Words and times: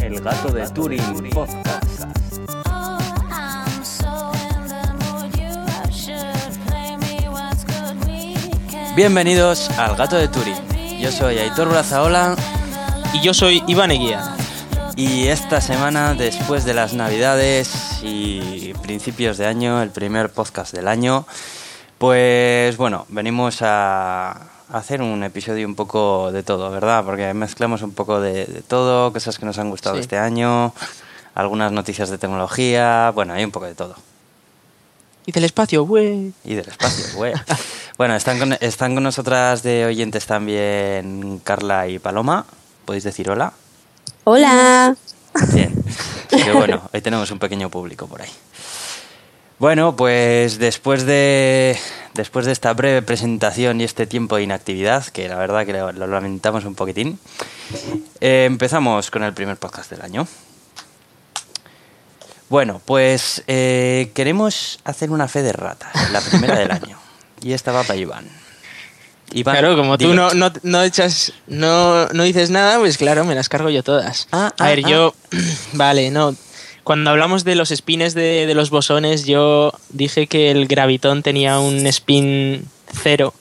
El 0.00 0.20
gato 0.20 0.52
de 0.52 0.68
Turing 0.68 1.30
Podcast. 1.30 2.04
Bienvenidos 8.94 9.68
al 9.70 9.96
Gato 9.96 10.16
de 10.16 10.28
Turing. 10.28 10.54
Yo 11.00 11.10
soy 11.10 11.38
Aitor 11.38 11.68
Brazaola 11.68 12.36
Y 13.14 13.20
yo 13.20 13.34
soy 13.34 13.64
Iván 13.66 13.90
Eguía. 13.90 14.36
y 14.94 15.26
esta 15.26 15.60
semana, 15.60 16.14
después 16.14 16.64
de 16.64 16.72
las 16.72 16.94
Navidades 16.94 17.98
y 18.02 18.72
principios 18.82 19.38
de 19.38 19.46
año, 19.46 19.82
el 19.82 19.90
primer 19.90 20.30
podcast 20.30 20.72
del 20.72 20.86
año, 20.86 21.26
pues 21.98 22.76
bueno, 22.76 23.06
venimos 23.08 23.58
a 23.62 24.48
hacer 24.72 25.00
un 25.00 25.22
episodio 25.22 25.66
un 25.66 25.74
poco 25.74 26.30
de 26.32 26.42
todo, 26.42 26.70
¿verdad? 26.70 27.04
Porque 27.04 27.32
mezclamos 27.34 27.82
un 27.82 27.92
poco 27.92 28.20
de, 28.20 28.46
de 28.46 28.62
todo, 28.62 29.12
cosas 29.12 29.38
que 29.38 29.46
nos 29.46 29.58
han 29.58 29.70
gustado 29.70 29.96
Sí. 29.96 30.02
este 30.02 30.18
año, 30.18 30.72
algunas 31.34 31.72
noticias 31.72 32.10
de 32.10 32.18
tecnología, 32.18 33.10
bueno, 33.14 33.32
hay 33.32 33.44
un 33.44 33.50
poco 33.50 33.66
de 33.66 33.74
todo. 33.74 33.94
Y 35.24 35.32
del 35.32 35.44
espacio, 35.44 35.84
güey. 35.84 36.32
Y 36.44 36.54
del 36.54 36.68
espacio, 36.68 37.04
güey. 37.16 37.32
Bueno, 37.98 38.14
están 38.14 38.38
con, 38.38 38.52
están 38.60 38.94
con 38.94 39.02
nosotras 39.02 39.62
de 39.64 39.86
oyentes 39.86 40.26
también 40.26 41.40
Carla 41.42 41.88
y 41.88 41.98
Paloma. 41.98 42.44
¿Podéis 42.84 43.02
decir 43.04 43.28
hola? 43.30 43.52
Hola. 44.24 44.94
Bien. 45.52 45.74
Que 46.28 46.52
bueno, 46.52 46.82
hoy 46.92 47.00
tenemos 47.00 47.30
un 47.30 47.38
pequeño 47.38 47.70
público 47.70 48.06
por 48.06 48.22
ahí. 48.22 48.30
Bueno, 49.58 49.96
pues 49.96 50.58
después 50.58 51.06
de, 51.06 51.78
después 52.12 52.44
de 52.44 52.52
esta 52.52 52.74
breve 52.74 53.00
presentación 53.00 53.80
y 53.80 53.84
este 53.84 54.06
tiempo 54.06 54.36
de 54.36 54.42
inactividad, 54.42 55.06
que 55.06 55.28
la 55.28 55.36
verdad 55.36 55.64
que 55.64 55.72
lo, 55.72 55.92
lo 55.92 56.06
lamentamos 56.06 56.66
un 56.66 56.74
poquitín, 56.74 57.18
eh, 58.20 58.44
empezamos 58.46 59.10
con 59.10 59.22
el 59.22 59.32
primer 59.32 59.56
podcast 59.56 59.90
del 59.90 60.02
año. 60.02 60.28
Bueno, 62.50 62.82
pues 62.84 63.42
eh, 63.46 64.12
queremos 64.14 64.78
hacer 64.84 65.10
una 65.10 65.26
fe 65.26 65.42
de 65.42 65.52
ratas, 65.52 66.10
la 66.12 66.20
primera 66.20 66.58
del 66.58 66.70
año. 66.70 66.98
Y 67.40 67.52
esta 67.52 67.72
va 67.72 67.82
para 67.82 67.98
Iván. 67.98 68.28
Iván, 69.32 69.56
Claro, 69.56 69.76
como 69.76 69.98
tú 69.98 70.14
no, 70.14 70.32
no, 70.34 70.52
no 70.62 70.82
echas, 70.82 71.32
no, 71.46 72.08
no 72.08 72.22
dices 72.22 72.50
nada, 72.50 72.78
pues 72.78 72.98
claro, 72.98 73.24
me 73.24 73.34
las 73.34 73.48
cargo 73.48 73.70
yo 73.70 73.82
todas. 73.82 74.28
Ah, 74.32 74.52
a 74.58 74.64
ah, 74.64 74.68
ver, 74.68 74.82
ah. 74.84 74.88
yo, 74.88 75.14
vale, 75.72 76.10
no. 76.10 76.36
Cuando 76.86 77.10
hablamos 77.10 77.42
de 77.42 77.56
los 77.56 77.70
spins 77.70 78.14
de, 78.14 78.46
de 78.46 78.54
los 78.54 78.70
bosones, 78.70 79.26
yo 79.26 79.72
dije 79.88 80.28
que 80.28 80.52
el 80.52 80.68
gravitón 80.68 81.24
tenía 81.24 81.58
un 81.58 81.84
spin 81.88 82.64
cero 83.02 83.34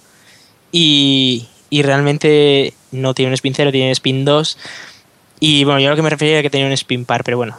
y, 0.72 1.46
y 1.70 1.84
realmente 1.84 2.74
no 2.90 3.14
tiene 3.14 3.30
un 3.30 3.34
spin 3.36 3.54
cero, 3.54 3.72
tiene 3.72 3.90
un 3.90 3.92
spin 3.92 4.26
2. 4.26 4.58
Y 5.42 5.64
bueno, 5.64 5.80
yo 5.80 5.92
lo 5.92 5.96
que 5.96 6.02
me 6.02 6.10
refería 6.10 6.34
era 6.34 6.42
que 6.42 6.50
tenía 6.50 6.66
un 6.66 6.74
spin 6.74 7.06
par, 7.06 7.24
pero 7.24 7.38
bueno, 7.38 7.56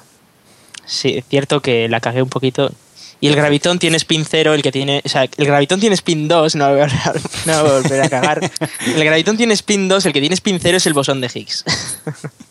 sí, 0.87 1.19
es 1.19 1.25
cierto 1.29 1.63
que 1.63 1.89
la 1.89 2.01
cagué 2.01 2.21
un 2.21 2.31
poquito. 2.31 2.73
Y 3.21 3.29
el 3.29 3.37
gravitón 3.37 3.79
tiene 3.79 3.97
spin 3.97 4.25
0, 4.29 4.55
el 4.55 4.63
que 4.63 4.73
tiene. 4.73 5.03
O 5.05 5.09
sea, 5.09 5.23
el 5.23 5.47
gravitón 5.47 5.79
tiene 5.79 5.95
spin 5.95 6.27
2, 6.27 6.57
no 6.57 6.69
voy 6.69 6.81
a, 6.81 6.89
no 7.45 7.63
voy 7.63 7.71
a 7.71 7.81
volver 7.81 8.03
a 8.03 8.09
cagar. 8.09 8.51
El 8.85 9.05
gravitón 9.05 9.37
tiene 9.37 9.55
spin 9.55 9.87
2, 9.87 10.05
el 10.07 10.13
que 10.13 10.19
tiene 10.19 10.35
spin 10.35 10.59
0 10.61 10.79
es 10.79 10.87
el 10.89 10.95
bosón 10.95 11.21
de 11.21 11.31
Higgs. 11.33 11.65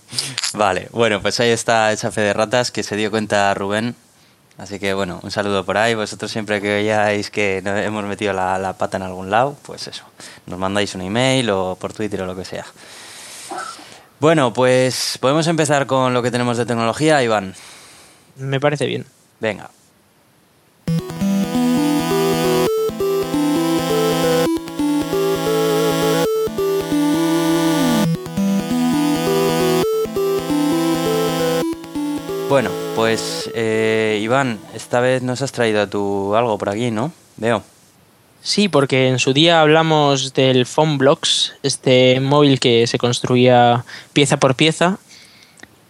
Vale, 0.53 0.87
bueno, 0.91 1.21
pues 1.21 1.39
ahí 1.39 1.49
está 1.49 1.91
esa 1.91 2.11
fe 2.11 2.21
de 2.21 2.33
ratas 2.33 2.71
que 2.71 2.83
se 2.83 2.95
dio 2.95 3.11
cuenta 3.11 3.53
Rubén. 3.53 3.95
Así 4.57 4.79
que 4.79 4.93
bueno, 4.93 5.19
un 5.21 5.31
saludo 5.31 5.65
por 5.65 5.77
ahí. 5.77 5.95
Vosotros 5.95 6.31
siempre 6.31 6.61
que 6.61 6.69
veáis 6.69 7.29
que 7.29 7.57
hemos 7.57 8.05
metido 8.05 8.31
la, 8.33 8.57
la 8.57 8.73
pata 8.73 8.97
en 8.97 9.03
algún 9.03 9.29
lado, 9.29 9.57
pues 9.63 9.87
eso, 9.87 10.05
nos 10.45 10.57
mandáis 10.57 10.95
un 10.95 11.01
email 11.01 11.49
o 11.49 11.77
por 11.79 11.93
Twitter 11.93 12.21
o 12.21 12.25
lo 12.25 12.35
que 12.35 12.45
sea. 12.45 12.65
Bueno, 14.19 14.53
pues 14.53 15.17
podemos 15.19 15.45
empezar 15.47 15.87
con 15.87 16.13
lo 16.13 16.23
que 16.23 16.31
tenemos 16.31 16.57
de 16.57 16.65
tecnología, 16.65 17.21
Iván. 17.21 17.53
Me 18.37 18.59
parece 18.61 18.85
bien. 18.85 19.05
Venga. 19.41 19.69
Bueno, 32.55 32.71
pues 32.95 33.51
eh, 33.53 34.17
Iván, 34.23 34.59
esta 34.73 35.01
vez 35.01 35.21
nos 35.21 35.41
has 35.41 35.51
traído 35.51 35.89
tú 35.89 36.37
algo 36.37 36.57
por 36.57 36.69
aquí, 36.69 36.89
¿no? 36.89 37.11
Veo. 37.35 37.61
Sí, 38.41 38.69
porque 38.69 39.09
en 39.09 39.19
su 39.19 39.33
día 39.33 39.59
hablamos 39.59 40.33
del 40.33 40.65
Phone 40.65 40.97
Blocks, 40.97 41.51
este 41.63 42.21
móvil 42.21 42.61
que 42.61 42.87
se 42.87 42.97
construía 42.97 43.83
pieza 44.13 44.37
por 44.37 44.55
pieza. 44.55 44.99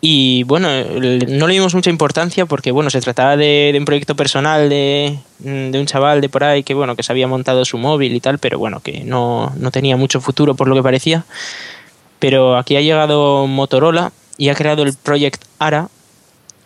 Y 0.01 0.41
bueno, 0.45 0.67
no 1.27 1.45
le 1.45 1.53
dimos 1.53 1.75
mucha 1.75 1.91
importancia 1.91 2.47
porque 2.47 2.71
bueno, 2.71 2.89
se 2.89 2.99
trataba 2.99 3.37
de, 3.37 3.75
un 3.77 3.85
proyecto 3.85 4.15
personal 4.15 4.67
de, 4.67 5.19
de 5.37 5.79
un 5.79 5.85
chaval 5.85 6.19
de 6.19 6.29
por 6.29 6.43
ahí 6.43 6.63
que 6.63 6.73
bueno, 6.73 6.95
que 6.95 7.03
se 7.03 7.11
había 7.11 7.27
montado 7.27 7.63
su 7.63 7.77
móvil 7.77 8.15
y 8.15 8.21
tal, 8.21 8.39
pero 8.39 8.57
bueno, 8.57 8.79
que 8.79 9.03
no, 9.03 9.53
no 9.55 9.69
tenía 9.69 9.97
mucho 9.97 10.19
futuro 10.19 10.55
por 10.55 10.67
lo 10.67 10.73
que 10.73 10.81
parecía. 10.81 11.25
Pero 12.17 12.57
aquí 12.57 12.75
ha 12.75 12.81
llegado 12.81 13.45
Motorola 13.45 14.11
y 14.39 14.49
ha 14.49 14.55
creado 14.55 14.81
el 14.81 14.95
Project 14.95 15.45
ARA, 15.59 15.89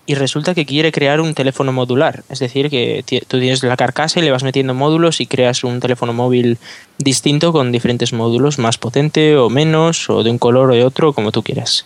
y 0.10 0.16
resulta 0.16 0.56
que 0.56 0.66
quiere 0.66 0.92
crear 0.92 1.22
un 1.22 1.36
teléfono 1.36 1.72
modular. 1.72 2.24
Es 2.30 2.40
decir, 2.40 2.72
que 2.72 3.06
tú 3.28 3.40
tienes 3.40 3.62
la 3.62 3.78
carcasa 3.78 4.20
y 4.20 4.24
le 4.24 4.32
vas 4.32 4.42
metiendo 4.42 4.74
módulos 4.74 5.22
y 5.22 5.28
creas 5.28 5.64
un 5.64 5.80
teléfono 5.80 6.14
móvil 6.14 6.58
distinto 6.98 7.54
con 7.54 7.72
diferentes 7.72 8.12
módulos, 8.12 8.58
más 8.58 8.80
potente 8.80 9.38
o 9.38 9.52
menos, 9.52 10.10
o 10.10 10.24
de 10.24 10.32
un 10.32 10.40
color 10.40 10.72
o 10.72 10.74
de 10.74 10.84
otro, 10.84 11.14
como 11.14 11.32
tú 11.32 11.44
quieras. 11.44 11.86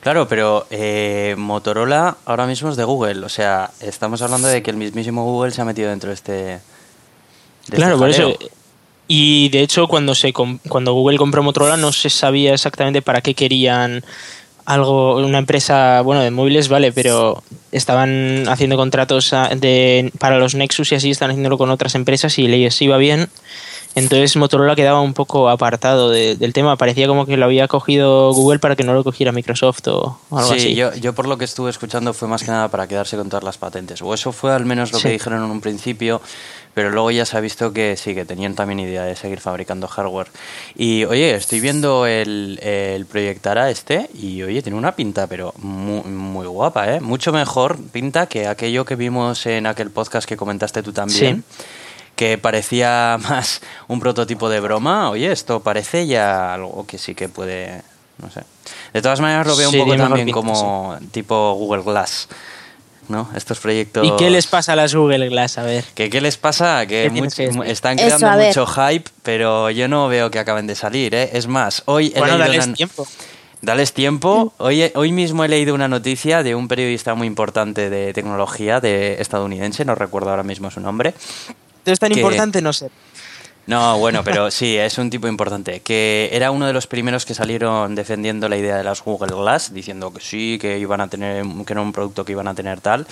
Claro, 0.00 0.28
pero 0.28 0.68
eh, 0.70 1.34
Motorola 1.36 2.18
ahora 2.24 2.46
mismo 2.46 2.70
es 2.70 2.76
de 2.76 2.84
Google. 2.84 3.26
O 3.26 3.28
sea, 3.28 3.72
estamos 3.80 4.22
hablando 4.22 4.46
de 4.46 4.62
que 4.62 4.70
el 4.70 4.76
mismísimo 4.76 5.24
Google 5.24 5.50
se 5.50 5.62
ha 5.62 5.64
metido 5.64 5.90
dentro 5.90 6.10
de 6.10 6.14
este. 6.14 6.32
de 6.32 6.60
este 7.64 7.76
claro, 7.78 7.98
por 7.98 8.10
eso. 8.10 8.32
Y 9.08 9.48
de 9.48 9.62
hecho, 9.62 9.88
cuando, 9.88 10.14
se 10.14 10.32
cuando 10.32 10.92
Google 10.92 11.18
compró 11.18 11.42
Motorola, 11.42 11.76
no 11.76 11.90
se 11.90 12.10
sabía 12.10 12.54
exactamente 12.54 13.02
para 13.02 13.22
qué 13.22 13.34
querían 13.34 14.04
algo, 14.66 15.16
una 15.16 15.38
empresa, 15.38 16.02
bueno, 16.02 16.22
de 16.22 16.30
móviles, 16.30 16.68
vale, 16.68 16.92
pero 16.92 17.42
estaban 17.72 18.48
haciendo 18.48 18.76
contratos 18.76 19.32
de, 19.56 20.12
para 20.18 20.38
los 20.38 20.54
Nexus 20.54 20.92
y 20.92 20.96
así, 20.96 21.10
están 21.10 21.30
haciéndolo 21.30 21.56
con 21.56 21.70
otras 21.70 21.94
empresas 21.94 22.38
y 22.38 22.48
les 22.48 22.82
iba 22.82 22.98
bien. 22.98 23.28
Entonces 23.96 24.36
Motorola 24.36 24.76
quedaba 24.76 25.00
un 25.00 25.14
poco 25.14 25.48
apartado 25.48 26.10
de- 26.10 26.36
del 26.36 26.52
tema. 26.52 26.76
Parecía 26.76 27.08
como 27.08 27.26
que 27.26 27.36
lo 27.36 27.46
había 27.46 27.66
cogido 27.66 28.32
Google 28.32 28.58
para 28.60 28.76
que 28.76 28.84
no 28.84 28.94
lo 28.94 29.02
cogiera 29.02 29.32
Microsoft 29.32 29.88
o 29.88 30.18
algo 30.30 30.48
sí, 30.50 30.56
así. 30.56 30.74
Yo, 30.74 30.94
yo 30.94 31.14
por 31.14 31.26
lo 31.26 31.38
que 31.38 31.44
estuve 31.46 31.70
escuchando 31.70 32.12
fue 32.14 32.28
más 32.28 32.42
que 32.44 32.50
nada 32.50 32.68
para 32.68 32.86
quedarse 32.86 33.16
con 33.16 33.28
todas 33.28 33.42
las 33.42 33.58
patentes. 33.58 34.02
O 34.02 34.12
eso 34.14 34.32
fue 34.32 34.52
al 34.52 34.64
menos 34.66 34.92
lo 34.92 34.98
que 34.98 35.08
Sí. 35.08 35.12
dijeron 35.14 35.42
en 35.44 35.50
un 35.50 35.60
principio, 35.60 36.20
pero 36.74 36.90
luego 36.90 37.10
ya 37.10 37.24
se 37.24 37.38
ha 37.38 37.40
visto 37.40 37.72
que 37.72 37.96
sí, 37.96 38.14
que 38.14 38.26
tenían 38.26 38.54
también 38.54 38.80
idea 38.80 39.04
de 39.04 39.16
seguir 39.16 39.40
fabricando 39.40 39.88
hardware. 39.88 40.28
Y 40.74 41.04
oye, 41.06 41.34
estoy 41.34 41.60
viendo 41.60 42.06
el, 42.06 42.58
el 42.62 43.06
Proyectara 43.06 43.70
este 43.70 44.10
y 44.12 44.42
oye, 44.42 44.60
tiene 44.60 44.76
una 44.76 44.94
pinta, 44.94 45.26
pero 45.26 45.54
muy, 45.56 46.02
muy 46.02 46.46
guapa, 46.46 46.92
¿eh? 46.94 47.00
Mucho 47.00 47.32
mejor 47.32 47.78
pinta 47.92 48.26
que 48.26 48.46
aquello 48.46 48.84
que 48.84 48.94
vimos 48.94 49.46
en 49.46 49.64
aquel 49.66 49.90
podcast 49.90 50.28
que 50.28 50.36
comentaste 50.36 50.82
tú 50.82 50.92
también. 50.92 51.44
Que 52.16 52.38
parecía 52.38 53.18
más 53.28 53.60
un 53.86 54.00
prototipo 54.00 54.48
de 54.48 54.58
broma. 54.60 55.10
Oye, 55.10 55.30
esto 55.30 55.60
parece 55.60 56.06
ya 56.06 56.54
algo 56.54 56.84
que 56.86 56.98
sí 56.98 57.14
que 57.14 57.28
puede. 57.28 57.82
No 58.18 58.30
sé. 58.30 58.40
De 58.92 59.02
todas 59.02 59.20
maneras, 59.20 59.46
lo 59.46 59.54
veo 59.56 59.70
Sí, 59.70 59.76
un 59.78 59.84
poco 59.84 59.96
también 59.96 60.24
pinta, 60.26 60.34
como 60.40 60.96
tipo 61.12 61.52
Google 61.54 61.82
Glass. 61.82 62.28
¿No? 63.08 63.28
Estos 63.36 63.60
proyectos. 63.60 64.04
¿Y 64.04 64.10
qué 64.16 64.30
les 64.30 64.48
pasa 64.48 64.72
a 64.72 64.76
las 64.76 64.92
Google 64.92 65.28
Glass? 65.28 65.58
A 65.58 65.62
ver. 65.62 65.84
¿Qué, 65.94 66.10
qué 66.10 66.20
les 66.20 66.36
pasa? 66.36 66.86
Que 66.86 67.04
¿Qué 67.04 67.10
tienes 67.10 67.34
much- 67.34 67.36
que 67.36 67.46
decir? 67.46 67.62
están 67.66 67.98
Eso, 68.00 68.16
creando 68.16 68.44
mucho 68.46 68.66
hype, 68.66 69.08
pero 69.22 69.70
yo 69.70 69.86
no 69.86 70.08
veo 70.08 70.28
que 70.32 70.40
acaben 70.40 70.66
de 70.66 70.74
salir. 70.74 71.14
¿eh? 71.14 71.30
Es 71.34 71.46
más, 71.46 71.84
hoy 71.84 72.06
he 72.16 72.18
Bueno, 72.18 72.36
leído 72.36 72.38
dales 72.48 72.66
una- 72.66 72.74
tiempo. 72.74 73.06
Dales 73.62 73.92
tiempo. 73.92 74.52
Hoy, 74.58 74.90
hoy 74.96 75.12
mismo 75.12 75.44
he 75.44 75.48
leído 75.48 75.72
una 75.74 75.86
noticia 75.86 76.42
de 76.42 76.54
un 76.56 76.66
periodista 76.66 77.14
muy 77.14 77.26
importante 77.28 77.90
de 77.90 78.12
tecnología 78.12 78.80
de 78.80 79.20
estadounidense, 79.20 79.84
no 79.84 79.94
recuerdo 79.94 80.30
ahora 80.30 80.42
mismo 80.42 80.70
su 80.72 80.80
nombre. 80.80 81.14
Entonces 81.86 82.00
tan 82.00 82.12
que- 82.12 82.20
importante 82.20 82.60
no 82.60 82.72
sé. 82.72 82.90
No, 83.66 83.98
bueno, 83.98 84.22
pero 84.24 84.50
sí, 84.50 84.76
es 84.76 84.98
un 84.98 85.08
tipo 85.10 85.28
importante. 85.28 85.80
Que 85.80 86.28
era 86.32 86.50
uno 86.50 86.66
de 86.66 86.72
los 86.72 86.86
primeros 86.86 87.24
que 87.24 87.34
salieron 87.34 87.94
defendiendo 87.94 88.48
la 88.48 88.56
idea 88.56 88.76
de 88.76 88.84
las 88.84 89.02
Google 89.02 89.34
Glass, 89.34 89.72
diciendo 89.72 90.12
que 90.12 90.20
sí, 90.20 90.58
que 90.60 90.78
iban 90.78 91.00
a 91.00 91.08
tener, 91.08 91.44
que 91.64 91.72
era 91.72 91.80
un 91.80 91.92
producto 91.92 92.24
que 92.24 92.32
iban 92.32 92.48
a 92.48 92.54
tener 92.54 92.80
tal. 92.80 93.06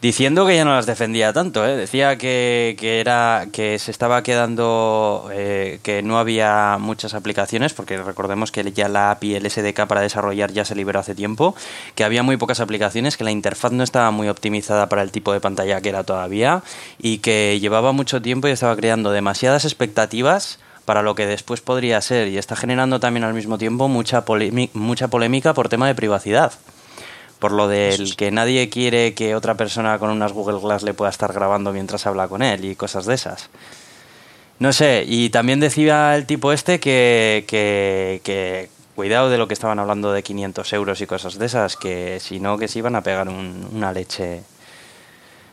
Diciendo 0.00 0.46
que 0.46 0.54
ya 0.54 0.64
no 0.64 0.74
las 0.74 0.86
defendía 0.86 1.32
tanto, 1.32 1.66
¿eh? 1.66 1.76
decía 1.76 2.16
que, 2.16 2.76
que 2.78 3.00
era 3.00 3.46
que 3.52 3.78
se 3.78 3.90
estaba 3.90 4.22
quedando 4.22 5.28
eh, 5.32 5.80
que 5.82 6.02
no 6.02 6.18
había 6.18 6.76
muchas 6.78 7.14
aplicaciones 7.14 7.74
porque 7.74 7.96
recordemos 7.96 8.52
que 8.52 8.70
ya 8.72 8.88
la 8.88 9.10
API 9.10 9.34
el 9.34 9.50
SDK 9.50 9.86
para 9.86 10.00
desarrollar 10.00 10.52
ya 10.52 10.64
se 10.64 10.76
liberó 10.76 11.00
hace 11.00 11.14
tiempo, 11.14 11.56
que 11.96 12.04
había 12.04 12.22
muy 12.22 12.36
pocas 12.36 12.60
aplicaciones, 12.60 13.16
que 13.16 13.24
la 13.24 13.32
interfaz 13.32 13.72
no 13.72 13.82
estaba 13.82 14.10
muy 14.10 14.28
optimizada 14.28 14.88
para 14.88 15.02
el 15.02 15.10
tipo 15.10 15.32
de 15.32 15.40
pantalla 15.40 15.80
que 15.80 15.88
era 15.88 16.04
todavía 16.04 16.62
y 16.98 17.18
que 17.18 17.58
llevaba 17.60 17.92
mucho 17.92 18.22
tiempo 18.22 18.46
y 18.46 18.52
estaba 18.52 18.76
creando 18.76 19.10
demasiadas 19.10 19.64
expectativas 19.64 20.60
para 20.84 21.02
lo 21.02 21.14
que 21.14 21.26
después 21.26 21.60
podría 21.60 22.00
ser 22.00 22.28
y 22.28 22.38
está 22.38 22.56
generando 22.56 23.00
también 23.00 23.24
al 23.24 23.34
mismo 23.34 23.58
tiempo 23.58 23.88
mucha, 23.88 24.24
mucha 24.72 25.08
polémica 25.08 25.54
por 25.54 25.68
tema 25.68 25.88
de 25.88 25.94
privacidad 25.94 26.52
por 27.38 27.52
lo 27.52 27.68
del 27.68 28.16
que 28.16 28.30
nadie 28.30 28.68
quiere 28.68 29.14
que 29.14 29.34
otra 29.34 29.54
persona 29.54 29.98
con 29.98 30.10
unas 30.10 30.32
Google 30.32 30.60
Glass 30.60 30.82
le 30.82 30.94
pueda 30.94 31.10
estar 31.10 31.32
grabando 31.32 31.72
mientras 31.72 32.06
habla 32.06 32.28
con 32.28 32.42
él 32.42 32.64
y 32.64 32.74
cosas 32.76 33.06
de 33.06 33.14
esas. 33.14 33.48
No 34.58 34.72
sé, 34.72 35.04
y 35.06 35.30
también 35.30 35.60
decía 35.60 36.16
el 36.16 36.26
tipo 36.26 36.52
este 36.52 36.80
que, 36.80 37.44
que, 37.46 38.20
que 38.24 38.68
cuidado 38.96 39.30
de 39.30 39.38
lo 39.38 39.46
que 39.46 39.54
estaban 39.54 39.78
hablando 39.78 40.10
de 40.12 40.24
500 40.24 40.72
euros 40.72 41.00
y 41.00 41.06
cosas 41.06 41.38
de 41.38 41.46
esas, 41.46 41.76
que 41.76 42.18
si 42.20 42.40
no, 42.40 42.58
que 42.58 42.66
se 42.66 42.80
iban 42.80 42.96
a 42.96 43.02
pegar 43.04 43.28
una 43.28 43.92
leche. 43.92 44.42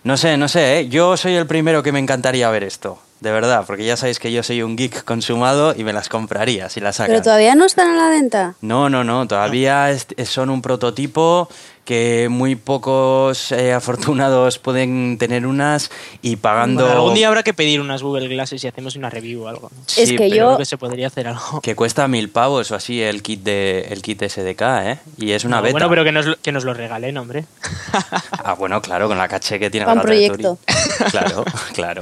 No 0.04 0.18
sé, 0.18 0.38
no 0.38 0.48
sé, 0.48 0.80
¿eh? 0.80 0.90
yo 0.90 1.16
soy 1.16 1.36
el 1.36 1.46
primero 1.46 1.84
que 1.84 1.92
me 1.92 2.00
encantaría 2.00 2.50
ver 2.50 2.64
esto, 2.64 2.98
de 3.20 3.32
verdad, 3.32 3.64
porque 3.68 3.86
ya 3.86 3.98
sabéis 3.98 4.18
que 4.18 4.32
yo 4.32 4.42
soy 4.42 4.64
un 4.64 4.76
geek 4.76 5.04
consumado 5.04 5.76
y 5.78 5.84
me 5.84 5.94
las 5.94 6.10
compraría 6.10 6.70
si 6.70 6.80
las 6.80 6.96
sacan. 6.96 7.12
Pero 7.12 7.24
todavía 7.24 7.54
no 7.54 7.66
están 7.66 7.90
a 7.90 7.96
la 7.96 8.10
venta. 8.10 8.56
No, 8.62 8.90
no, 8.90 9.04
no, 9.04 9.28
todavía 9.28 9.96
son 10.26 10.50
un 10.50 10.64
prototipo 10.64 11.48
que 11.86 12.28
muy 12.30 12.56
pocos 12.56 13.52
eh, 13.52 13.72
afortunados 13.72 14.58
pueden 14.58 15.18
tener 15.20 15.46
unas 15.46 15.92
y 16.24 16.36
pagando... 16.38 16.90
algún 16.90 17.14
día 17.14 17.28
habrá 17.28 17.44
que 17.44 17.54
pedir 17.54 17.80
unas 17.80 18.02
Google 18.02 18.28
Glasses 18.28 18.64
y 18.64 18.68
hacemos 18.68 18.96
una 18.96 19.12
review 19.12 19.44
o 19.44 19.48
algo. 19.48 19.72
es 19.96 20.12
que 20.12 20.30
yo... 20.30 20.36
Creo 20.36 20.58
que 20.58 20.66
se 20.66 20.78
podría 20.78 21.08
hacer 21.08 21.28
algo. 21.28 21.62
Que 21.62 21.76
cuesta 21.76 22.08
mil 22.08 22.30
pavos 22.30 22.72
o 22.72 22.76
así 22.76 23.02
el 23.02 23.22
kit 23.22 23.44
de 23.44 23.88
el 23.92 24.02
kit 24.02 24.24
SDK, 24.24 24.62
¿eh? 24.62 24.98
Y 25.18 25.32
es 25.32 25.46
una 25.46 25.62
beta. 25.62 25.74
Bueno, 25.74 25.90
pero 25.90 26.04
que 26.04 26.12
nos, 26.12 26.38
que 26.38 26.52
nos 26.52 26.66
lo 26.66 26.74
regalen, 26.74 27.18
hombre. 27.18 27.46
ah, 28.32 28.56
bueno, 28.56 28.82
claro, 28.82 29.08
con 29.08 29.20
la 29.20 29.28
caché 29.28 29.60
que 29.60 29.70
tiene 29.70 29.86
un 29.86 30.02
proyecto. 30.02 30.58
claro, 31.12 31.46
claro. 31.74 32.02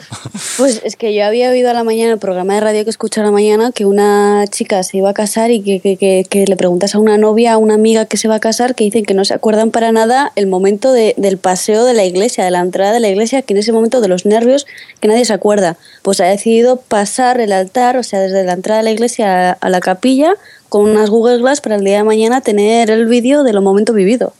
Pues 0.57 0.81
es 0.85 0.95
que 0.95 1.13
yo 1.13 1.25
había 1.25 1.49
oído 1.49 1.69
a 1.69 1.73
la 1.73 1.83
mañana 1.83 2.13
el 2.13 2.19
programa 2.19 2.53
de 2.53 2.61
radio 2.61 2.83
que 2.85 2.89
escuché 2.89 3.19
a 3.19 3.25
la 3.25 3.31
mañana 3.31 3.71
que 3.73 3.85
una 3.85 4.45
chica 4.49 4.81
se 4.83 4.97
iba 4.97 5.09
a 5.09 5.13
casar 5.13 5.51
y 5.51 5.61
que, 5.61 5.97
que, 5.97 6.25
que 6.29 6.45
le 6.45 6.55
preguntas 6.55 6.95
a 6.95 6.99
una 6.99 7.17
novia, 7.17 7.53
a 7.53 7.57
una 7.57 7.73
amiga 7.73 8.05
que 8.05 8.15
se 8.15 8.29
va 8.29 8.35
a 8.35 8.39
casar, 8.39 8.75
que 8.75 8.85
dicen 8.85 9.03
que 9.03 9.13
no 9.13 9.25
se 9.25 9.33
acuerdan 9.33 9.71
para 9.73 9.91
nada 9.91 10.31
el 10.37 10.47
momento 10.47 10.93
de, 10.93 11.13
del 11.17 11.37
paseo 11.37 11.83
de 11.83 11.93
la 11.93 12.05
iglesia, 12.05 12.45
de 12.45 12.51
la 12.51 12.61
entrada 12.61 12.93
de 12.93 13.01
la 13.01 13.09
iglesia, 13.09 13.41
que 13.41 13.53
en 13.53 13.57
ese 13.57 13.73
momento 13.73 13.99
de 13.99 14.07
los 14.07 14.25
nervios 14.25 14.65
que 15.01 15.09
nadie 15.09 15.25
se 15.25 15.33
acuerda. 15.33 15.75
Pues 16.01 16.21
ha 16.21 16.25
decidido 16.25 16.77
pasar 16.77 17.41
el 17.41 17.51
altar, 17.51 17.97
o 17.97 18.03
sea, 18.03 18.21
desde 18.21 18.45
la 18.45 18.53
entrada 18.53 18.77
de 18.77 18.85
la 18.85 18.91
iglesia 18.91 19.51
a, 19.51 19.69
la 19.69 19.81
capilla, 19.81 20.35
con 20.69 20.89
unas 20.89 21.09
Google 21.09 21.39
Glass 21.39 21.59
para 21.59 21.75
el 21.75 21.83
día 21.83 21.97
de 21.97 22.03
mañana 22.05 22.39
tener 22.39 22.89
el 22.89 23.05
vídeo 23.07 23.43
de 23.43 23.51
lo 23.51 23.61
momento 23.61 23.91
vivido. 23.91 24.33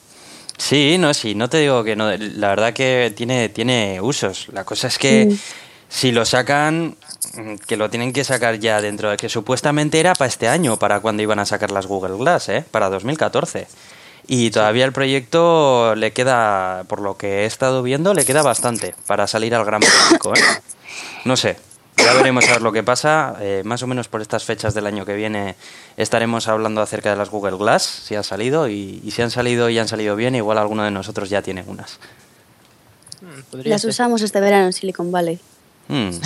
Sí, 0.58 0.98
no, 0.98 1.14
sí, 1.14 1.36
no 1.36 1.50
te 1.50 1.58
digo 1.58 1.84
que 1.84 1.98
no. 1.98 2.10
La 2.16 2.50
verdad 2.50 2.72
que 2.72 3.12
tiene, 3.14 3.50
tiene 3.50 4.00
usos. 4.00 4.48
La 4.54 4.64
cosa 4.64 4.88
es 4.88 4.98
que 4.98 5.26
mm. 5.26 5.38
si 5.90 6.12
lo 6.12 6.26
sacan, 6.26 6.96
que 7.68 7.76
lo 7.76 7.90
tienen 7.90 8.14
que 8.14 8.24
sacar 8.24 8.60
ya 8.60 8.80
dentro 8.82 9.10
de 9.10 9.18
que 9.18 9.30
supuestamente 9.30 10.00
era 10.00 10.14
para 10.14 10.30
este 10.30 10.48
año, 10.48 10.78
para 10.78 11.00
cuando 11.00 11.24
iban 11.24 11.40
a 11.40 11.46
sacar 11.46 11.72
las 11.72 11.88
Google 11.88 12.18
Glass, 12.18 12.50
¿eh? 12.50 12.64
Para 12.70 12.90
2014. 12.90 13.68
Y 14.28 14.52
todavía 14.52 14.86
el 14.86 14.94
proyecto 14.94 15.96
le 15.96 16.14
queda, 16.14 16.86
por 16.88 17.02
lo 17.02 17.18
que 17.18 17.42
he 17.42 17.46
estado 17.46 17.84
viendo, 17.84 18.14
le 18.14 18.26
queda 18.26 18.42
bastante 18.42 18.96
para 19.06 19.28
salir 19.28 19.54
al 19.54 19.66
gran 19.66 19.82
público. 19.82 20.34
¿eh? 20.34 20.42
No 21.26 21.36
sé, 21.36 21.58
ya 21.98 22.14
veremos 22.14 22.48
a 22.48 22.54
ver 22.54 22.62
lo 22.62 22.72
que 22.72 22.84
pasa. 22.84 23.36
Eh, 23.42 23.62
más 23.66 23.84
o 23.84 23.88
menos 23.88 24.08
por 24.08 24.22
estas 24.22 24.44
fechas 24.44 24.74
del 24.74 24.88
año 24.88 25.06
que 25.06 25.14
viene 25.14 25.56
estaremos 25.98 26.48
hablando 26.48 26.82
acerca 26.82 27.10
de 27.10 27.18
las 27.18 27.30
Google 27.30 27.58
Glass, 27.58 27.84
si 27.84 28.16
han 28.16 28.24
salido. 28.24 28.70
Y, 28.70 29.12
si 29.12 29.22
han 29.22 29.32
salido 29.32 29.70
y 29.70 29.78
han 29.78 29.88
salido 29.88 30.16
bien, 30.16 30.36
igual 30.36 30.58
alguno 30.58 30.84
de 30.84 30.92
nosotros 30.92 31.30
ya 31.30 31.42
tiene 31.42 31.64
unas. 31.68 32.00
Mm, 33.22 33.60
las 33.66 33.84
usamos 33.86 34.22
este 34.22 34.40
verano 34.40 34.68
en 34.68 34.74
Silicon 34.74 35.12
Valley. 35.12 35.40
Mm. 35.88 36.12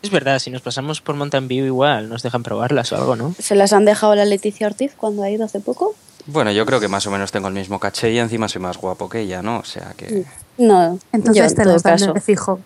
Es 0.00 0.10
verdad, 0.12 0.38
si 0.38 0.50
nos 0.50 0.62
pasamos 0.62 1.00
por 1.00 1.16
Mountain 1.16 1.48
View 1.48 1.66
igual 1.66 2.08
nos 2.08 2.22
dejan 2.22 2.44
probarlas 2.44 2.92
o 2.92 2.96
algo, 2.96 3.16
¿no? 3.16 3.34
¿Se 3.36 3.56
las 3.56 3.72
han 3.72 3.84
dejado 3.84 4.14
la 4.14 4.24
Leticia 4.24 4.68
Ortiz 4.68 4.92
cuando 4.96 5.24
ha 5.24 5.30
ido 5.30 5.44
hace 5.44 5.58
poco? 5.58 5.96
Bueno, 6.30 6.52
yo 6.52 6.66
creo 6.66 6.78
que 6.78 6.88
más 6.88 7.06
o 7.06 7.10
menos 7.10 7.32
tengo 7.32 7.48
el 7.48 7.54
mismo 7.54 7.80
caché 7.80 8.12
y 8.12 8.18
encima 8.18 8.48
soy 8.48 8.60
más 8.60 8.76
guapo 8.76 9.08
que 9.08 9.20
ella, 9.20 9.40
¿no? 9.40 9.60
O 9.60 9.64
sea 9.64 9.94
que... 9.96 10.24
No, 10.58 10.98
entonces 11.10 11.54
te 11.54 11.64
lo 11.64 11.80
caso. 11.80 12.14
fijo. 12.16 12.60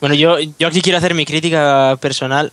Bueno, 0.00 0.14
yo, 0.14 0.38
yo 0.58 0.68
aquí 0.68 0.82
quiero 0.82 0.98
hacer 0.98 1.14
mi 1.14 1.24
crítica 1.24 1.96
personal. 2.02 2.52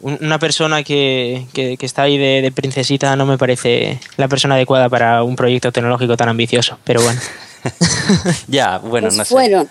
Una 0.00 0.38
persona 0.38 0.82
que, 0.82 1.46
que, 1.54 1.78
está 1.80 2.02
ahí 2.02 2.18
de, 2.18 2.52
princesita 2.54 3.16
no 3.16 3.24
me 3.24 3.38
parece 3.38 3.98
la 4.18 4.28
persona 4.28 4.56
adecuada 4.56 4.90
para 4.90 5.22
un 5.22 5.36
proyecto 5.36 5.72
tecnológico 5.72 6.18
tan 6.18 6.28
ambicioso, 6.28 6.78
pero 6.84 7.00
bueno. 7.00 7.20
ya, 8.46 8.78
bueno, 8.78 9.06
pues 9.06 9.16
no 9.16 9.24
sé. 9.24 9.34
Fueron, 9.34 9.68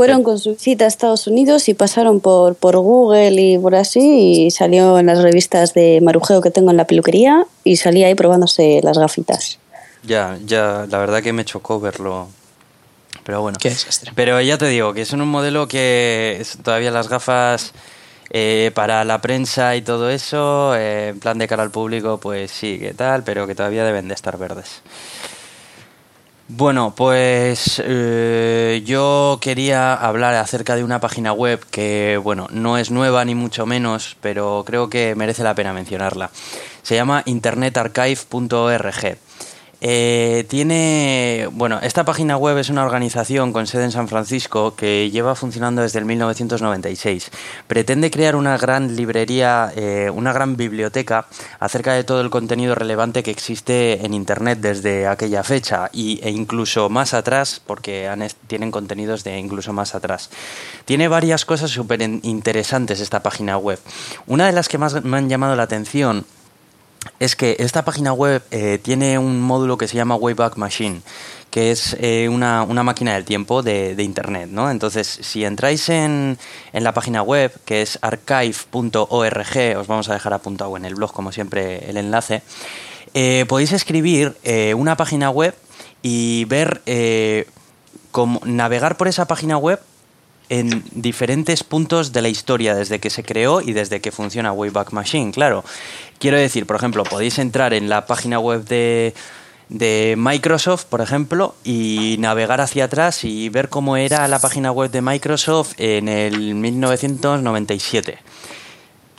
fueron 0.00 0.22
con 0.22 0.38
su 0.38 0.54
cita 0.54 0.86
a 0.86 0.88
Estados 0.88 1.26
Unidos 1.26 1.68
y 1.68 1.74
pasaron 1.74 2.20
por, 2.20 2.54
por 2.54 2.78
Google 2.78 3.32
y 3.32 3.58
por 3.58 3.74
así 3.74 4.46
y 4.46 4.50
salió 4.50 4.98
en 4.98 5.04
las 5.04 5.20
revistas 5.20 5.74
de 5.74 6.00
marujeo 6.00 6.40
que 6.40 6.50
tengo 6.50 6.70
en 6.70 6.78
la 6.78 6.86
peluquería 6.86 7.44
y 7.64 7.76
salía 7.76 8.06
ahí 8.06 8.14
probándose 8.14 8.80
las 8.82 8.96
gafitas. 8.96 9.58
Ya, 10.02 10.38
ya, 10.46 10.86
la 10.88 10.96
verdad 10.96 11.22
que 11.22 11.34
me 11.34 11.44
chocó 11.44 11.80
verlo. 11.80 12.28
Pero 13.24 13.42
bueno. 13.42 13.58
Qué 13.60 13.76
Pero 14.14 14.40
ya 14.40 14.56
te 14.56 14.68
digo 14.68 14.94
que 14.94 15.04
son 15.04 15.20
un 15.20 15.28
modelo 15.28 15.68
que 15.68 16.42
todavía 16.62 16.90
las 16.90 17.10
gafas 17.10 17.72
eh, 18.30 18.70
para 18.74 19.04
la 19.04 19.20
prensa 19.20 19.76
y 19.76 19.82
todo 19.82 20.08
eso, 20.08 20.74
eh, 20.76 21.08
en 21.08 21.20
plan 21.20 21.36
de 21.36 21.46
cara 21.46 21.62
al 21.62 21.70
público, 21.70 22.18
pues 22.18 22.50
sí, 22.50 22.78
que 22.78 22.94
tal, 22.94 23.22
pero 23.22 23.46
que 23.46 23.54
todavía 23.54 23.84
deben 23.84 24.08
de 24.08 24.14
estar 24.14 24.38
verdes. 24.38 24.80
Bueno, 26.52 26.92
pues 26.96 27.80
eh, 27.84 28.82
yo 28.84 29.38
quería 29.40 29.94
hablar 29.94 30.34
acerca 30.34 30.74
de 30.74 30.82
una 30.82 30.98
página 30.98 31.32
web 31.32 31.64
que, 31.70 32.18
bueno, 32.20 32.48
no 32.50 32.76
es 32.76 32.90
nueva 32.90 33.24
ni 33.24 33.36
mucho 33.36 33.66
menos, 33.66 34.16
pero 34.20 34.64
creo 34.66 34.90
que 34.90 35.14
merece 35.14 35.44
la 35.44 35.54
pena 35.54 35.72
mencionarla. 35.72 36.32
Se 36.82 36.96
llama 36.96 37.22
internetarchive.org. 37.24 39.18
Eh, 39.82 40.44
tiene, 40.48 41.48
bueno, 41.52 41.78
esta 41.82 42.04
página 42.04 42.36
web 42.36 42.58
es 42.58 42.68
una 42.68 42.84
organización 42.84 43.52
con 43.52 43.66
sede 43.66 43.84
en 43.84 43.92
San 43.92 44.08
Francisco 44.08 44.74
que 44.74 45.10
lleva 45.10 45.34
funcionando 45.34 45.80
desde 45.82 45.98
el 45.98 46.04
1996. 46.04 47.30
Pretende 47.66 48.10
crear 48.10 48.36
una 48.36 48.58
gran 48.58 48.94
librería, 48.94 49.72
eh, 49.74 50.10
una 50.12 50.32
gran 50.32 50.56
biblioteca 50.56 51.26
acerca 51.58 51.94
de 51.94 52.04
todo 52.04 52.20
el 52.20 52.28
contenido 52.28 52.74
relevante 52.74 53.22
que 53.22 53.30
existe 53.30 54.04
en 54.04 54.12
Internet 54.12 54.58
desde 54.60 55.06
aquella 55.06 55.42
fecha 55.44 55.88
y, 55.92 56.20
e 56.22 56.30
incluso 56.30 56.90
más 56.90 57.14
atrás, 57.14 57.62
porque 57.66 58.10
tienen 58.46 58.70
contenidos 58.70 59.24
de 59.24 59.38
incluso 59.38 59.72
más 59.72 59.94
atrás. 59.94 60.30
Tiene 60.84 61.08
varias 61.08 61.44
cosas 61.46 61.70
súper 61.70 62.02
interesantes 62.02 63.00
esta 63.00 63.22
página 63.22 63.56
web. 63.56 63.78
Una 64.26 64.46
de 64.46 64.52
las 64.52 64.68
que 64.68 64.78
más 64.78 65.02
me 65.04 65.16
han 65.16 65.28
llamado 65.28 65.56
la 65.56 65.62
atención 65.62 66.26
es 67.18 67.36
que 67.36 67.56
esta 67.58 67.84
página 67.84 68.12
web 68.12 68.42
eh, 68.50 68.78
tiene 68.82 69.18
un 69.18 69.40
módulo 69.40 69.78
que 69.78 69.88
se 69.88 69.96
llama 69.96 70.16
Wayback 70.16 70.56
Machine, 70.56 71.02
que 71.50 71.70
es 71.70 71.96
eh, 72.00 72.28
una, 72.28 72.64
máquina 72.64 73.14
del 73.14 73.24
tiempo 73.24 73.62
de, 73.62 73.94
Internet, 73.98 74.48
¿no? 74.50 74.70
Entonces, 74.70 75.06
si 75.06 75.44
entráis 75.44 75.88
en, 75.88 76.38
la 76.72 76.92
página 76.92 77.22
web, 77.22 77.52
que 77.64 77.82
es 77.82 77.98
archive.org, 78.02 79.78
os 79.78 79.86
vamos 79.86 80.08
a 80.08 80.14
dejar 80.14 80.32
apuntado 80.32 80.76
en 80.76 80.84
el 80.84 80.94
blog, 80.94 81.12
como 81.12 81.32
siempre, 81.32 81.88
el 81.88 81.96
enlace, 81.96 82.42
eh, 83.14 83.44
podéis 83.48 83.72
escribir 83.72 84.36
una 84.76 84.96
página 84.96 85.30
web 85.30 85.54
y 86.02 86.44
ver 86.44 86.82
cómo 88.10 88.40
navegar 88.44 88.96
por 88.96 89.08
esa 89.08 89.26
página 89.26 89.58
web 89.58 89.80
en 90.50 90.82
diferentes 90.92 91.62
puntos 91.62 92.12
de 92.12 92.22
la 92.22 92.28
historia, 92.28 92.74
desde 92.74 92.98
que 92.98 93.08
se 93.08 93.22
creó 93.22 93.60
y 93.60 93.72
desde 93.72 94.00
que 94.00 94.10
funciona 94.10 94.52
Wayback 94.52 94.92
Machine, 94.92 95.30
claro. 95.30 95.64
Quiero 96.18 96.36
decir, 96.36 96.66
por 96.66 96.76
ejemplo, 96.76 97.04
podéis 97.04 97.38
entrar 97.38 97.72
en 97.72 97.88
la 97.88 98.04
página 98.04 98.40
web 98.40 98.64
de, 98.64 99.14
de 99.68 100.16
Microsoft, 100.18 100.86
por 100.86 101.00
ejemplo, 101.00 101.54
y 101.62 102.16
navegar 102.18 102.60
hacia 102.60 102.86
atrás 102.86 103.22
y 103.22 103.48
ver 103.48 103.68
cómo 103.68 103.96
era 103.96 104.26
la 104.26 104.40
página 104.40 104.72
web 104.72 104.90
de 104.90 105.00
Microsoft 105.00 105.74
en 105.78 106.08
el 106.08 106.56
1997. 106.56 108.18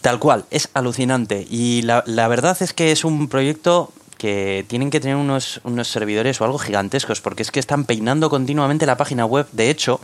Tal 0.02 0.20
cual, 0.20 0.46
es 0.52 0.68
alucinante. 0.74 1.48
Y 1.50 1.84
la, 1.84 2.04
la 2.06 2.28
verdad 2.28 2.58
es 2.60 2.74
que 2.74 2.92
es 2.92 3.06
un 3.06 3.30
proyecto 3.30 3.94
que 4.18 4.66
tienen 4.68 4.90
que 4.90 5.00
tener 5.00 5.16
unos, 5.16 5.62
unos 5.64 5.88
servidores 5.88 6.42
o 6.42 6.46
algo 6.46 6.60
gigantescos, 6.60 7.22
porque 7.22 7.42
es 7.42 7.52
que 7.52 7.60
están 7.60 7.86
peinando 7.86 8.30
continuamente 8.30 8.86
la 8.86 8.98
página 8.98 9.26
web. 9.26 9.48
De 9.54 9.70
hecho, 9.70 10.02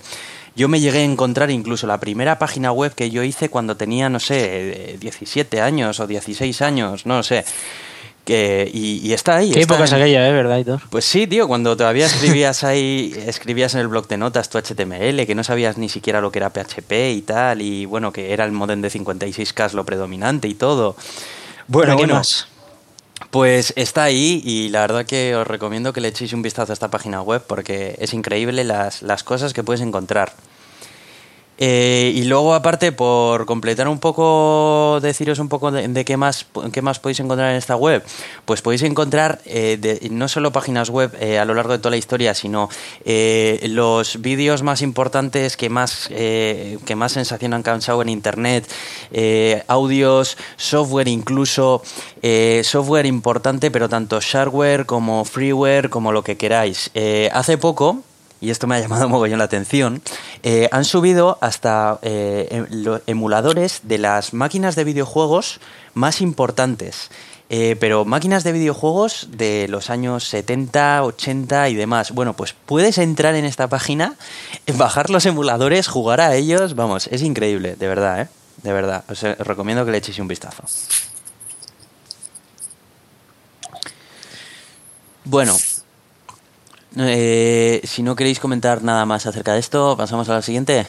yo 0.57 0.67
me 0.67 0.79
llegué 0.79 0.99
a 0.99 1.03
encontrar 1.03 1.51
incluso 1.51 1.85
la 1.85 1.99
primera 1.99 2.39
página 2.39 2.71
web 2.71 2.95
que 2.95 3.11
yo 3.11 3.21
hice 3.21 3.47
cuando 3.47 3.77
tenía, 3.77 4.09
no 4.09 4.19
sé, 4.19 4.97
17 4.99 5.61
años 5.61 5.99
o 5.99 6.07
16 6.07 6.61
años, 6.63 7.05
no 7.05 7.21
sé. 7.21 7.45
Que, 8.25 8.69
y, 8.73 9.13
está 9.13 9.37
ahí. 9.37 9.51
Qué 9.51 9.61
época 9.61 9.85
es 9.85 9.93
aquella, 9.93 10.27
¿eh? 10.27 10.33
¿Verdad, 10.33 10.57
Hitor? 10.57 10.81
Pues 10.89 11.05
sí, 11.05 11.27
tío, 11.27 11.47
cuando 11.47 11.77
todavía 11.77 12.07
escribías 12.07 12.63
ahí, 12.63 13.13
escribías 13.27 13.75
en 13.75 13.81
el 13.81 13.87
blog 13.87 14.07
de 14.07 14.17
notas 14.17 14.49
tu 14.49 14.57
HTML, 14.57 15.25
que 15.27 15.35
no 15.35 15.43
sabías 15.43 15.77
ni 15.77 15.89
siquiera 15.89 16.21
lo 16.21 16.31
que 16.31 16.39
era 16.39 16.49
PHP 16.49 16.91
y 17.13 17.21
tal, 17.21 17.61
y 17.61 17.85
bueno, 17.85 18.11
que 18.11 18.33
era 18.33 18.43
el 18.43 18.51
modem 18.51 18.81
de 18.81 18.89
56K 18.89 19.73
lo 19.73 19.85
predominante 19.85 20.47
y 20.47 20.55
todo. 20.55 20.95
Bueno, 21.67 21.91
¿Para 21.91 21.97
qué 21.97 22.01
bueno, 22.01 22.13
más? 22.15 22.47
Pues 23.31 23.73
está 23.75 24.03
ahí 24.03 24.41
y 24.43 24.69
la 24.69 24.81
verdad 24.81 25.05
que 25.05 25.35
os 25.35 25.47
recomiendo 25.47 25.93
que 25.93 26.01
le 26.01 26.09
echéis 26.09 26.33
un 26.33 26.41
vistazo 26.41 26.71
a 26.71 26.73
esta 26.73 26.89
página 26.89 27.21
web 27.21 27.43
porque 27.45 27.95
es 27.99 28.13
increíble 28.13 28.63
las, 28.63 29.01
las 29.01 29.23
cosas 29.23 29.53
que 29.53 29.63
puedes 29.63 29.81
encontrar. 29.81 30.33
Eh, 31.57 32.11
y 32.15 32.23
luego, 32.25 32.53
aparte, 32.53 32.91
por 32.91 33.45
completar 33.45 33.87
un 33.87 33.99
poco, 33.99 34.99
deciros 35.01 35.39
un 35.39 35.49
poco 35.49 35.71
de, 35.71 36.05
qué, 36.05 36.17
más, 36.17 36.45
qué 36.71 36.81
más 36.81 36.99
podéis 36.99 37.19
encontrar 37.19 37.51
en 37.51 37.57
esta 37.57 37.75
web, 37.75 38.03
pues 38.45 38.61
podéis 38.61 38.83
encontrar 38.83 39.41
eh, 39.45 40.07
no 40.11 40.27
solo 40.27 40.51
páginas 40.51 40.89
web 40.89 41.15
eh, 41.19 41.39
a 41.39 41.45
lo 41.45 41.53
largo 41.53 41.73
de 41.73 41.79
toda 41.79 41.91
la 41.91 41.97
historia, 41.97 42.33
sino 42.33 42.69
los 43.05 44.21
vídeos 44.21 44.63
más 44.63 44.81
importantes 44.81 45.57
que 45.57 45.69
más, 45.69 46.07
que 46.09 46.95
más 46.95 47.11
sensación 47.11 47.53
han 47.53 47.63
causado 47.63 48.01
en 48.01 48.09
Internet, 48.09 48.69
audios, 49.67 50.37
software 50.57 51.07
incluso, 51.07 51.81
software 52.63 53.05
importante, 53.05 53.71
pero 53.71 53.89
tanto 53.89 54.19
shareware 54.19 54.85
como 54.85 55.25
freeware, 55.25 55.89
como 55.89 56.11
lo 56.11 56.23
que 56.23 56.37
queráis. 56.37 56.91
Hace 57.31 57.57
poco, 57.57 58.03
y 58.41 58.49
esto 58.49 58.67
me 58.67 58.75
ha 58.75 58.79
llamado 58.79 59.09
mogollón 59.09 59.39
la 59.39 59.45
atención, 59.45 60.01
eh, 60.43 60.69
han 60.71 60.85
subido 60.85 61.37
hasta 61.41 61.99
eh, 62.01 62.47
em- 62.51 62.99
emuladores 63.07 63.81
de 63.83 63.97
las 63.97 64.33
máquinas 64.33 64.75
de 64.75 64.83
videojuegos 64.83 65.59
más 65.93 66.21
importantes. 66.21 67.09
Eh, 67.49 67.77
pero 67.79 68.03
máquinas 68.03 68.43
de 68.43 68.51
videojuegos 68.51 69.29
de 69.31 69.67
los 69.69 69.89
años 69.89 70.25
70, 70.25 71.03
80 71.03 71.69
y 71.69 71.75
demás. 71.75 72.11
Bueno, 72.11 72.33
pues 72.33 72.53
puedes 72.65 72.97
entrar 72.97 73.35
en 73.35 73.45
esta 73.45 73.69
página, 73.69 74.15
bajar 74.75 75.09
los 75.09 75.25
emuladores, 75.25 75.87
jugar 75.87 76.19
a 76.19 76.35
ellos. 76.35 76.75
Vamos, 76.75 77.07
es 77.07 77.21
increíble, 77.21 77.77
de 77.77 77.87
verdad, 77.87 78.21
¿eh? 78.21 78.27
De 78.63 78.73
verdad. 78.73 79.05
Os, 79.09 79.23
eh, 79.23 79.37
os 79.39 79.47
recomiendo 79.47 79.85
que 79.85 79.91
le 79.91 79.99
echéis 79.99 80.19
un 80.19 80.27
vistazo. 80.27 80.63
Bueno, 85.23 85.57
eh, 86.99 87.81
si 87.83 88.03
no 88.03 88.15
queréis 88.15 88.39
comentar 88.39 88.83
nada 88.83 89.05
más 89.05 89.25
acerca 89.25 89.53
de 89.53 89.59
esto, 89.59 89.95
pasamos 89.97 90.27
a 90.29 90.33
la 90.33 90.41
siguiente. 90.41 90.87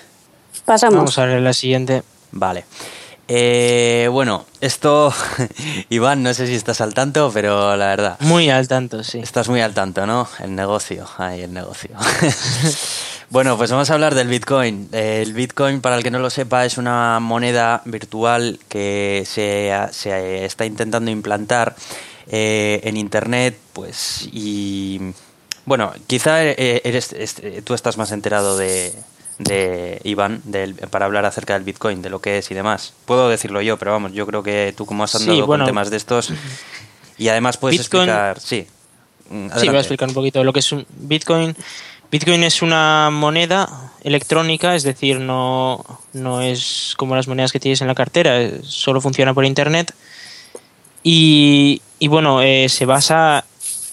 Pasamos. 0.65 0.97
Vamos 0.97 1.19
a 1.19 1.25
ver 1.27 1.41
la 1.41 1.53
siguiente. 1.53 2.03
Vale. 2.33 2.65
Eh, 3.31 4.09
bueno, 4.11 4.47
esto, 4.63 5.13
Iván, 5.91 6.23
no 6.23 6.33
sé 6.33 6.47
si 6.47 6.55
estás 6.55 6.81
al 6.81 6.95
tanto, 6.95 7.31
pero 7.33 7.77
la 7.77 7.89
verdad, 7.89 8.17
Muy 8.21 8.49
al 8.49 8.69
tanto, 8.69 9.05
sí. 9.05 9.19
estás 9.19 9.51
muy 9.51 9.61
al 9.61 9.75
tanto, 9.75 10.07
¿no? 10.07 10.27
El 10.43 10.55
negocio, 10.55 11.07
ay, 11.19 11.43
el 11.43 11.53
negocio. 11.53 11.91
bueno, 13.31 13.59
pues 13.59 13.71
vamos 13.71 13.91
a 13.91 13.95
hablar 13.95 14.15
del 14.15 14.29
Bitcoin. 14.29 14.89
El 14.93 15.35
Bitcoin, 15.35 15.83
para 15.83 15.97
el 15.97 16.03
que 16.03 16.11
no 16.11 16.21
lo 16.21 16.31
sepa, 16.31 16.65
es 16.65 16.79
una 16.79 17.21
moneda 17.21 17.83
virtual 17.85 18.59
que 18.67 19.25
se, 19.27 19.75
se 19.91 20.47
está 20.47 20.65
intentando 20.65 21.11
implantar 21.11 21.77
eh, 22.29 22.81
en 22.85 22.97
Internet, 22.97 23.59
pues, 23.75 24.27
y 24.33 25.13
bueno, 25.69 25.93
quizá 26.07 26.45
eh, 26.45 26.81
eres, 26.85 27.13
est- 27.13 27.41
tú 27.65 27.75
estás 27.75 27.97
más 27.99 28.11
enterado 28.13 28.57
de, 28.57 28.93
de 29.39 30.01
Iván 30.05 30.41
del- 30.45 30.75
para 30.75 31.05
hablar 31.07 31.25
acerca 31.27 31.55
del 31.55 31.63
Bitcoin, 31.65 32.03
de 32.03 32.11
lo 32.11 32.21
que 32.21 32.39
es 32.39 32.51
y 32.51 32.55
demás. 32.55 32.93
Puedo 33.05 33.29
decirlo 33.29 33.61
yo, 33.63 33.77
pero 33.77 33.93
vamos, 33.93 34.13
yo 34.13 34.27
creo 34.27 34.43
que 34.43 34.75
tú 34.77 34.87
como 34.87 35.05
has 35.05 35.13
Sí, 35.13 35.19
andado 35.19 35.47
bueno. 35.47 35.65
con 35.65 35.71
temas 35.71 35.91
de 35.91 35.97
estos 35.99 36.33
y 37.19 37.29
además 37.29 37.57
puedes 37.57 37.79
Bitcoin- 37.81 38.09
explicar, 38.09 38.41
sí. 38.41 38.67
Sí, 39.31 39.67
voy 39.69 39.77
a 39.77 39.81
explicar 39.81 40.09
un 40.09 40.15
poquito 40.15 40.43
lo 40.43 40.53
que 40.55 40.61
es 40.61 40.73
un 40.73 40.87
Bitcoin. 40.89 41.55
Bitcoin 42.11 42.43
es 42.45 42.63
una 42.63 43.11
moneda 43.13 43.93
electrónica, 44.03 44.75
es 44.75 44.83
decir, 44.83 45.21
no, 45.21 45.85
no 46.15 46.41
es 46.41 46.95
como 46.97 47.15
las 47.15 47.29
monedas 47.29 47.53
que 47.53 47.61
tienes 47.61 47.83
en 47.83 47.89
la 47.89 47.95
cartera, 47.95 48.41
eh, 48.41 48.61
solo 48.63 49.03
funciona 49.03 49.35
por 49.35 49.45
internet. 49.45 49.93
Y, 51.03 51.83
y 51.99 52.09
bueno, 52.09 52.43
eh, 52.43 52.69
se 52.69 52.87
basa 52.87 53.45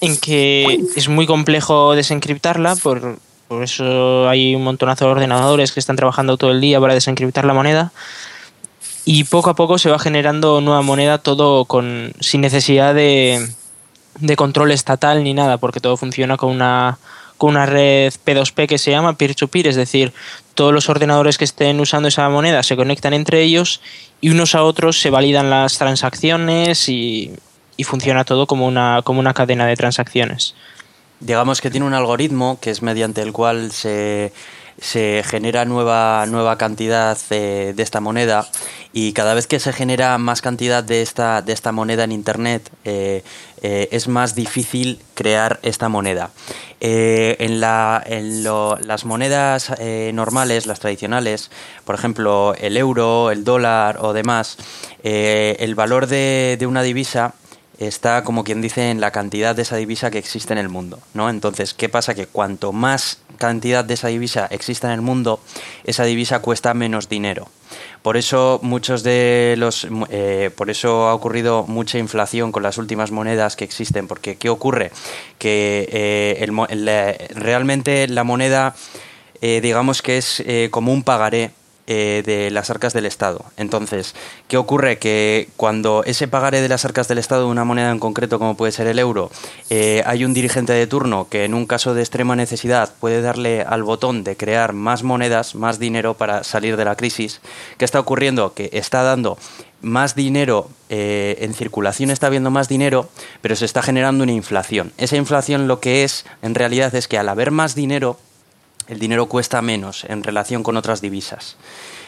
en 0.06 0.18
que 0.18 0.80
es 0.96 1.10
muy 1.10 1.26
complejo 1.26 1.96
desencriptarla, 1.96 2.76
por, 2.76 3.18
por 3.48 3.64
eso 3.64 4.28
hay 4.30 4.56
un 4.56 4.64
montonazo 4.64 5.06
de 5.06 5.12
ordenadores 5.12 5.72
que 5.72 5.80
están 5.80 5.96
trabajando 5.96 6.38
todo 6.38 6.52
el 6.52 6.62
día 6.62 6.80
para 6.80 6.94
desencriptar 6.94 7.46
la 7.46 7.54
moneda. 7.54 7.92
Y 9.06 9.26
poco 9.26 9.52
a 9.52 9.56
poco 9.56 9.78
se 9.78 9.90
va 9.90 10.00
generando 10.00 10.62
nueva 10.62 10.82
moneda, 10.82 11.20
todo 11.20 11.66
con, 11.66 12.14
sin 12.20 12.42
necesidad 12.42 12.96
de, 12.96 13.48
de 14.20 14.36
control 14.36 14.72
estatal 14.72 15.24
ni 15.24 15.34
nada, 15.34 15.58
porque 15.58 15.80
todo 15.80 15.96
funciona 15.96 16.38
con 16.38 16.50
una, 16.50 16.98
con 17.38 17.52
una 17.52 17.66
red 17.66 18.14
P2P 18.26 18.68
que 18.68 18.78
se 18.78 18.92
llama 18.92 19.18
peer-to-peer, 19.18 19.68
es 19.68 19.76
decir, 19.76 20.12
todos 20.56 20.74
los 20.74 20.90
ordenadores 20.90 21.38
que 21.38 21.44
estén 21.44 21.80
usando 21.80 22.08
esa 22.08 22.28
moneda 22.30 22.64
se 22.64 22.76
conectan 22.76 23.14
entre 23.14 23.42
ellos 23.42 23.82
y 24.22 24.30
unos 24.30 24.56
a 24.56 24.64
otros 24.64 25.00
se 25.00 25.10
validan 25.10 25.50
las 25.50 25.78
transacciones 25.78 26.90
y, 26.90 27.32
y 27.78 27.84
funciona 27.84 28.24
todo 28.24 28.48
como 28.48 28.66
una, 28.68 29.02
como 29.04 29.20
una 29.20 29.34
cadena 29.34 29.66
de 29.68 29.76
transacciones. 29.76 30.56
Digamos 31.20 31.62
que 31.62 31.70
tiene 31.72 31.86
un 31.86 31.94
algoritmo 31.94 32.60
que 32.62 32.72
es 32.72 32.82
mediante 32.82 33.22
el 33.22 33.32
cual 33.32 33.72
se, 33.72 34.34
se 34.80 35.24
genera 35.26 35.64
nueva, 35.66 36.26
nueva 36.28 36.58
cantidad 36.58 37.18
eh, 37.30 37.74
de 37.76 37.84
esta 37.84 38.02
moneda 38.02 38.48
y 38.92 39.14
cada 39.14 39.34
vez 39.34 39.48
que 39.48 39.60
se 39.60 39.72
genera 39.74 40.18
más 40.18 40.42
cantidad 40.42 40.84
de 40.84 41.02
esta, 41.02 41.42
de 41.42 41.54
esta 41.54 41.72
moneda 41.72 42.04
en 42.04 42.12
Internet 42.12 42.70
eh, 42.84 43.24
eh, 43.62 43.88
es 43.92 44.08
más 44.10 44.36
difícil 44.36 45.00
crear 45.16 45.60
esta 45.64 45.88
moneda. 45.90 46.32
En 46.82 47.62
la, 47.62 48.04
en 48.06 48.44
lo- 48.44 48.78
las 48.78 49.06
monedas 49.06 49.72
normales, 50.14 50.68
las 50.68 50.80
tradicionales, 50.80 51.50
por 51.84 51.96
ejemplo 51.96 52.54
el 52.60 52.78
euro, 52.78 53.32
el 53.32 53.44
dólar 53.44 53.98
o 54.02 54.14
demás, 54.14 54.58
el 55.02 55.74
valor 55.76 56.06
de, 56.08 56.58
de 56.60 56.68
una 56.68 56.84
divisa 56.84 57.34
está 57.80 58.24
como 58.24 58.44
quien 58.44 58.62
dice 58.62 58.90
en 58.90 59.02
la 59.02 59.12
cantidad 59.12 59.56
de 59.56 59.64
esa 59.64 59.76
divisa 59.76 60.12
que 60.12 60.18
existe 60.18 60.54
en 60.54 60.60
el 60.60 60.70
mundo, 60.70 61.00
¿no? 61.14 61.30
Entonces, 61.30 61.74
¿qué 61.74 61.90
pasa? 61.90 62.16
Que 62.16 62.28
cuanto 62.28 62.72
más 62.72 63.20
cantidad 63.38 63.84
de 63.84 63.96
esa 63.96 64.08
divisa 64.08 64.48
exista 64.50 64.88
en 64.88 64.94
el 64.94 65.02
mundo, 65.02 65.40
esa 65.84 66.04
divisa 66.04 66.40
cuesta 66.40 66.74
menos 66.74 67.10
dinero. 67.10 67.50
Por 68.02 68.18
eso 68.18 68.60
muchos 68.62 69.04
de 69.04 69.56
los, 69.58 69.88
eh, 70.10 70.52
por 70.56 70.70
eso 70.70 71.08
ha 71.08 71.14
ocurrido 71.14 71.66
mucha 71.68 71.98
inflación 71.98 72.52
con 72.52 72.64
las 72.64 72.78
últimas 72.78 73.12
monedas 73.12 73.56
que 73.56 73.66
existen, 73.66 74.08
porque 74.08 74.38
¿qué 74.38 74.50
ocurre? 74.50 74.92
Que 75.40 75.90
eh, 75.92 77.28
realmente 77.34 78.08
la 78.08 78.24
moneda, 78.24 78.76
eh, 79.42 79.60
digamos 79.62 80.02
que 80.02 80.18
es 80.18 80.44
como 80.70 80.94
un 80.94 81.04
pagaré 81.04 81.52
eh, 81.88 82.24
de 82.26 82.52
las 82.52 82.70
arcas 82.70 82.94
del 82.94 83.06
Estado. 83.06 83.46
Entonces, 83.58 84.16
¿qué 84.48 84.58
ocurre? 84.58 84.98
Que 84.98 85.50
cuando 85.58 86.04
ese 86.04 86.28
pagaré 86.28 86.62
de 86.62 86.70
las 86.70 86.86
arcas 86.86 87.08
del 87.08 87.18
Estado 87.18 87.48
una 87.48 87.64
moneda 87.64 87.92
en 87.92 88.00
concreto, 88.00 88.40
como 88.40 88.58
puede 88.58 88.72
ser 88.72 88.88
el 88.88 89.00
euro, 89.00 89.30
eh, 89.70 90.04
hay 90.06 90.26
un 90.26 90.34
dirigente 90.34 90.74
de 90.74 90.88
turno 90.88 91.28
que 91.30 91.46
en 91.46 91.54
un 91.54 91.66
caso 91.66 91.94
de 91.94 92.02
extrema 92.02 92.36
necesidad 92.36 92.94
puede 93.00 93.22
darle 93.22 93.62
al 93.62 93.84
botón 93.84 94.24
de 94.24 94.36
crear 94.36 94.74
más 94.74 95.04
monedas, 95.04 95.56
más 95.56 95.80
dinero 95.80 96.16
para 96.16 96.44
salir 96.44 96.78
de 96.78 96.86
la 96.86 96.96
crisis, 96.96 97.42
¿qué 97.78 97.86
está 97.86 98.00
ocurriendo? 98.00 98.54
Que 98.54 98.70
está 98.74 99.04
dando 99.04 99.38
más 99.82 100.16
dinero 100.16 100.70
eh, 100.90 101.38
en 101.40 101.54
circulación 101.54 102.10
está 102.10 102.28
habiendo 102.28 102.52
más 102.52 102.68
dinero, 102.68 103.10
pero 103.42 103.56
se 103.56 103.66
está 103.66 103.82
generando 103.82 104.24
una 104.24 104.34
inflación. 104.34 104.92
Esa 104.98 105.16
inflación 105.16 105.68
lo 105.68 105.80
que 105.80 106.04
es, 106.04 106.26
en 106.42 106.56
realidad, 106.56 106.94
es 106.96 107.08
que 107.08 107.18
al 107.18 107.30
haber 107.30 107.52
más 107.52 107.76
dinero, 107.76 108.18
el 108.88 109.00
dinero 109.00 109.28
cuesta 109.28 109.62
menos 109.62 110.04
en 110.06 110.24
relación 110.24 110.64
con 110.64 110.78
otras 110.78 111.02
divisas. 111.02 111.58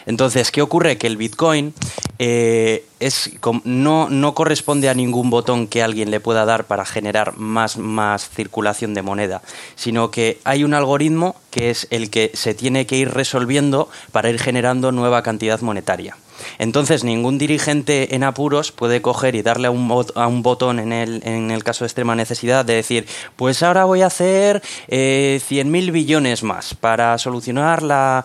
Entonces, 0.05 0.51
¿qué 0.51 0.61
ocurre? 0.61 0.97
Que 0.97 1.07
el 1.07 1.17
Bitcoin 1.17 1.73
eh, 2.17 2.85
es, 3.01 3.31
no, 3.65 4.09
no 4.09 4.33
corresponde 4.33 4.87
a 4.87 4.93
ningún 4.93 5.29
botón 5.29 5.67
que 5.67 5.83
alguien 5.83 6.11
le 6.11 6.21
pueda 6.21 6.45
dar 6.45 6.63
para 6.63 6.85
generar 6.85 7.37
más, 7.37 7.77
más 7.77 8.29
circulación 8.29 8.93
de 8.93 9.01
moneda, 9.01 9.41
sino 9.75 10.09
que 10.09 10.39
hay 10.45 10.63
un 10.63 10.73
algoritmo 10.73 11.35
que 11.51 11.71
es 11.71 11.87
el 11.89 12.09
que 12.09 12.31
se 12.33 12.53
tiene 12.53 12.85
que 12.85 12.95
ir 12.95 13.13
resolviendo 13.13 13.89
para 14.13 14.29
ir 14.29 14.39
generando 14.39 14.93
nueva 14.93 15.23
cantidad 15.23 15.59
monetaria. 15.59 16.15
Entonces, 16.59 17.03
ningún 17.03 17.37
dirigente 17.37 18.15
en 18.15 18.23
apuros 18.23 18.71
puede 18.71 19.01
coger 19.01 19.35
y 19.35 19.41
darle 19.41 19.67
a 19.67 19.71
un, 19.71 20.05
a 20.15 20.27
un 20.27 20.43
botón 20.43 20.79
en 20.79 20.91
el, 20.91 21.21
en 21.25 21.51
el 21.51 21.63
caso 21.63 21.83
de 21.83 21.87
extrema 21.87 22.15
necesidad 22.15 22.65
de 22.65 22.75
decir, 22.75 23.07
pues 23.35 23.63
ahora 23.63 23.85
voy 23.85 24.01
a 24.01 24.07
hacer 24.07 24.61
eh, 24.87 25.39
100.000 25.47 25.91
billones 25.91 26.43
más 26.43 26.73
para 26.73 27.17
solucionar 27.17 27.83
la, 27.83 28.23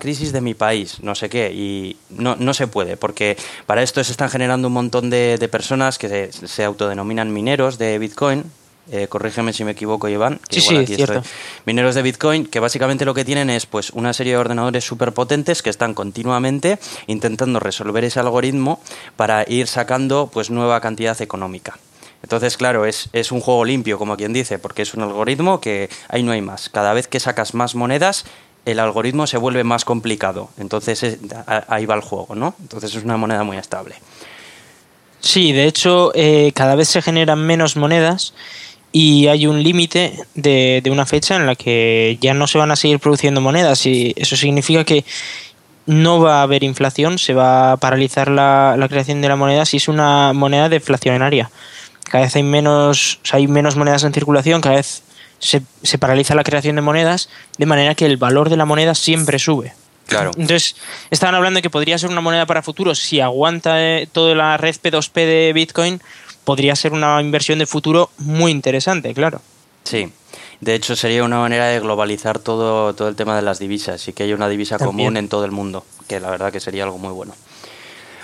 crisis 0.00 0.32
de 0.32 0.40
mi 0.40 0.54
país, 0.54 0.98
no 1.02 1.14
sé 1.14 1.28
qué. 1.28 1.52
Y 1.52 1.96
no, 2.10 2.54
se 2.54 2.66
puede, 2.66 2.96
porque 2.96 3.36
para 3.66 3.82
esto 3.82 4.02
se 4.04 4.12
están 4.12 4.30
generando 4.30 4.68
un 4.68 4.74
montón 4.74 5.10
de, 5.10 5.48
personas 5.50 5.98
que 5.98 6.30
se 6.32 6.64
autodenominan 6.64 7.32
mineros 7.32 7.78
de 7.78 7.98
Bitcoin. 7.98 8.44
Eh, 8.90 9.06
corrígeme 9.08 9.52
si 9.52 9.64
me 9.64 9.70
equivoco, 9.72 10.08
Iván. 10.08 10.40
que 10.48 10.60
Sí, 10.60 10.66
igual 10.72 10.76
sí, 10.78 10.92
aquí 10.92 10.96
cierto. 10.96 11.18
estoy 11.20 11.30
mineros 11.66 11.94
de 11.94 12.02
Bitcoin 12.02 12.46
que 12.46 12.58
básicamente 12.58 13.04
lo 13.04 13.14
que 13.14 13.24
tienen 13.24 13.48
es 13.48 13.64
pues 13.64 13.90
una 13.90 14.12
serie 14.12 14.32
de 14.32 14.38
ordenadores 14.38 14.84
súper 14.84 15.12
potentes 15.12 15.62
que 15.62 15.70
están 15.70 15.94
continuamente 15.94 16.78
intentando 17.06 17.60
resolver 17.60 18.02
ese 18.04 18.18
algoritmo 18.18 18.80
para 19.16 19.44
ir 19.48 19.68
sacando 19.68 20.28
pues 20.32 20.50
nueva 20.50 20.80
cantidad 20.80 21.20
económica. 21.22 21.78
Entonces, 22.24 22.56
claro, 22.56 22.84
es, 22.84 23.08
es 23.12 23.30
un 23.32 23.40
juego 23.40 23.64
limpio, 23.64 23.98
como 23.98 24.16
quien 24.16 24.32
dice, 24.32 24.58
porque 24.58 24.82
es 24.82 24.94
un 24.94 25.02
algoritmo 25.02 25.60
que 25.60 25.88
ahí 26.08 26.22
no 26.24 26.32
hay 26.32 26.40
más. 26.40 26.68
Cada 26.68 26.92
vez 26.92 27.06
que 27.08 27.18
sacas 27.20 27.54
más 27.54 27.74
monedas, 27.76 28.24
el 28.64 28.78
algoritmo 28.80 29.26
se 29.28 29.38
vuelve 29.38 29.62
más 29.64 29.84
complicado. 29.84 30.50
Entonces 30.58 31.02
es- 31.04 31.18
a- 31.46 31.64
ahí 31.68 31.86
va 31.86 31.94
el 31.94 32.00
juego, 32.00 32.34
¿no? 32.34 32.54
Entonces 32.60 32.94
es 32.96 33.04
una 33.04 33.16
moneda 33.16 33.42
muy 33.44 33.56
estable. 33.56 33.94
Sí, 35.20 35.52
de 35.52 35.66
hecho, 35.66 36.10
eh, 36.14 36.50
cada 36.54 36.74
vez 36.74 36.88
se 36.88 37.00
generan 37.02 37.38
menos 37.46 37.76
monedas 37.76 38.34
y 38.92 39.26
hay 39.28 39.46
un 39.46 39.62
límite 39.62 40.12
de, 40.34 40.80
de 40.84 40.90
una 40.90 41.06
fecha 41.06 41.36
en 41.36 41.46
la 41.46 41.56
que 41.56 42.18
ya 42.20 42.34
no 42.34 42.46
se 42.46 42.58
van 42.58 42.70
a 42.70 42.76
seguir 42.76 43.00
produciendo 43.00 43.40
monedas 43.40 43.86
y 43.86 44.12
eso 44.16 44.36
significa 44.36 44.84
que 44.84 45.04
no 45.86 46.20
va 46.20 46.40
a 46.40 46.42
haber 46.42 46.62
inflación, 46.62 47.18
se 47.18 47.34
va 47.34 47.72
a 47.72 47.76
paralizar 47.78 48.30
la, 48.30 48.76
la 48.78 48.88
creación 48.88 49.20
de 49.22 49.28
la 49.28 49.36
moneda 49.36 49.64
si 49.64 49.78
es 49.78 49.88
una 49.88 50.32
moneda 50.32 50.68
deflacionaria. 50.68 51.50
Cada 52.04 52.24
vez 52.24 52.36
hay 52.36 52.42
menos, 52.42 53.20
o 53.22 53.26
sea, 53.26 53.38
hay 53.38 53.48
menos 53.48 53.76
monedas 53.76 54.04
en 54.04 54.12
circulación, 54.12 54.60
cada 54.60 54.76
vez 54.76 55.02
se, 55.38 55.62
se 55.82 55.98
paraliza 55.98 56.34
la 56.34 56.44
creación 56.44 56.76
de 56.76 56.82
monedas, 56.82 57.30
de 57.58 57.66
manera 57.66 57.94
que 57.94 58.06
el 58.06 58.18
valor 58.18 58.50
de 58.50 58.58
la 58.58 58.66
moneda 58.66 58.94
siempre 58.94 59.38
sube. 59.38 59.72
Claro. 60.06 60.30
Entonces, 60.36 60.76
estaban 61.10 61.34
hablando 61.34 61.58
de 61.58 61.62
que 61.62 61.70
podría 61.70 61.96
ser 61.96 62.10
una 62.10 62.20
moneda 62.20 62.44
para 62.44 62.62
futuro. 62.62 62.94
Si 62.94 63.20
aguanta 63.20 63.82
eh, 63.82 64.08
toda 64.10 64.34
la 64.34 64.56
red 64.58 64.74
P2P 64.74 65.14
de 65.14 65.52
Bitcoin, 65.54 66.02
podría 66.44 66.76
ser 66.76 66.92
una 66.92 67.20
inversión 67.20 67.58
de 67.58 67.66
futuro 67.66 68.10
muy 68.18 68.50
interesante, 68.50 69.12
claro. 69.14 69.40
Sí. 69.84 70.12
De 70.60 70.74
hecho, 70.74 70.94
sería 70.94 71.24
una 71.24 71.40
manera 71.40 71.66
de 71.66 71.80
globalizar 71.80 72.38
todo, 72.38 72.94
todo 72.94 73.08
el 73.08 73.16
tema 73.16 73.34
de 73.34 73.42
las 73.42 73.58
divisas 73.58 74.06
y 74.06 74.12
que 74.12 74.22
haya 74.22 74.34
una 74.34 74.48
divisa 74.48 74.78
También. 74.78 75.08
común 75.08 75.16
en 75.16 75.28
todo 75.28 75.44
el 75.44 75.50
mundo, 75.50 75.84
que 76.06 76.20
la 76.20 76.30
verdad 76.30 76.52
que 76.52 76.60
sería 76.60 76.84
algo 76.84 76.98
muy 76.98 77.10
bueno. 77.10 77.34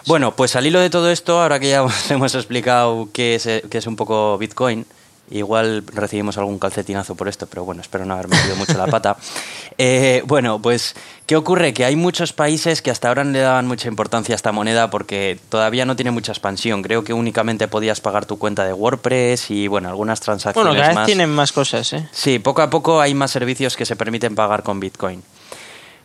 Bueno, 0.07 0.35
pues 0.37 0.55
al 0.55 0.67
hilo 0.67 0.79
de 0.81 0.89
todo 0.89 1.11
esto, 1.11 1.41
ahora 1.41 1.59
que 1.59 1.69
ya 1.69 1.83
os 1.85 2.11
hemos 2.11 2.35
explicado 2.35 3.09
qué 3.13 3.35
es, 3.35 3.43
qué 3.69 3.79
es 3.79 3.87
un 3.87 3.97
poco 3.97 4.39
Bitcoin, 4.39 4.87
igual 5.31 5.85
recibimos 5.87 6.39
algún 6.39 6.59
calcetinazo 6.59 7.15
por 7.15 7.29
esto, 7.29 7.47
pero 7.47 7.65
bueno, 7.65 7.81
espero 7.81 8.05
no 8.05 8.15
haber 8.15 8.29
metido 8.29 8.57
mucho 8.57 8.77
la 8.77 8.87
pata. 8.87 9.17
Eh, 9.81 10.23
bueno, 10.27 10.61
pues, 10.61 10.97
¿qué 11.27 11.37
ocurre? 11.37 11.73
Que 11.73 11.85
hay 11.85 11.95
muchos 11.95 12.33
países 12.33 12.83
que 12.83 12.91
hasta 12.91 13.07
ahora 13.07 13.23
no 13.23 13.31
le 13.31 13.39
daban 13.39 13.69
mucha 13.69 13.87
importancia 13.87 14.35
a 14.35 14.37
esta 14.37 14.51
moneda 14.51 14.91
porque 14.91 15.39
todavía 15.51 15.85
no 15.85 15.95
tiene 15.95 16.11
mucha 16.11 16.33
expansión. 16.33 16.83
Creo 16.83 17.05
que 17.05 17.13
únicamente 17.13 17.69
podías 17.69 18.01
pagar 18.01 18.27
tu 18.27 18.41
cuenta 18.41 18.65
de 18.65 18.73
WordPress 18.73 19.53
y, 19.53 19.69
bueno, 19.69 19.89
algunas 19.89 20.19
transacciones 20.21 20.67
Bueno, 20.67 20.77
cada 20.77 20.89
vez 20.89 20.97
más. 20.97 21.07
tienen 21.07 21.31
más 21.31 21.53
cosas, 21.53 21.93
¿eh? 21.93 22.09
Sí, 22.11 22.41
poco 22.41 22.63
a 22.63 22.71
poco 22.71 23.01
hay 23.01 23.15
más 23.15 23.31
servicios 23.31 23.77
que 23.77 23.87
se 23.87 23.95
permiten 23.95 24.35
pagar 24.35 24.65
con 24.65 24.81
Bitcoin. 24.81 25.23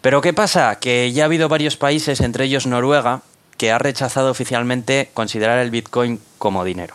Pero 0.02 0.22
¿qué 0.22 0.34
pasa? 0.34 0.76
Que 0.76 1.12
ya 1.12 1.24
ha 1.24 1.26
habido 1.26 1.50
varios 1.50 1.76
países, 1.76 2.22
entre 2.22 2.46
ellos 2.46 2.68
Noruega, 2.68 3.22
que 3.58 3.72
ha 3.72 3.80
rechazado 3.80 4.30
oficialmente 4.30 5.10
considerar 5.16 5.58
el 5.58 5.72
Bitcoin 5.72 6.20
como 6.38 6.64
dinero. 6.64 6.94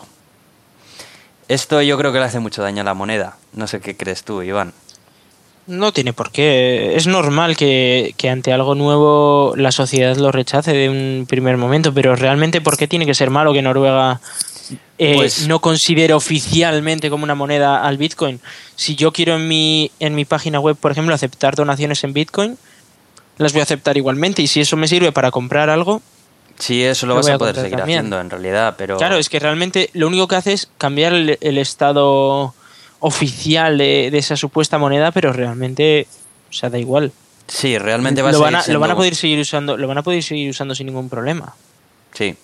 Esto 1.48 1.80
yo 1.82 1.96
creo 1.96 2.12
que 2.12 2.18
le 2.18 2.24
hace 2.26 2.40
mucho 2.40 2.62
daño 2.62 2.82
a 2.82 2.84
la 2.84 2.94
moneda. 2.94 3.36
No 3.54 3.66
sé 3.66 3.80
qué 3.80 3.96
crees 3.96 4.22
tú, 4.22 4.42
Iván. 4.42 4.72
No 5.66 5.92
tiene 5.92 6.12
por 6.12 6.30
qué. 6.30 6.96
Es 6.96 7.06
normal 7.06 7.56
que, 7.56 8.14
que 8.16 8.30
ante 8.30 8.52
algo 8.52 8.74
nuevo 8.74 9.54
la 9.56 9.70
sociedad 9.72 10.16
lo 10.16 10.32
rechace 10.32 10.72
de 10.72 10.88
un 10.88 11.26
primer 11.28 11.56
momento, 11.58 11.92
pero 11.92 12.16
realmente 12.16 12.60
¿por 12.60 12.76
qué 12.76 12.88
tiene 12.88 13.04
que 13.04 13.14
ser 13.14 13.28
malo 13.30 13.52
que 13.52 13.60
Noruega 13.60 14.20
eh, 14.98 15.14
Pues- 15.16 15.46
no 15.46 15.60
considere 15.60 16.14
oficialmente 16.14 17.10
como 17.10 17.24
una 17.24 17.34
moneda 17.34 17.82
al 17.86 17.98
Bitcoin? 17.98 18.40
Si 18.76 18.94
yo 18.96 19.12
quiero 19.12 19.36
en 19.36 19.46
mi, 19.46 19.90
en 20.00 20.14
mi 20.14 20.24
página 20.24 20.58
web, 20.60 20.76
por 20.76 20.92
ejemplo, 20.92 21.14
aceptar 21.14 21.54
donaciones 21.54 22.02
en 22.04 22.14
Bitcoin, 22.14 22.56
las 23.36 23.52
voy 23.52 23.60
a 23.60 23.64
aceptar 23.64 23.96
igualmente. 23.98 24.40
Y 24.40 24.46
si 24.46 24.60
eso 24.60 24.76
me 24.76 24.88
sirve 24.88 25.12
para 25.12 25.30
comprar 25.30 25.68
algo, 25.68 26.00
Sí, 26.58 26.82
eso 26.82 27.06
lo 27.06 27.14
Lo 27.14 27.20
vas 27.20 27.28
a 27.28 27.38
poder 27.38 27.54
seguir 27.54 27.78
también. 27.78 28.00
haciendo 28.00 28.20
en 28.20 28.30
realidad, 28.30 28.74
pero... 28.76 28.96
Claro, 28.96 29.16
es 29.16 29.28
que 29.28 29.38
realmente 29.38 29.90
lo 29.92 30.08
único 30.08 30.26
que 30.26 30.36
hace 30.36 30.52
es 30.52 30.68
cambiar 30.78 31.12
el, 31.12 31.38
el 31.40 31.58
estado 31.58 32.54
oficial 33.00 33.78
de, 33.78 34.10
de 34.10 34.18
esa 34.18 34.36
supuesta 34.36 34.76
moneda, 34.78 35.12
pero 35.12 35.32
realmente, 35.32 36.08
o 36.50 36.52
sea, 36.52 36.68
da 36.68 36.78
igual. 36.78 37.12
Sí, 37.46 37.78
realmente 37.78 38.22
va 38.22 38.30
a 38.30 38.32
lo, 38.32 38.40
van 38.40 38.56
a, 38.56 38.64
lo 38.66 38.80
van 38.80 38.90
a 38.90 38.96
poder 38.96 39.14
seguir 39.14 39.38
usando, 39.40 39.76
lo 39.76 39.88
van 39.88 39.98
a 39.98 40.02
poder 40.02 40.22
seguir 40.22 40.50
usando 40.50 40.74
sin 40.74 40.86
ningún 40.86 41.08
problema. 41.08 41.54
Sí. 42.12 42.36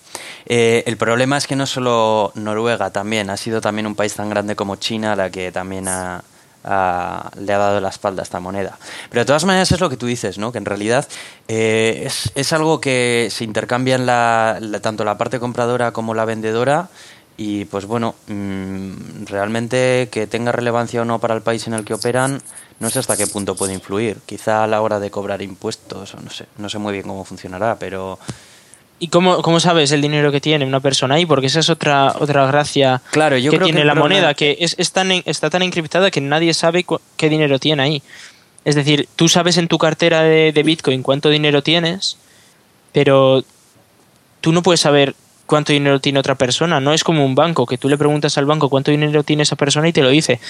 Eh, 0.47 0.83
el 0.87 0.97
problema 0.97 1.37
es 1.37 1.47
que 1.47 1.57
no 1.57 1.67
solo 1.67 2.33
Noruega 2.35 2.91
también, 2.91 3.31
ha 3.31 3.37
sido 3.37 3.61
también 3.61 3.87
un 3.87 3.95
país 3.95 4.15
tan 4.15 4.31
grande 4.31 4.55
como 4.57 4.77
China 4.77 5.17
la 5.17 5.31
que 5.31 5.51
también 5.53 5.89
ha, 5.89 6.23
ha- 6.65 7.31
le 7.39 7.53
ha 7.53 7.59
dado 7.59 7.81
la 7.81 7.89
espalda 7.89 8.23
a 8.23 8.25
esta 8.25 8.41
moneda. 8.41 8.79
Pero 9.11 9.21
de 9.21 9.27
todas 9.27 9.45
maneras 9.45 9.71
es 9.73 9.81
lo 9.81 9.91
que 9.91 9.97
tú 9.97 10.07
dices, 10.07 10.39
¿no? 10.39 10.51
Que 10.53 10.59
en 10.59 10.65
realidad 10.65 11.07
eh, 11.49 12.03
es, 12.07 12.31
es 12.35 12.53
algo 12.53 12.81
que 12.81 13.29
se 13.31 13.45
intercambia 13.45 13.99
la- 13.99 14.59
tanto 14.83 15.05
la 15.05 15.19
parte 15.19 15.39
compradora 15.41 15.93
como 15.93 16.15
la 16.15 16.25
vendedora 16.25 16.89
y 17.37 17.65
pues 17.65 17.85
bueno, 17.87 18.15
mm, 18.29 19.25
realmente 19.27 20.09
que 20.11 20.27
tenga 20.27 20.53
relevancia 20.53 21.03
o 21.03 21.05
no 21.05 21.19
para 21.19 21.35
el 21.35 21.43
país 21.43 21.67
en 21.67 21.75
el 21.75 21.85
que 21.85 21.95
operan, 21.95 22.41
no 22.81 22.91
sé 22.91 23.01
hasta 23.01 23.17
qué 23.17 23.27
punto 23.27 23.57
puede 23.57 23.75
influir. 23.75 24.19
Quizá 24.27 24.63
a 24.65 24.67
la 24.67 24.81
hora 24.81 25.01
de 25.01 25.11
cobrar 25.11 25.43
impuestos, 25.43 26.15
o 26.15 26.21
no 26.21 26.31
sé, 26.31 26.47
no 26.59 26.69
sé 26.69 26.79
muy 26.79 26.93
bien 26.93 27.07
cómo 27.07 27.25
funcionará, 27.25 27.77
pero... 27.79 28.19
¿Y 28.99 29.09
cómo, 29.09 29.43
cómo 29.43 29.61
sabes 29.61 29.91
el 29.93 30.01
dinero 30.01 30.31
que 30.33 30.41
tiene 30.41 30.65
una 30.65 30.81
persona 30.81 31.17
ahí? 31.17 31.27
Porque 31.27 31.49
esa 31.49 31.61
es 31.61 31.69
otra, 31.69 32.15
otra 32.19 32.47
gracia 32.47 33.03
Claro, 33.11 33.37
yo 33.37 33.51
que 33.51 33.57
creo 33.59 33.67
tiene 33.67 33.85
la 33.85 33.93
problema- 33.95 34.15
moneda, 34.21 34.35
que 34.35 34.57
es, 34.61 34.77
es 34.79 34.93
tan, 34.93 35.11
está 35.13 35.51
tan 35.51 35.63
encriptada 35.63 36.11
que 36.11 36.21
nadie 36.21 36.55
sabe 36.55 36.87
qué 37.17 37.29
dinero 37.29 37.59
tiene 37.59 37.83
ahí. 37.83 38.03
Es 38.65 38.77
decir, 38.77 39.09
tú 39.17 39.29
sabes 39.29 39.59
en 39.59 39.69
tu 39.69 39.79
cartera 39.79 40.23
de, 40.23 40.53
de 40.53 40.63
Bitcoin 40.63 41.03
cuánto 41.03 41.29
dinero 41.29 41.63
tienes, 41.63 42.17
pero 42.93 43.45
tú 44.41 44.53
no 44.53 44.63
puedes 44.63 44.81
saber 44.81 45.15
cuánto 45.47 45.73
dinero 45.73 46.01
tiene 46.01 46.19
otra 46.21 46.37
persona. 46.37 46.81
No 46.81 46.95
es 46.95 47.05
como 47.05 47.27
un 47.27 47.35
banco, 47.35 47.67
que 47.67 47.77
tú 47.77 47.89
le 47.91 47.99
preguntas 47.99 48.39
al 48.39 48.47
banco 48.47 48.71
cuánto 48.71 48.91
dinero 48.91 49.23
tiene 49.23 49.43
esa 49.43 49.57
persona 49.57 49.89
y 49.89 49.93
te 49.93 50.03
lo 50.03 50.09
dice. 50.09 50.41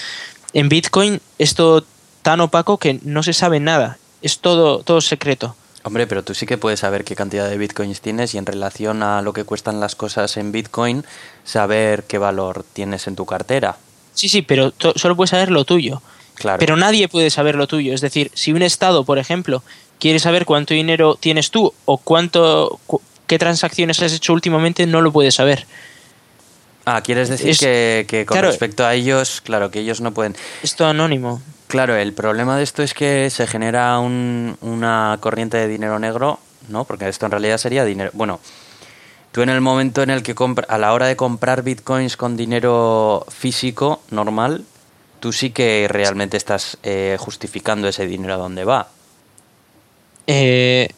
En 0.53 0.69
Bitcoin 0.69 1.19
es 1.39 1.55
todo 1.55 1.83
tan 2.21 2.39
opaco 2.39 2.77
que 2.77 2.99
no 3.03 3.21
se 3.23 3.33
sabe 3.33 3.59
nada. 3.59 3.97
Es 4.21 4.39
todo, 4.39 4.79
todo 4.79 5.01
secreto. 5.01 5.55
Hombre, 5.85 6.07
pero 6.07 6.23
tú 6.23 6.33
sí 6.33 6.45
que 6.47 6.57
puedes 6.57 6.79
saber 6.79 7.03
qué 7.03 7.15
cantidad 7.15 7.47
de 7.47 7.57
bitcoins 7.59 8.01
tienes 8.01 8.33
y 8.33 8.39
en 8.39 8.45
relación 8.47 9.03
a 9.03 9.21
lo 9.21 9.33
que 9.33 9.43
cuestan 9.43 9.79
las 9.79 9.93
cosas 9.95 10.35
en 10.35 10.51
bitcoin, 10.51 11.05
saber 11.43 12.03
qué 12.07 12.17
valor 12.17 12.65
tienes 12.73 13.05
en 13.07 13.15
tu 13.15 13.25
cartera. 13.27 13.77
Sí, 14.15 14.27
sí, 14.27 14.41
pero 14.41 14.73
solo 14.95 15.15
puedes 15.15 15.29
saber 15.29 15.51
lo 15.51 15.63
tuyo. 15.63 16.01
Claro. 16.33 16.57
Pero 16.59 16.75
nadie 16.75 17.07
puede 17.07 17.29
saber 17.29 17.55
lo 17.55 17.67
tuyo. 17.67 17.93
Es 17.93 18.01
decir, 18.01 18.31
si 18.33 18.51
un 18.51 18.63
Estado, 18.63 19.03
por 19.05 19.19
ejemplo, 19.19 19.61
quiere 19.99 20.17
saber 20.19 20.45
cuánto 20.45 20.73
dinero 20.73 21.15
tienes 21.19 21.51
tú 21.51 21.71
o 21.85 21.97
cuánto, 21.99 22.79
cu- 22.87 23.01
qué 23.27 23.37
transacciones 23.37 24.01
has 24.01 24.11
hecho 24.11 24.33
últimamente, 24.33 24.87
no 24.87 25.01
lo 25.01 25.11
puede 25.11 25.31
saber. 25.31 25.67
ah, 26.85 27.01
quieres 27.01 27.29
decir 27.29 27.49
es- 27.49 27.59
que, 27.59 28.05
que 28.07 28.25
con 28.25 28.35
claro. 28.35 28.47
respecto 28.49 28.85
a 28.85 28.93
ellos, 28.95 29.41
claro, 29.41 29.69
que 29.71 29.79
ellos 29.81 30.01
no 30.01 30.13
pueden. 30.13 30.35
Es 30.63 30.75
todo 30.75 30.87
anónimo. 30.87 31.41
Claro, 31.67 31.95
el 31.95 32.13
problema 32.13 32.57
de 32.57 32.63
esto 32.63 32.83
es 32.83 32.93
que 32.93 33.29
se 33.29 33.47
genera 33.47 33.97
un- 33.99 34.57
una 34.61 35.17
corriente 35.19 35.57
de 35.57 35.67
dinero 35.67 35.97
negro, 35.99 36.39
¿no? 36.69 36.85
Porque 36.85 37.07
esto 37.09 37.25
en 37.25 37.31
realidad 37.31 37.57
sería 37.57 37.83
dinero. 37.83 38.11
Bueno, 38.13 38.39
tú 39.31 39.41
en 39.41 39.49
el 39.49 39.61
momento 39.61 40.03
en 40.03 40.09
el 40.11 40.21
que 40.23 40.35
compra, 40.35 40.65
a 40.69 40.77
la 40.77 40.93
hora 40.93 41.07
de 41.07 41.15
comprar 41.15 41.63
bitcoins 41.63 42.17
con 42.17 42.37
dinero 42.37 43.25
físico 43.29 44.01
normal, 44.11 44.63
tú 45.19 45.33
sí 45.33 45.49
que 45.49 45.87
realmente 45.89 46.37
estás 46.37 46.77
eh, 46.83 47.17
justificando 47.19 47.87
ese 47.87 48.05
dinero 48.05 48.35
a 48.35 48.37
dónde 48.37 48.63
va. 48.63 48.87
Eh, 50.27 50.89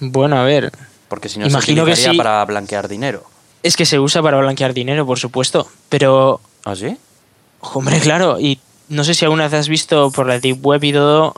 bueno, 0.00 0.38
a 0.38 0.44
ver. 0.44 0.72
Porque 1.08 1.28
si 1.28 1.38
no 1.38 1.46
Imagino 1.46 1.84
se 1.84 1.90
que 1.90 1.96
sí. 1.96 2.16
para 2.16 2.44
blanquear 2.44 2.88
dinero. 2.88 3.24
Es 3.62 3.76
que 3.76 3.86
se 3.86 3.98
usa 3.98 4.22
para 4.22 4.38
blanquear 4.38 4.74
dinero, 4.74 5.06
por 5.06 5.18
supuesto. 5.18 5.68
Pero, 5.88 6.40
¿Ah, 6.64 6.74
sí? 6.76 6.96
hombre, 7.60 8.00
claro. 8.00 8.38
Y 8.40 8.58
no 8.90 9.02
sé 9.04 9.14
si 9.14 9.24
alguna 9.24 9.44
vez 9.44 9.54
has 9.54 9.68
visto 9.68 10.10
por 10.10 10.26
la 10.26 10.38
Deep 10.38 10.58
Web 10.64 10.84
y 10.84 10.92
todo. 10.92 11.34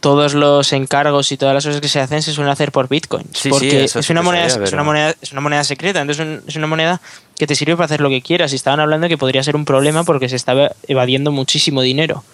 Todos 0.00 0.32
los 0.32 0.72
encargos 0.72 1.30
y 1.30 1.36
todas 1.36 1.52
las 1.54 1.66
cosas 1.66 1.82
que 1.82 1.88
se 1.88 2.00
hacen 2.00 2.22
se 2.22 2.32
suelen 2.32 2.50
hacer 2.50 2.72
por 2.72 2.88
Bitcoin. 2.88 3.24
Sí, 3.34 3.42
sí, 3.42 3.48
porque 3.50 3.84
eso 3.84 3.98
es, 3.98 4.06
sí 4.06 4.12
una 4.12 4.22
moneda, 4.22 4.46
es, 4.46 4.72
una 4.72 4.82
moneda, 4.82 5.14
es 5.20 5.32
una 5.32 5.42
moneda 5.42 5.62
secreta. 5.62 6.00
Entonces 6.00 6.24
un- 6.26 6.42
es 6.46 6.56
una 6.56 6.66
moneda 6.66 7.02
que 7.36 7.46
te 7.46 7.54
sirve 7.54 7.74
para 7.76 7.84
hacer 7.84 8.00
lo 8.00 8.08
que 8.08 8.22
quieras. 8.22 8.54
Y 8.54 8.56
estaban 8.56 8.80
hablando 8.80 9.08
que 9.08 9.18
podría 9.18 9.42
ser 9.42 9.56
un 9.56 9.66
problema 9.66 10.02
porque 10.04 10.30
se 10.30 10.36
estaba 10.36 10.72
evadiendo 10.88 11.32
muchísimo 11.32 11.82
dinero. 11.82 12.24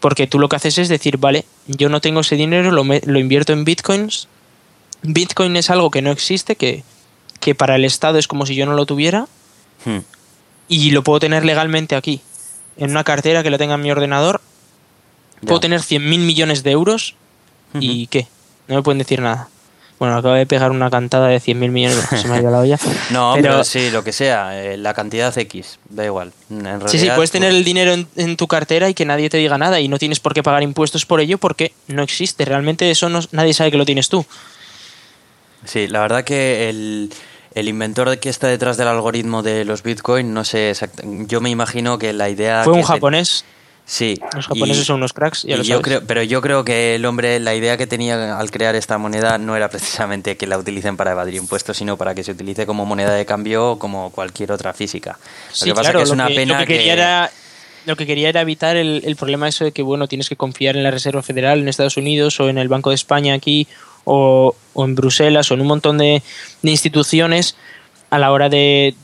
Porque 0.00 0.26
tú 0.26 0.38
lo 0.38 0.48
que 0.48 0.56
haces 0.56 0.78
es 0.78 0.88
decir, 0.88 1.18
vale, 1.18 1.44
yo 1.66 1.90
no 1.90 2.00
tengo 2.00 2.20
ese 2.20 2.36
dinero, 2.36 2.70
lo, 2.70 2.84
me- 2.84 3.02
lo 3.04 3.18
invierto 3.18 3.52
en 3.52 3.64
bitcoins. 3.66 4.26
Bitcoin 5.02 5.56
es 5.56 5.68
algo 5.68 5.90
que 5.90 6.00
no 6.00 6.10
existe, 6.10 6.56
que, 6.56 6.84
que 7.40 7.54
para 7.54 7.76
el 7.76 7.84
Estado 7.84 8.18
es 8.18 8.26
como 8.28 8.46
si 8.46 8.54
yo 8.54 8.64
no 8.66 8.72
lo 8.74 8.86
tuviera 8.86 9.26
Hmm. 9.84 9.98
y 10.68 10.90
lo 10.92 11.02
puedo 11.02 11.20
tener 11.20 11.44
legalmente 11.44 11.96
aquí, 11.96 12.20
en 12.80 12.90
una 12.90 13.04
cartera 13.04 13.42
que 13.42 13.50
la 13.50 13.58
tenga 13.58 13.74
en 13.74 13.82
mi 13.82 13.90
ordenador. 13.92 14.40
Puedo 15.46 15.60
tener 15.60 15.80
100.000 15.80 16.00
millones 16.18 16.62
de 16.62 16.72
euros 16.72 17.14
y 17.78 18.08
¿qué? 18.08 18.26
No 18.68 18.74
me 18.76 18.82
pueden 18.82 18.98
decir 18.98 19.20
nada. 19.22 19.48
Bueno, 19.98 20.16
acabo 20.16 20.34
de 20.34 20.46
pegar 20.46 20.70
una 20.70 20.88
cantada 20.90 21.28
de 21.28 21.36
100.000 21.40 21.70
millones, 21.70 21.98
se 22.22 22.26
me 22.26 22.36
ha 22.36 22.40
ido 22.40 22.50
la 22.50 22.60
olla. 22.60 22.78
No, 23.10 23.32
pero, 23.34 23.48
pero, 23.48 23.64
sí, 23.64 23.90
lo 23.90 24.02
que 24.02 24.12
sea, 24.12 24.58
eh, 24.64 24.78
la 24.78 24.94
cantidad 24.94 25.36
X, 25.36 25.78
da 25.90 26.06
igual. 26.06 26.32
En 26.48 26.64
realidad, 26.64 26.88
Sí, 26.88 26.98
sí, 26.98 27.10
puedes 27.14 27.30
tú- 27.30 27.38
tener 27.38 27.50
el 27.50 27.64
dinero 27.64 27.92
en, 27.92 28.06
en 28.16 28.36
tu 28.38 28.46
cartera 28.46 28.88
y 28.88 28.94
que 28.94 29.04
nadie 29.04 29.28
te 29.28 29.36
diga 29.36 29.58
nada 29.58 29.78
y 29.78 29.88
no 29.88 29.98
tienes 29.98 30.18
por 30.18 30.32
qué 30.32 30.42
pagar 30.42 30.62
impuestos 30.62 31.04
por 31.04 31.20
ello 31.20 31.36
porque 31.36 31.72
no 31.86 32.02
existe. 32.02 32.46
Realmente 32.46 32.90
eso 32.90 33.10
no, 33.10 33.20
nadie 33.32 33.52
sabe 33.52 33.70
que 33.70 33.76
lo 33.76 33.84
tienes 33.84 34.08
tú. 34.08 34.24
Sí, 35.66 35.86
la 35.88 36.00
verdad 36.00 36.24
que 36.24 36.70
el, 36.70 37.12
el 37.54 37.68
inventor 37.68 38.18
que 38.18 38.28
está 38.28 38.48
detrás 38.48 38.76
del 38.76 38.88
algoritmo 38.88 39.42
de 39.42 39.64
los 39.64 39.82
Bitcoin, 39.82 40.32
no 40.32 40.44
sé 40.44 40.72
yo 41.26 41.40
me 41.40 41.50
imagino 41.50 41.98
que 41.98 42.12
la 42.12 42.28
idea... 42.28 42.62
Fue 42.64 42.72
un 42.72 42.82
japonés. 42.82 43.44
Sí. 43.90 44.20
Los 44.36 44.46
japoneses 44.46 44.86
son 44.86 44.96
unos 44.96 45.12
cracks, 45.12 45.42
ya 45.42 45.56
lo 45.56 45.64
yo 45.64 45.82
creo, 45.82 46.02
Pero 46.06 46.22
yo 46.22 46.40
creo 46.40 46.64
que 46.64 46.94
el 46.94 47.04
hombre, 47.04 47.40
la 47.40 47.56
idea 47.56 47.76
que 47.76 47.88
tenía 47.88 48.38
al 48.38 48.50
crear 48.52 48.76
esta 48.76 48.98
moneda 48.98 49.36
no 49.36 49.56
era 49.56 49.68
precisamente 49.68 50.36
que 50.36 50.46
la 50.46 50.58
utilicen 50.58 50.96
para 50.96 51.10
evadir 51.10 51.34
impuestos, 51.34 51.76
sino 51.76 51.96
para 51.96 52.14
que 52.14 52.22
se 52.22 52.30
utilice 52.30 52.66
como 52.66 52.86
moneda 52.86 53.12
de 53.14 53.26
cambio 53.26 53.80
como 53.80 54.10
cualquier 54.10 54.52
otra 54.52 54.72
física. 54.72 55.18
Lo 55.60 55.66
que 55.66 55.74
pasa 55.74 55.92
que 55.92 56.02
es 56.02 56.10
una 56.10 56.28
pena 56.28 56.60
lo 56.60 56.66
que, 56.66 56.74
quería 56.74 56.92
Era, 56.92 57.30
lo 57.84 57.96
que 57.96 58.06
quería 58.06 58.28
era 58.28 58.42
evitar 58.42 58.76
el, 58.76 59.02
el 59.04 59.16
problema 59.16 59.48
eso 59.48 59.64
de 59.64 59.72
que, 59.72 59.82
bueno, 59.82 60.06
tienes 60.06 60.28
que 60.28 60.36
confiar 60.36 60.76
en 60.76 60.84
la 60.84 60.92
Reserva 60.92 61.22
Federal 61.22 61.58
en 61.58 61.68
Estados 61.68 61.96
Unidos 61.96 62.38
o 62.38 62.48
en 62.48 62.58
el 62.58 62.68
Banco 62.68 62.90
de 62.90 62.94
España 62.94 63.34
aquí 63.34 63.66
o, 64.04 64.54
o 64.74 64.84
en 64.84 64.94
Bruselas 64.94 65.50
o 65.50 65.54
en 65.54 65.60
un 65.60 65.66
montón 65.66 65.98
de, 65.98 66.22
de 66.62 66.70
instituciones 66.70 67.56
a 68.10 68.18
la 68.18 68.32
hora 68.32 68.48
de, 68.48 68.94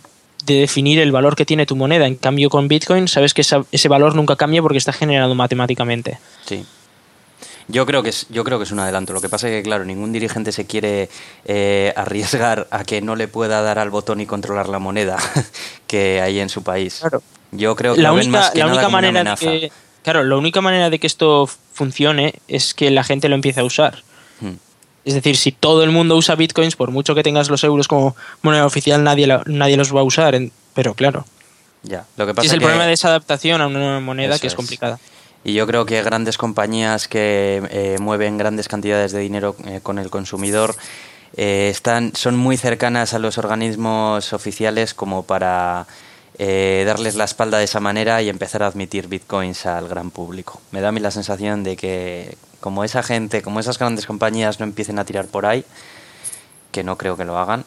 de 0.45 0.55
definir 0.55 0.99
el 1.01 1.13
valor 1.13 1.37
que 1.37 1.45
tiene 1.45 1.67
tu 1.67 1.77
moneda. 1.77 2.07
En 2.07 2.17
cambio, 2.17 2.49
con 2.51 2.69
Bitcoin 2.69 3.09
sabes 3.09 3.35
que 3.35 3.43
ese 3.43 3.89
valor 3.89 4.15
nunca 4.15 4.37
cambia 4.37 4.63
porque 4.63 4.79
está 4.79 4.93
generado 4.93 5.35
matemáticamente. 5.35 6.19
Sí. 6.47 6.65
Yo 7.69 7.85
creo 7.85 8.03
que 8.03 8.11
es, 8.11 8.27
yo 8.31 8.45
creo 8.45 8.59
que 8.59 8.65
es 8.65 8.71
un 8.71 8.79
adelanto. 8.79 9.13
Lo 9.13 9.21
que 9.21 9.29
pasa 9.29 9.49
es 9.49 9.55
que, 9.55 9.63
claro, 9.65 9.85
ningún 9.85 10.13
dirigente 10.13 10.53
se 10.53 10.67
quiere 10.67 11.09
eh, 11.45 11.93
arriesgar 11.97 12.69
a 12.71 12.85
que 12.85 13.03
no 13.03 13.17
le 13.17 13.27
pueda 13.27 13.61
dar 13.63 13.81
al 13.81 13.91
botón 13.91 14.21
y 14.21 14.27
controlar 14.27 14.69
la 14.69 14.79
moneda 14.79 15.19
que 15.89 16.21
hay 16.21 16.39
en 16.39 16.49
su 16.49 16.63
país. 16.63 16.99
Claro. 17.01 17.23
Yo 17.51 17.75
creo 17.75 17.95
que 17.95 18.03
la 18.03 18.13
única, 18.13 18.53
la 18.55 18.67
única 18.67 18.89
manera 18.89 19.25
de 19.25 19.37
que, 19.37 19.73
claro, 20.03 20.23
la 20.23 20.37
única 20.37 20.61
manera 20.61 20.91
de 20.91 20.99
que 20.99 21.07
esto 21.07 21.49
funcione 21.73 22.35
es 22.49 22.75
que 22.75 22.91
la 22.91 23.03
gente 23.03 23.29
lo 23.29 23.35
empiece 23.35 23.61
a 23.61 23.65
usar. 23.65 24.03
Es 25.07 25.15
decir, 25.15 25.37
si 25.37 25.53
todo 25.53 25.85
el 25.85 25.93
mundo 25.93 26.17
usa 26.17 26.35
bitcoins, 26.35 26.75
por 26.75 26.91
mucho 26.91 27.15
que 27.15 27.23
tengas 27.23 27.49
los 27.49 27.63
euros 27.63 27.87
como 27.87 28.17
moneda 28.43 28.67
oficial, 28.67 29.05
nadie, 29.05 29.29
nadie 29.47 29.77
los 29.77 29.95
va 29.95 30.01
a 30.01 30.03
usar. 30.03 30.37
pero 30.75 30.95
claro. 30.95 31.25
Ya. 31.85 32.05
Lo 32.17 32.27
que 32.27 32.35
pasa 32.35 32.49
es 32.49 32.53
el 32.53 32.59
problema 32.59 32.87
de 32.87 32.93
esa 32.93 33.09
adaptación 33.09 33.61
a 33.61 33.69
una 33.69 33.79
nueva 33.79 34.01
moneda 34.01 34.37
que 34.41 34.49
es, 34.49 34.57
complicada. 34.57 34.99
Y 35.45 35.53
yo 35.53 35.65
creo 35.69 35.87
que 35.87 36.03
grandes 36.03 36.37
compañías 36.37 37.07
que 37.07 37.63
eh, 37.71 37.99
mueven 38.01 38.37
grandes 38.37 38.67
cantidades 38.67 39.13
de 39.13 39.21
dinero 39.21 39.55
eh, 39.65 39.79
con 39.81 40.01
el 40.01 40.11
consumidor 40.11 40.75
eh, 41.37 41.69
están, 41.71 42.17
son 42.17 42.37
muy 42.37 42.57
cercanas 42.57 43.15
a 43.15 43.21
los 43.21 43.39
organismos 43.39 44.33
oficiales 44.33 44.93
como 44.93 45.23
para 45.23 45.87
darles 46.39 47.15
la 47.15 47.25
espalda 47.25 47.57
de 47.57 47.65
esa 47.65 47.81
manera 47.81 48.21
y 48.21 48.29
empezar 48.29 48.63
a 48.63 48.67
admitir 48.67 49.07
bitcoins 49.07 49.65
al 49.65 49.89
gran 49.89 50.11
público. 50.11 50.61
Me 50.73 50.83
da 50.83 50.89
a 50.89 50.93
mí 50.93 51.01
la 51.01 51.11
sensación 51.11 51.63
de 51.63 51.77
que 51.77 52.37
como 52.67 52.83
esa 52.83 53.05
gente, 53.05 53.43
como 53.43 53.61
esas 53.61 53.79
grandes 53.79 54.07
compañías 54.07 54.59
no 54.59 54.67
empiecen 54.67 54.99
a 54.99 55.05
tirar 55.05 55.27
por 55.27 55.47
ahí, 55.47 55.65
que 56.73 56.83
no 56.83 56.99
creo 56.99 57.17
que 57.17 57.25
lo 57.25 57.39
hagan, 57.39 57.65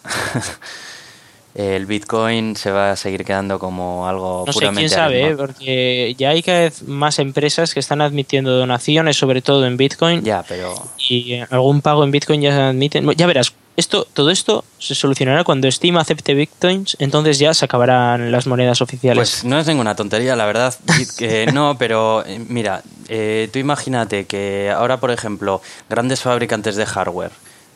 el 1.56 1.86
Bitcoin 1.86 2.58
se 2.58 2.70
va 2.70 2.92
a 2.92 2.96
seguir 2.98 3.24
quedando 3.24 3.60
como 3.60 4.10
algo 4.10 4.44
no 4.46 4.52
puramente 4.52 4.90
sé, 4.90 4.96
quién 4.96 5.06
sabe, 5.06 5.30
¿eh? 5.30 5.36
porque 5.38 6.16
ya 6.18 6.32
hay 6.32 6.44
cada 6.44 6.60
vez 6.60 6.84
más 6.84 7.18
empresas 7.20 7.74
que 7.74 7.80
están 7.80 8.02
admitiendo 8.02 8.52
donaciones, 8.52 9.16
sobre 9.16 9.42
todo 9.42 9.66
en 9.66 9.78
Bitcoin. 9.78 10.22
Ya, 10.22 10.44
pero... 10.46 10.76
Y 10.98 11.40
algún 11.50 11.80
pago 11.80 12.04
en 12.04 12.12
Bitcoin 12.12 12.42
ya 12.42 12.52
se 12.52 12.60
admiten. 12.60 13.10
Ya 13.16 13.26
verás, 13.26 13.54
esto, 13.80 14.06
todo 14.14 14.30
esto 14.30 14.64
se 14.78 14.96
solucionará 14.96 15.44
cuando 15.44 15.70
Steam 15.72 15.98
acepte 15.98 16.34
Bitcoins, 16.34 16.96
entonces 17.00 17.40
ya 17.40 17.54
se 17.54 17.66
acabarán 17.66 18.32
las 18.32 18.48
monedas 18.48 18.82
oficiales. 18.82 19.18
Pues 19.18 19.44
no 19.46 19.60
es 19.60 19.68
ninguna 19.68 19.96
tontería, 19.96 20.36
la 20.36 20.46
verdad. 20.46 20.76
Que 21.18 21.48
no, 21.54 21.78
pero 21.78 22.24
eh, 22.26 22.40
mira, 22.48 22.84
eh, 23.08 23.50
tú 23.52 23.60
imagínate 23.60 24.26
que 24.26 24.72
ahora, 24.76 25.00
por 25.00 25.12
ejemplo, 25.12 25.62
grandes 25.90 26.22
fabricantes 26.22 26.76
de 26.76 26.86
hardware, 26.86 27.32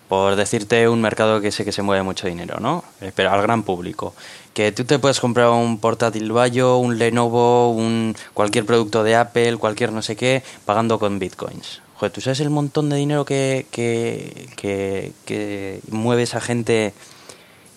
por 0.08 0.36
decirte 0.36 0.88
un 0.88 1.02
mercado 1.02 1.42
que 1.42 1.52
sé 1.52 1.66
que 1.66 1.72
se 1.72 1.82
mueve 1.82 2.04
mucho 2.04 2.28
dinero, 2.28 2.60
¿no? 2.60 2.84
Eh, 3.02 3.12
pero 3.16 3.32
al 3.32 3.42
gran 3.42 3.64
público. 3.64 4.14
Que 4.54 4.72
tú 4.72 4.84
te 4.84 5.00
puedes 5.00 5.20
comprar 5.20 5.50
un 5.50 5.80
portátil 5.80 6.32
Bayo, 6.32 6.78
un 6.78 7.00
Lenovo, 7.00 7.72
un 7.72 8.16
cualquier 8.34 8.66
producto 8.66 9.04
de 9.04 9.16
Apple, 9.16 9.58
cualquier 9.58 9.92
no 9.92 10.02
sé 10.04 10.16
qué, 10.16 10.44
pagando 10.66 11.00
con 11.00 11.18
bitcoins. 11.18 11.82
Joder, 12.04 12.12
¿tú 12.12 12.20
sabes 12.20 12.42
el 12.42 12.50
montón 12.50 12.90
de 12.90 12.98
dinero 12.98 13.24
que, 13.24 13.66
que, 13.72 15.80
mueve 15.90 16.24
esa 16.24 16.42
gente? 16.42 16.94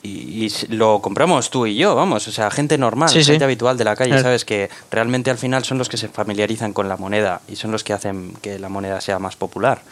Y, 0.02 0.52
lo 0.68 1.00
compramos 1.00 1.50
tú 1.50 1.64
y 1.64 1.76
yo, 1.76 1.94
vamos, 1.94 2.26
o 2.26 2.32
sea, 2.32 2.50
gente 2.50 2.76
normal, 2.76 3.08
gente 3.08 3.44
habitual 3.44 3.78
de 3.78 3.84
la 3.84 3.94
calle, 3.94 4.20
¿sabes? 4.20 4.44
Que 4.44 4.68
realmente 4.90 5.30
al 5.30 5.38
final 5.38 5.62
son 5.62 5.78
los 5.78 5.88
que 5.88 5.96
se 5.96 6.08
familiarizan 6.08 6.72
con 6.72 6.88
la 6.88 6.96
moneda 6.96 7.40
y 7.46 7.54
son 7.54 7.70
los 7.70 7.84
que 7.84 7.92
hacen 7.92 8.32
que 8.42 8.58
la 8.58 8.68
moneda 8.68 9.00
sea 9.00 9.20
más 9.20 9.36
popular. 9.36 9.82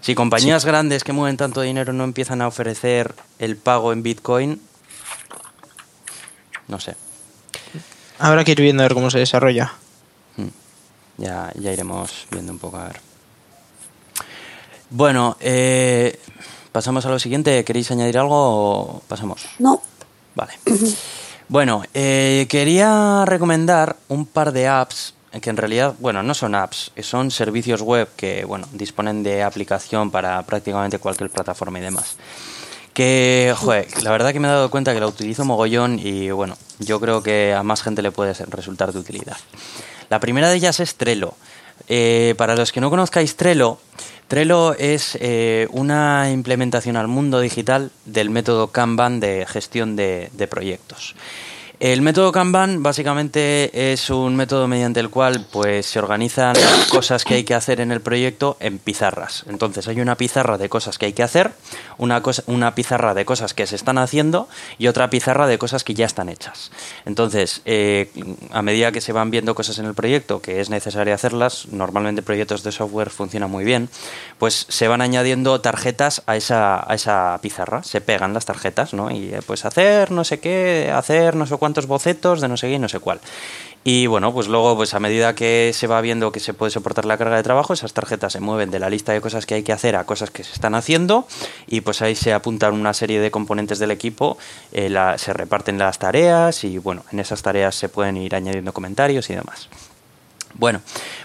Si 0.00 0.14
compañías 0.14 0.64
grandes 0.64 1.02
que 1.02 1.12
mueven 1.12 1.36
tanto 1.36 1.60
dinero 1.60 1.92
no 1.92 2.04
empiezan 2.04 2.40
a 2.40 2.46
ofrecer 2.46 3.16
el 3.40 3.56
pago 3.56 3.92
en 3.92 4.04
Bitcoin, 4.04 4.60
no 6.68 6.78
sé. 6.78 6.94
Habrá 8.20 8.44
que 8.44 8.52
ir 8.52 8.60
viendo 8.60 8.84
a 8.84 8.86
ver 8.86 8.94
cómo 8.94 9.10
se 9.10 9.18
desarrolla. 9.18 9.72
Hmm. 10.36 10.50
Ya, 11.18 11.50
ya 11.56 11.72
iremos 11.72 12.28
viendo 12.30 12.52
un 12.52 12.60
poco 12.60 12.76
a 12.76 12.84
ver. 12.84 13.11
Bueno, 14.94 15.38
eh, 15.40 16.20
pasamos 16.70 17.06
a 17.06 17.08
lo 17.08 17.18
siguiente. 17.18 17.64
¿Queréis 17.64 17.90
añadir 17.90 18.18
algo 18.18 18.36
o 18.36 19.02
pasamos? 19.08 19.46
No. 19.58 19.80
Vale. 20.34 20.52
Bueno, 21.48 21.82
eh, 21.94 22.46
quería 22.48 23.24
recomendar 23.26 23.96
un 24.08 24.26
par 24.26 24.52
de 24.52 24.68
apps 24.68 25.14
que 25.40 25.48
en 25.48 25.56
realidad, 25.56 25.94
bueno, 25.98 26.22
no 26.22 26.34
son 26.34 26.54
apps, 26.54 26.92
son 27.00 27.30
servicios 27.30 27.80
web 27.80 28.08
que, 28.16 28.44
bueno, 28.44 28.68
disponen 28.72 29.22
de 29.22 29.42
aplicación 29.42 30.10
para 30.10 30.42
prácticamente 30.42 30.98
cualquier 30.98 31.30
plataforma 31.30 31.78
y 31.78 31.82
demás. 31.82 32.16
Que, 32.92 33.54
joder, 33.56 33.88
la 34.02 34.10
verdad 34.10 34.32
que 34.32 34.40
me 34.40 34.48
he 34.48 34.50
dado 34.50 34.70
cuenta 34.70 34.92
que 34.92 35.00
la 35.00 35.06
utilizo 35.06 35.46
mogollón 35.46 35.98
y, 35.98 36.30
bueno, 36.30 36.58
yo 36.78 37.00
creo 37.00 37.22
que 37.22 37.54
a 37.54 37.62
más 37.62 37.82
gente 37.82 38.02
le 38.02 38.12
puede 38.12 38.34
resultar 38.34 38.92
de 38.92 38.98
utilidad. 38.98 39.38
La 40.10 40.20
primera 40.20 40.50
de 40.50 40.56
ellas 40.56 40.80
es 40.80 40.96
Trello. 40.96 41.34
Eh, 41.88 42.34
para 42.36 42.54
los 42.54 42.70
que 42.70 42.80
no 42.80 42.90
conozcáis 42.90 43.36
Trello, 43.36 43.78
Trello 44.28 44.74
es 44.74 45.18
eh, 45.20 45.68
una 45.70 46.30
implementación 46.30 46.96
al 46.96 47.08
mundo 47.08 47.40
digital 47.40 47.90
del 48.06 48.30
método 48.30 48.68
Kanban 48.68 49.20
de 49.20 49.46
gestión 49.46 49.96
de 49.96 50.48
proyectos. 50.48 51.14
El 51.82 52.00
método 52.00 52.30
Kanban 52.30 52.80
básicamente 52.80 53.92
es 53.92 54.08
un 54.08 54.36
método 54.36 54.68
mediante 54.68 55.00
el 55.00 55.10
cual 55.10 55.44
pues 55.50 55.84
se 55.84 55.98
organizan 55.98 56.54
las 56.54 56.86
cosas 56.86 57.24
que 57.24 57.34
hay 57.34 57.42
que 57.42 57.56
hacer 57.56 57.80
en 57.80 57.90
el 57.90 58.00
proyecto 58.00 58.56
en 58.60 58.78
pizarras. 58.78 59.42
Entonces 59.48 59.88
hay 59.88 60.00
una 60.00 60.14
pizarra 60.14 60.58
de 60.58 60.68
cosas 60.68 60.96
que 60.96 61.06
hay 61.06 61.12
que 61.12 61.24
hacer, 61.24 61.50
una, 61.98 62.22
cosa, 62.22 62.44
una 62.46 62.76
pizarra 62.76 63.14
de 63.14 63.24
cosas 63.24 63.52
que 63.52 63.66
se 63.66 63.74
están 63.74 63.98
haciendo 63.98 64.48
y 64.78 64.86
otra 64.86 65.10
pizarra 65.10 65.48
de 65.48 65.58
cosas 65.58 65.82
que 65.82 65.92
ya 65.92 66.06
están 66.06 66.28
hechas. 66.28 66.70
Entonces, 67.04 67.62
eh, 67.64 68.12
a 68.52 68.62
medida 68.62 68.92
que 68.92 69.00
se 69.00 69.12
van 69.12 69.32
viendo 69.32 69.56
cosas 69.56 69.80
en 69.80 69.86
el 69.86 69.94
proyecto 69.94 70.40
que 70.40 70.60
es 70.60 70.70
necesario 70.70 71.12
hacerlas, 71.12 71.66
normalmente 71.72 72.22
proyectos 72.22 72.62
de 72.62 72.70
software 72.70 73.10
funcionan 73.10 73.50
muy 73.50 73.64
bien, 73.64 73.88
pues 74.38 74.66
se 74.68 74.86
van 74.86 75.00
añadiendo 75.00 75.60
tarjetas 75.60 76.22
a 76.26 76.36
esa, 76.36 76.88
a 76.88 76.94
esa 76.94 77.36
pizarra, 77.42 77.82
se 77.82 78.00
pegan 78.00 78.34
las 78.34 78.44
tarjetas, 78.44 78.94
¿no? 78.94 79.10
Y 79.10 79.34
eh, 79.34 79.40
pues 79.44 79.64
hacer 79.64 80.12
no 80.12 80.22
sé 80.22 80.38
qué, 80.38 80.92
hacer 80.94 81.34
no 81.34 81.44
sé 81.44 81.56
cuánto 81.56 81.71
bocetos 81.86 82.40
de 82.40 82.48
no 82.48 82.56
sé 82.56 82.68
qué 82.68 82.78
no 82.78 82.88
sé 82.88 82.98
cuál. 83.00 83.20
Y 83.84 84.06
bueno, 84.06 84.32
pues 84.32 84.46
luego, 84.46 84.76
pues 84.76 84.94
a 84.94 85.00
medida 85.00 85.34
que 85.34 85.72
se 85.74 85.88
va 85.88 86.00
viendo 86.00 86.30
que 86.30 86.38
se 86.38 86.54
puede 86.54 86.70
soportar 86.70 87.04
la 87.04 87.18
carga 87.18 87.36
de 87.36 87.42
trabajo, 87.42 87.72
esas 87.72 87.92
tarjetas 87.92 88.32
se 88.32 88.38
mueven 88.38 88.70
de 88.70 88.78
la 88.78 88.88
lista 88.88 89.12
de 89.12 89.20
cosas 89.20 89.44
que 89.44 89.54
hay 89.54 89.64
que 89.64 89.72
hacer 89.72 89.96
a 89.96 90.04
cosas 90.04 90.30
que 90.30 90.44
se 90.44 90.52
están 90.52 90.76
haciendo 90.76 91.26
y 91.66 91.80
pues 91.80 92.00
ahí 92.00 92.14
se 92.14 92.32
apuntan 92.32 92.74
una 92.74 92.94
serie 92.94 93.20
de 93.20 93.32
componentes 93.32 93.80
del 93.80 93.90
equipo, 93.90 94.38
eh, 94.70 94.94
se 95.16 95.32
reparten 95.32 95.78
las 95.78 95.98
tareas 95.98 96.62
y 96.62 96.78
bueno, 96.78 97.04
en 97.10 97.18
esas 97.18 97.42
tareas 97.42 97.74
se 97.74 97.88
pueden 97.88 98.16
ir 98.18 98.36
añadiendo 98.36 98.72
comentarios 98.72 99.28
y 99.30 99.34
demás. 99.34 99.68
Bueno, 100.54 100.82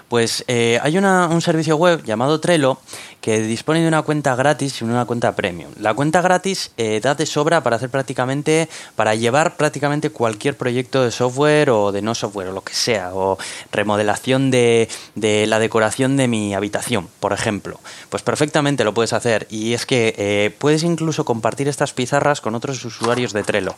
pues 0.10 0.44
eh, 0.48 0.80
hay 0.82 0.98
un 0.98 1.42
servicio 1.42 1.76
web 1.76 2.04
llamado 2.04 2.40
Trello 2.40 2.80
que 3.22 3.42
dispone 3.42 3.82
de 3.82 3.88
una 3.88 4.04
cuenta 4.04 4.36
gratis 4.36 4.82
y 4.82 4.86
una 4.86 5.06
cuenta 5.06 5.36
premium. 5.36 5.72
La 5.80 5.94
cuenta 5.94 6.22
gratis 6.22 6.72
eh, 6.78 7.02
da 7.02 7.16
de 7.16 7.26
sobra 7.26 7.62
para 7.62 7.76
hacer 7.76 7.90
prácticamente, 7.90 8.70
para 8.96 9.16
llevar 9.16 9.58
prácticamente 9.58 10.10
cualquier 10.10 10.56
proyecto 10.56 11.04
de 11.04 11.12
software 11.12 11.70
o 11.72 11.92
de 11.92 12.02
no 12.02 12.16
software 12.16 12.48
o 12.48 12.52
lo 12.54 12.62
que 12.62 12.74
sea, 12.74 13.14
o 13.14 13.38
remodelación 13.72 14.50
de, 14.50 14.88
la 15.16 15.60
decoración 15.60 16.16
de 16.16 16.28
mi 16.28 16.54
habitación, 16.54 17.10
por 17.20 17.34
ejemplo. 17.34 17.80
Pues 18.10 18.24
perfectamente 18.24 18.84
lo 18.84 18.94
puedes 18.94 19.14
hacer 19.14 19.48
y 19.50 19.74
es 19.74 19.86
que 19.86 20.16
eh, 20.18 20.56
puedes 20.58 20.84
incluso 20.84 21.26
compartir 21.26 21.68
estas 21.68 21.94
pizarras 21.94 22.40
con 22.40 22.56
otros 22.56 22.84
usuarios 22.86 23.34
de 23.34 23.44
Trello. 23.44 23.76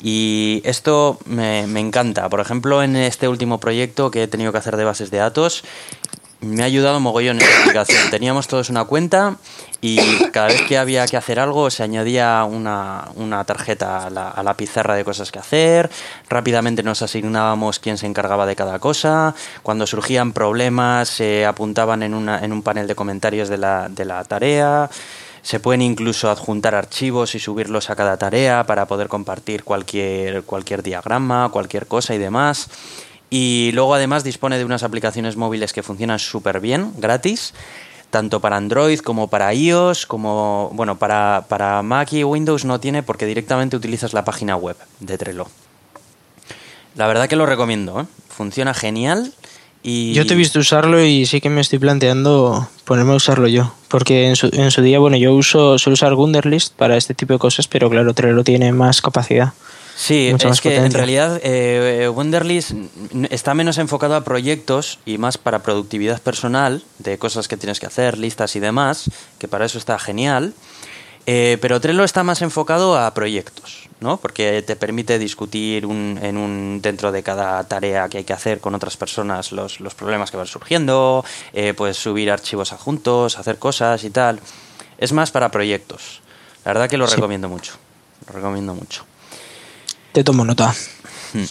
Y 0.00 0.62
esto 0.64 1.18
me, 1.26 1.62
encanta. 1.78 2.28
Por 2.28 2.40
ejemplo, 2.40 2.82
en 2.82 2.96
este 2.96 3.28
último 3.28 3.58
proyecto 3.58 4.10
que 4.10 4.24
he 4.24 4.28
tenido 4.28 4.52
que 4.52 4.58
hacer 4.58 4.76
de 4.76 4.84
bases 4.84 5.10
de 5.10 5.18
datos, 5.18 5.64
me 6.40 6.62
ha 6.62 6.66
ayudado 6.66 6.98
mogollón 6.98 7.40
en 7.40 7.48
la 7.48 7.60
aplicación. 7.60 8.10
Teníamos 8.10 8.48
todos 8.48 8.68
una 8.68 8.84
cuenta 8.84 9.36
y 9.80 9.98
cada 10.32 10.48
vez 10.48 10.62
que 10.62 10.76
había 10.76 11.06
que 11.06 11.16
hacer 11.16 11.38
algo 11.38 11.70
se 11.70 11.84
añadía 11.84 12.44
una, 12.44 13.44
tarjeta 13.46 14.06
a 14.06 14.42
la, 14.42 14.54
pizarra 14.54 14.96
de 14.96 15.04
cosas 15.04 15.30
que 15.30 15.38
hacer. 15.38 15.88
Rápidamente 16.28 16.82
nos 16.82 17.02
asignábamos 17.02 17.78
quién 17.78 17.96
se 17.96 18.06
encargaba 18.06 18.46
de 18.46 18.56
cada 18.56 18.80
cosa. 18.80 19.34
Cuando 19.62 19.86
surgían 19.86 20.32
problemas 20.32 21.08
se 21.08 21.46
apuntaban 21.46 22.02
en, 22.02 22.14
una, 22.14 22.44
en 22.44 22.52
un 22.52 22.62
panel 22.62 22.88
de 22.88 22.96
comentarios 22.96 23.48
de 23.48 23.58
la, 23.58 23.88
de 23.88 24.04
la 24.04 24.24
tarea. 24.24 24.90
Se 25.42 25.58
pueden 25.58 25.82
incluso 25.82 26.30
adjuntar 26.30 26.74
archivos 26.74 27.34
y 27.34 27.40
subirlos 27.40 27.90
a 27.90 27.96
cada 27.96 28.16
tarea 28.16 28.64
para 28.64 28.86
poder 28.86 29.08
compartir 29.08 29.64
cualquier, 29.64 30.44
cualquier 30.44 30.82
diagrama, 30.82 31.48
cualquier 31.50 31.86
cosa 31.86 32.14
y 32.14 32.18
demás. 32.18 32.68
Y 33.28 33.70
luego 33.72 33.94
además 33.94 34.24
dispone 34.24 34.58
de 34.58 34.64
unas 34.64 34.82
aplicaciones 34.82 35.36
móviles 35.36 35.72
que 35.72 35.82
funcionan 35.82 36.18
súper 36.18 36.60
bien, 36.60 36.92
gratis, 36.98 37.54
tanto 38.10 38.40
para 38.40 38.56
Android 38.56 39.00
como 39.00 39.28
para 39.28 39.52
iOS, 39.54 40.06
como 40.06 40.70
bueno, 40.74 40.98
para, 40.98 41.46
para 41.48 41.82
Mac 41.82 42.12
y 42.12 42.24
Windows 42.24 42.64
no 42.64 42.78
tiene 42.78 43.02
porque 43.02 43.26
directamente 43.26 43.74
utilizas 43.74 44.12
la 44.12 44.24
página 44.24 44.54
web 44.56 44.76
de 45.00 45.16
Trello. 45.16 45.46
La 46.94 47.06
verdad 47.06 47.26
que 47.26 47.36
lo 47.36 47.46
recomiendo, 47.46 48.02
¿eh? 48.02 48.06
funciona 48.28 48.74
genial. 48.74 49.32
Y... 49.82 50.12
Yo 50.12 50.26
te 50.26 50.34
he 50.34 50.36
visto 50.36 50.58
usarlo 50.58 51.04
y 51.04 51.26
sí 51.26 51.40
que 51.40 51.48
me 51.48 51.60
estoy 51.60 51.78
planteando 51.78 52.68
ponerme 52.84 53.12
a 53.12 53.16
usarlo 53.16 53.48
yo. 53.48 53.74
Porque 53.88 54.28
en 54.28 54.36
su, 54.36 54.48
en 54.52 54.70
su 54.70 54.82
día, 54.82 54.98
bueno, 54.98 55.16
yo 55.16 55.34
uso, 55.34 55.78
suelo 55.78 55.94
usar 55.94 56.14
Wunderlist 56.14 56.74
para 56.74 56.96
este 56.96 57.14
tipo 57.14 57.32
de 57.34 57.38
cosas, 57.38 57.68
pero 57.68 57.90
claro, 57.90 58.14
Trello 58.14 58.44
tiene 58.44 58.72
más 58.72 59.02
capacidad. 59.02 59.52
Sí, 59.94 60.34
es 60.36 60.60
que 60.60 60.76
en 60.76 60.92
realidad 60.92 61.40
eh, 61.44 62.08
Wunderlist 62.12 62.72
está 63.30 63.54
menos 63.54 63.78
enfocado 63.78 64.16
a 64.16 64.24
proyectos 64.24 64.98
y 65.04 65.18
más 65.18 65.38
para 65.38 65.62
productividad 65.62 66.20
personal, 66.20 66.82
de 66.98 67.18
cosas 67.18 67.46
que 67.46 67.56
tienes 67.56 67.78
que 67.78 67.86
hacer, 67.86 68.18
listas 68.18 68.56
y 68.56 68.60
demás, 68.60 69.10
que 69.38 69.48
para 69.48 69.66
eso 69.66 69.78
está 69.78 69.98
genial. 69.98 70.54
Eh, 71.26 71.58
pero 71.60 71.80
Trello 71.80 72.02
está 72.02 72.24
más 72.24 72.42
enfocado 72.42 72.98
a 72.98 73.14
proyectos, 73.14 73.88
¿no? 74.00 74.16
Porque 74.16 74.62
te 74.62 74.74
permite 74.74 75.18
discutir 75.18 75.84
en 75.84 76.36
un, 76.36 76.80
dentro 76.82 77.12
de 77.12 77.22
cada 77.22 77.62
tarea 77.64 78.08
que 78.08 78.18
hay 78.18 78.24
que 78.24 78.32
hacer 78.32 78.60
con 78.60 78.74
otras 78.74 78.96
personas 78.96 79.52
los, 79.52 79.78
problemas 79.94 80.30
que 80.30 80.36
van 80.36 80.46
surgiendo, 80.46 81.24
eh, 81.52 81.74
puedes 81.74 81.96
subir 81.96 82.30
archivos 82.30 82.72
adjuntos, 82.72 83.38
hacer 83.38 83.58
cosas 83.58 84.02
y 84.02 84.10
tal. 84.10 84.40
Es 84.98 85.12
más 85.12 85.30
para 85.30 85.50
proyectos. 85.50 86.22
La 86.64 86.72
verdad 86.72 86.88
que 86.88 86.96
lo 86.96 87.06
recomiendo 87.06 87.48
mucho. 87.48 87.74
Lo 88.26 88.34
recomiendo 88.34 88.74
mucho. 88.74 89.04
Te 90.12 90.24
tomo 90.24 90.44
nota. 90.44 90.74
Hmm. 91.32 91.44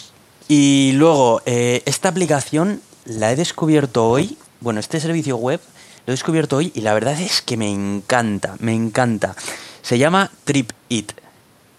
Y 0.48 0.92
luego, 0.92 1.40
eh, 1.46 1.82
esta 1.86 2.08
aplicación 2.08 2.82
la 3.04 3.32
he 3.32 3.36
descubierto 3.36 4.06
hoy. 4.06 4.36
Bueno, 4.60 4.80
este 4.80 5.00
servicio 5.00 5.36
web 5.36 5.60
lo 6.06 6.12
he 6.12 6.14
descubierto 6.14 6.56
hoy 6.56 6.72
y 6.74 6.80
la 6.80 6.94
verdad 6.94 7.20
es 7.20 7.42
que 7.42 7.56
me 7.56 7.70
encanta, 7.70 8.56
me 8.58 8.74
encanta. 8.74 9.34
Se 9.82 9.98
llama 9.98 10.30
TripIt. 10.44 11.12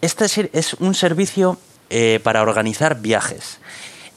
Este 0.01 0.25
es 0.53 0.73
un 0.75 0.95
servicio 0.95 1.57
eh, 1.89 2.19
para 2.23 2.41
organizar 2.41 3.01
viajes. 3.01 3.59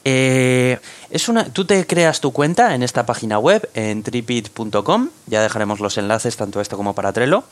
Eh, 0.05 0.79
es 1.11 1.29
una, 1.29 1.45
tú 1.45 1.65
te 1.65 1.85
creas 1.87 2.21
tu 2.21 2.33
cuenta 2.33 2.75
en 2.75 2.85
esta 2.85 3.05
página 3.07 3.39
web, 3.39 3.69
en 3.75 4.03
tripit.com. 4.05 5.11
Ya 5.27 5.43
dejaremos 5.43 5.81
los 5.81 5.99
enlaces 5.99 6.37
tanto 6.37 6.61
esto 6.61 6.77
como 6.77 6.95
para 6.95 7.13
Trello. 7.13 7.45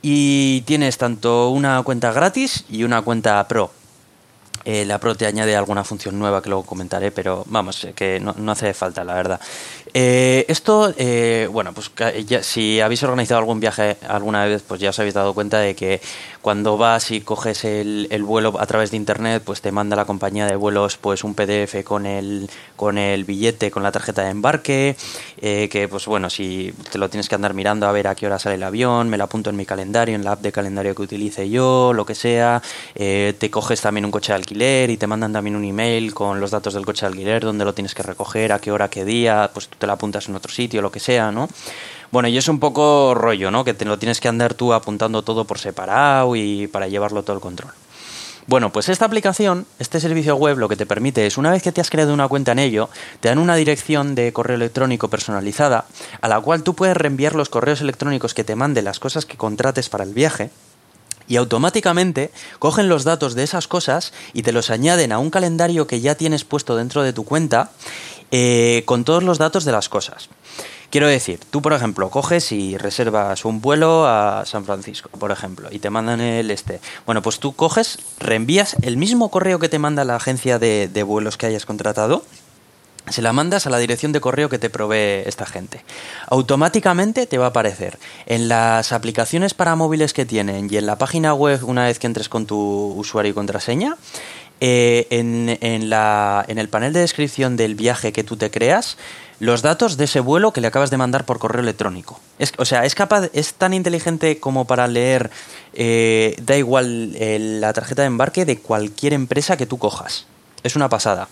Y 0.00 0.62
tienes 0.62 0.98
tanto 0.98 1.50
una 1.50 1.82
cuenta 1.82 2.12
gratis 2.12 2.64
y 2.70 2.84
una 2.84 3.02
cuenta 3.02 3.46
pro. 3.48 3.72
Eh, 4.64 4.84
la 4.84 4.98
Pro 4.98 5.14
te 5.14 5.26
añade 5.26 5.56
alguna 5.56 5.84
función 5.84 6.18
nueva 6.18 6.42
que 6.42 6.50
luego 6.50 6.64
comentaré, 6.64 7.10
pero 7.10 7.44
vamos, 7.46 7.84
eh, 7.84 7.92
que 7.94 8.20
no, 8.20 8.34
hace 8.52 8.74
falta, 8.74 9.04
la 9.04 9.14
verdad. 9.14 9.40
Eh, 9.92 10.44
esto, 10.48 10.94
bueno, 11.50 11.72
pues 11.72 11.90
si 12.42 12.80
habéis 12.80 13.02
organizado 13.02 13.38
algún 13.38 13.58
viaje 13.58 13.96
alguna 14.08 14.44
vez, 14.44 14.62
pues 14.66 14.80
ya 14.80 14.90
os 14.90 14.98
habéis 14.98 15.14
dado 15.14 15.34
cuenta 15.34 15.58
de 15.58 15.74
que 15.74 16.00
cuando 16.42 16.76
vas 16.76 17.10
y 17.10 17.22
coges 17.22 17.64
el, 17.64 18.08
vuelo 18.22 18.54
a 18.60 18.66
través 18.66 18.90
de 18.90 18.96
internet, 18.96 19.42
pues 19.44 19.60
te 19.60 19.72
manda 19.72 19.96
la 19.96 20.04
compañía 20.04 20.46
de 20.46 20.56
vuelos 20.56 20.96
pues 20.96 21.24
un 21.24 21.34
PDF 21.34 21.82
con 21.84 22.06
el, 22.06 22.48
con 22.76 22.98
el 22.98 23.24
billete, 23.24 23.70
con 23.70 23.82
la 23.82 23.90
tarjeta 23.90 24.22
de 24.22 24.30
embarque, 24.30 24.96
que 25.40 25.88
pues 25.90 26.06
bueno, 26.06 26.30
si 26.30 26.72
te 26.92 26.98
lo 26.98 27.08
tienes 27.08 27.28
que 27.28 27.34
andar 27.34 27.54
mirando 27.54 27.86
a 27.86 27.92
ver 27.92 28.06
a 28.08 28.14
qué 28.14 28.26
hora 28.26 28.38
sale 28.38 28.54
el 28.56 28.62
avión, 28.62 29.08
me 29.08 29.16
lo 29.16 29.24
apunto 29.24 29.50
en 29.50 29.56
mi 29.56 29.66
calendario, 29.66 30.14
en 30.14 30.24
la 30.24 30.32
app 30.32 30.40
de 30.40 30.52
calendario 30.52 30.94
que 30.94 31.02
utilice 31.02 31.48
yo, 31.50 31.92
lo 31.92 32.06
que 32.06 32.14
sea, 32.14 32.62
te 32.94 33.50
coges 33.50 33.80
también 33.80 34.04
un 34.04 34.10
coche 34.10 34.32
de 34.32 34.36
alquiler, 34.36 34.49
y 34.50 34.96
te 34.96 35.06
mandan 35.06 35.32
también 35.32 35.56
un 35.56 35.64
email 35.64 36.12
con 36.12 36.40
los 36.40 36.50
datos 36.50 36.74
del 36.74 36.84
coche 36.84 37.06
de 37.06 37.12
alquiler, 37.12 37.44
donde 37.44 37.64
lo 37.64 37.72
tienes 37.72 37.94
que 37.94 38.02
recoger, 38.02 38.52
a 38.52 38.58
qué 38.58 38.72
hora, 38.72 38.90
qué 38.90 39.04
día, 39.04 39.50
pues 39.52 39.68
tú 39.68 39.76
te 39.78 39.86
lo 39.86 39.92
apuntas 39.92 40.28
en 40.28 40.34
otro 40.34 40.52
sitio, 40.52 40.82
lo 40.82 40.90
que 40.90 41.00
sea, 41.00 41.30
¿no? 41.30 41.48
Bueno, 42.10 42.28
y 42.28 42.36
es 42.36 42.48
un 42.48 42.58
poco 42.58 43.14
rollo, 43.14 43.50
¿no? 43.50 43.64
Que 43.64 43.74
te 43.74 43.84
lo 43.84 43.98
tienes 43.98 44.20
que 44.20 44.28
andar 44.28 44.54
tú 44.54 44.72
apuntando 44.72 45.22
todo 45.22 45.44
por 45.44 45.58
separado 45.58 46.34
y 46.34 46.66
para 46.66 46.88
llevarlo 46.88 47.22
todo 47.22 47.36
el 47.36 47.42
control. 47.42 47.72
Bueno, 48.46 48.72
pues 48.72 48.88
esta 48.88 49.04
aplicación, 49.04 49.66
este 49.78 50.00
servicio 50.00 50.34
web, 50.34 50.58
lo 50.58 50.68
que 50.68 50.74
te 50.74 50.86
permite 50.86 51.24
es, 51.26 51.38
una 51.38 51.52
vez 51.52 51.62
que 51.62 51.70
te 51.70 51.80
has 51.80 51.90
creado 51.90 52.12
una 52.12 52.26
cuenta 52.26 52.50
en 52.50 52.58
ello, 52.58 52.90
te 53.20 53.28
dan 53.28 53.38
una 53.38 53.54
dirección 53.54 54.16
de 54.16 54.32
correo 54.32 54.56
electrónico 54.56 55.06
personalizada 55.06 55.84
a 56.20 56.26
la 56.26 56.40
cual 56.40 56.64
tú 56.64 56.74
puedes 56.74 56.96
reenviar 56.96 57.36
los 57.36 57.48
correos 57.48 57.80
electrónicos 57.80 58.34
que 58.34 58.42
te 58.42 58.56
mande 58.56 58.82
las 58.82 58.98
cosas 58.98 59.24
que 59.24 59.36
contrates 59.36 59.88
para 59.88 60.02
el 60.02 60.14
viaje 60.14 60.50
y 61.30 61.36
automáticamente 61.36 62.32
cogen 62.58 62.88
los 62.88 63.04
datos 63.04 63.34
de 63.34 63.44
esas 63.44 63.68
cosas 63.68 64.12
y 64.34 64.42
te 64.42 64.52
los 64.52 64.68
añaden 64.68 65.12
a 65.12 65.20
un 65.20 65.30
calendario 65.30 65.86
que 65.86 66.00
ya 66.00 66.16
tienes 66.16 66.44
puesto 66.44 66.74
dentro 66.74 67.04
de 67.04 67.12
tu 67.12 67.24
cuenta 67.24 67.70
eh, 68.32 68.82
con 68.84 69.04
todos 69.04 69.22
los 69.22 69.38
datos 69.38 69.64
de 69.64 69.70
las 69.70 69.88
cosas. 69.88 70.28
Quiero 70.90 71.06
decir, 71.06 71.38
tú 71.48 71.62
por 71.62 71.72
ejemplo 71.72 72.10
coges 72.10 72.50
y 72.50 72.76
reservas 72.76 73.44
un 73.44 73.60
vuelo 73.60 74.08
a 74.08 74.44
San 74.44 74.64
Francisco, 74.64 75.08
por 75.20 75.30
ejemplo, 75.30 75.68
y 75.70 75.78
te 75.78 75.88
mandan 75.88 76.20
el 76.20 76.50
este. 76.50 76.80
Bueno, 77.06 77.22
pues 77.22 77.38
tú 77.38 77.52
coges, 77.52 78.00
reenvías 78.18 78.74
el 78.82 78.96
mismo 78.96 79.30
correo 79.30 79.60
que 79.60 79.68
te 79.68 79.78
manda 79.78 80.04
la 80.04 80.16
agencia 80.16 80.58
de, 80.58 80.88
de 80.88 81.02
vuelos 81.04 81.36
que 81.36 81.46
hayas 81.46 81.64
contratado 81.64 82.24
se 83.08 83.22
la 83.22 83.32
mandas 83.32 83.66
a 83.66 83.70
la 83.70 83.78
dirección 83.78 84.12
de 84.12 84.20
correo 84.20 84.48
que 84.48 84.58
te 84.58 84.70
provee 84.70 85.22
esta 85.26 85.46
gente. 85.46 85.84
Automáticamente 86.28 87.26
te 87.26 87.38
va 87.38 87.46
a 87.46 87.48
aparecer 87.48 87.98
en 88.26 88.48
las 88.48 88.92
aplicaciones 88.92 89.54
para 89.54 89.76
móviles 89.76 90.12
que 90.12 90.26
tienen 90.26 90.68
y 90.70 90.76
en 90.76 90.86
la 90.86 90.96
página 90.96 91.34
web 91.34 91.64
una 91.64 91.84
vez 91.84 91.98
que 91.98 92.06
entres 92.06 92.28
con 92.28 92.46
tu 92.46 92.94
usuario 92.96 93.30
y 93.30 93.34
contraseña. 93.34 93.96
Eh, 94.62 95.06
en, 95.08 95.88
la, 95.88 96.44
en 96.46 96.58
el 96.58 96.68
panel 96.68 96.92
de 96.92 97.00
descripción 97.00 97.56
del 97.56 97.74
viaje 97.74 98.12
que 98.12 98.24
tú 98.24 98.36
te 98.36 98.50
creas, 98.50 98.98
los 99.38 99.62
datos 99.62 99.96
de 99.96 100.04
ese 100.04 100.20
vuelo 100.20 100.52
que 100.52 100.60
le 100.60 100.66
acabas 100.66 100.90
de 100.90 100.98
mandar 100.98 101.24
por 101.24 101.38
correo 101.38 101.62
electrónico. 101.62 102.20
Es, 102.38 102.52
o 102.58 102.66
sea, 102.66 102.84
es 102.84 102.94
capaz, 102.94 103.30
es 103.32 103.54
tan 103.54 103.72
inteligente 103.72 104.38
como 104.38 104.66
para 104.66 104.86
leer, 104.86 105.30
eh, 105.72 106.36
da 106.42 106.58
igual 106.58 107.16
la 107.60 107.72
tarjeta 107.72 108.02
de 108.02 108.08
embarque 108.08 108.44
de 108.44 108.58
cualquier 108.58 109.14
empresa 109.14 109.56
que 109.56 109.64
tú 109.64 109.78
cojas. 109.78 110.26
Es 110.62 110.76
una 110.76 110.90
pasada. 110.90 111.28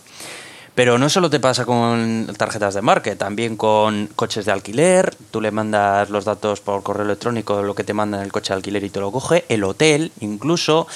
Pero 0.79 0.97
no 0.97 1.09
solo 1.09 1.29
te 1.29 1.41
pasa 1.41 1.64
con 1.64 2.33
tarjetas 2.37 2.75
de 2.75 2.79
embarque, 2.79 3.17
también 3.17 3.57
con 3.57 4.07
coches 4.14 4.45
de 4.45 4.53
alquiler. 4.53 5.12
Tú 5.33 5.41
le 5.41 5.51
mandas 5.51 6.09
los 6.09 6.25
datos 6.25 6.61
por 6.61 6.85
correo 6.85 7.05
electrónico, 7.05 7.64
lo 7.64 7.75
que 7.75 7.83
te 7.83 7.95
manda 7.95 8.19
en 8.19 8.23
el 8.23 8.31
coche 8.31 8.53
de 8.53 8.59
alquiler 8.59 8.85
y 8.85 8.88
te 8.88 9.01
lo 9.01 9.11
coge. 9.11 9.45
El 9.49 9.64
hotel, 9.64 10.12
incluso. 10.21 10.87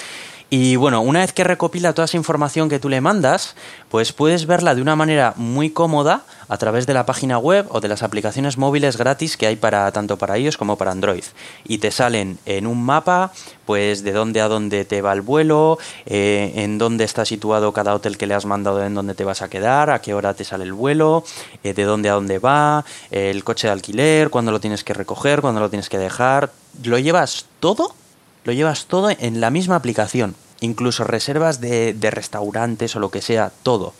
Y 0.55 0.77
bueno, 0.77 1.01
una 1.01 1.21
vez 1.21 1.33
que 1.33 1.45
recopila 1.45 1.95
toda 1.95 2.05
esa 2.05 2.19
información 2.19 2.69
que 2.69 2.79
tú 2.79 2.91
le 2.91 3.01
mandas, 3.01 3.57
pues 3.88 4.12
puedes 4.12 4.45
verla 4.45 4.75
de 4.75 4.83
una 4.83 4.95
manera 4.95 5.33
muy 5.38 5.71
cómoda 5.71 6.25
a 6.47 6.59
través 6.59 6.87
de 6.87 6.93
la 6.93 7.07
página 7.07 7.38
web 7.38 7.65
o 7.71 7.81
de 7.81 7.88
las 7.88 8.03
aplicaciones 8.03 8.59
móviles 8.59 8.99
gratis 8.99 9.38
que 9.38 9.47
hay 9.47 9.57
para 9.57 9.91
tanto 9.93 10.19
para 10.19 10.37
iOS 10.37 10.59
como 10.59 10.77
para 10.77 10.91
Android. 10.91 11.25
Y 11.65 11.79
te 11.79 11.91
salen 11.91 12.38
en 12.45 12.67
un 12.67 12.85
mapa, 12.85 13.33
pues 13.65 14.05
de 14.05 14.12
dónde 14.12 14.43
a 14.43 14.49
dónde 14.49 14.85
te 14.85 15.01
va 15.01 15.15
el 15.15 15.23
vuelo, 15.23 15.79
eh, 16.05 16.53
en 16.57 16.77
dónde 16.77 17.05
está 17.05 17.25
situado 17.25 17.73
cada 17.73 17.95
hotel 17.95 18.19
que 18.19 18.27
le 18.27 18.35
has 18.35 18.45
mandado, 18.45 18.85
en 18.85 18.93
dónde 18.93 19.15
te 19.15 19.25
vas 19.25 19.41
a 19.41 19.49
quedar, 19.49 19.88
a 19.88 20.03
qué 20.03 20.12
hora 20.12 20.35
te 20.35 20.45
sale 20.45 20.65
el 20.65 20.75
vuelo, 20.75 21.25
eh, 21.65 21.73
de 21.73 21.85
dónde 21.85 22.11
a 22.11 22.12
dónde 22.12 22.38
va, 22.38 22.85
el 23.11 23.43
coche 23.43 23.69
de 23.69 23.73
alquiler, 23.73 24.29
cuándo 24.29 24.53
lo 24.53 24.61
tienes 24.61 24.85
que 24.85 24.93
recoger, 24.93 25.41
cuándo 25.41 25.62
lo 25.62 25.71
tienes 25.71 25.88
que 25.88 25.97
dejar. 25.97 26.53
Lo 26.85 26.99
llevas 26.99 27.47
todo 27.59 28.02
lo 28.44 28.52
llevas 28.52 28.87
todo 28.87 29.11
en 29.11 29.40
la 29.40 29.50
misma 29.50 29.76
aplicación, 29.76 30.35
incluso 30.61 31.05
reservas 31.05 31.61
de, 31.61 31.96
restaurantes 32.11 32.96
o 32.96 33.00
lo 33.00 33.11
que 33.11 33.22
sea, 33.22 33.52
todo. 33.62 33.94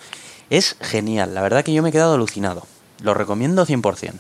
Es 0.51 0.77
genial, 0.81 1.35
la 1.35 1.43
verdad 1.43 1.65
que 1.65 1.73
yo 1.73 1.83
me 1.83 1.91
he 1.91 1.93
quedado 1.93 2.15
alucinado. 2.15 2.67
Lo 3.03 3.15
recomiendo 3.15 3.67
100%. 3.67 4.13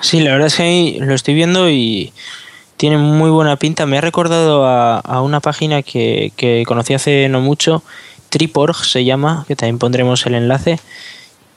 Sí, 0.00 0.20
la 0.20 0.32
verdad 0.32 0.48
es 0.48 0.56
que 0.56 0.98
lo 1.00 1.14
estoy 1.14 1.34
viendo 1.34 1.70
y 1.70 2.12
tiene 2.76 2.98
muy 2.98 3.30
buena 3.30 3.56
pinta. 3.56 3.86
Me 3.86 3.98
ha 3.98 4.00
recordado 4.00 4.66
a, 4.66 5.20
una 5.22 5.40
página 5.40 5.82
que, 5.82 6.32
que, 6.36 6.64
conocí 6.66 6.94
hace 6.94 7.28
no 7.28 7.40
mucho, 7.40 7.82
Triporg 8.28 8.76
se 8.84 9.04
llama, 9.04 9.44
que 9.46 9.56
también 9.56 9.78
pondremos 9.78 10.26
el 10.26 10.34
enlace. 10.34 10.78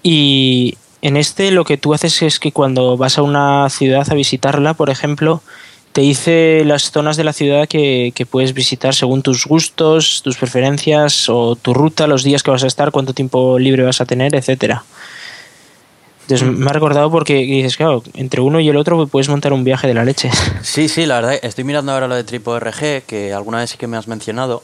Y 0.04 0.78
en 1.02 1.18
este 1.18 1.52
lo 1.52 1.64
que 1.64 1.78
tú 1.78 1.94
haces 1.94 2.22
es 2.22 2.40
que 2.40 2.52
cuando 2.52 2.98
vas 2.98 3.18
a 3.18 3.22
una 3.22 3.70
ciudad 3.70 4.08
a 4.10 4.14
visitarla, 4.14 4.74
por 4.74 4.90
ejemplo, 4.90 5.42
te 5.98 6.02
dice 6.02 6.62
las 6.64 6.92
zonas 6.92 7.18
de 7.18 7.24
la 7.24 7.34
ciudad 7.34 7.68
que, 7.68 8.14
puedes 8.30 8.54
visitar 8.54 8.94
según 8.94 9.24
tus 9.24 9.48
gustos, 9.48 10.22
tus 10.24 10.38
preferencias 10.38 11.28
o 11.28 11.56
tu 11.56 11.74
ruta, 11.74 12.06
los 12.06 12.24
días 12.24 12.44
que 12.44 12.52
vas 12.52 12.64
a 12.64 12.68
estar, 12.68 12.92
cuánto 12.92 13.16
tiempo 13.16 13.58
libre 13.58 13.82
vas 13.82 14.00
a 14.00 14.06
tener, 14.06 14.36
etcétera. 14.36 14.84
Entonces 16.22 16.48
mm. 16.48 16.52
me 16.56 16.70
ha 16.70 16.74
recordado 16.74 17.10
porque 17.10 17.34
dices, 17.34 17.78
claro, 17.78 18.04
entre 18.14 18.42
uno 18.42 18.60
y 18.60 18.70
el 18.70 18.78
otro 18.78 19.08
puedes 19.08 19.28
montar 19.28 19.54
un 19.54 19.64
viaje 19.64 19.88
de 19.88 19.96
la 19.96 20.06
leche. 20.06 20.30
Sí, 20.62 20.88
sí, 20.88 21.08
la 21.08 21.16
verdad, 21.16 21.40
estoy 21.42 21.64
mirando 21.64 21.92
ahora 21.92 22.08
lo 22.08 22.14
de 22.14 22.24
TripoRG, 22.24 23.02
que 23.08 23.34
alguna 23.34 23.58
vez 23.58 23.72
sí 23.72 23.78
que 23.80 23.88
me 23.88 23.98
has 23.98 24.08
mencionado, 24.08 24.62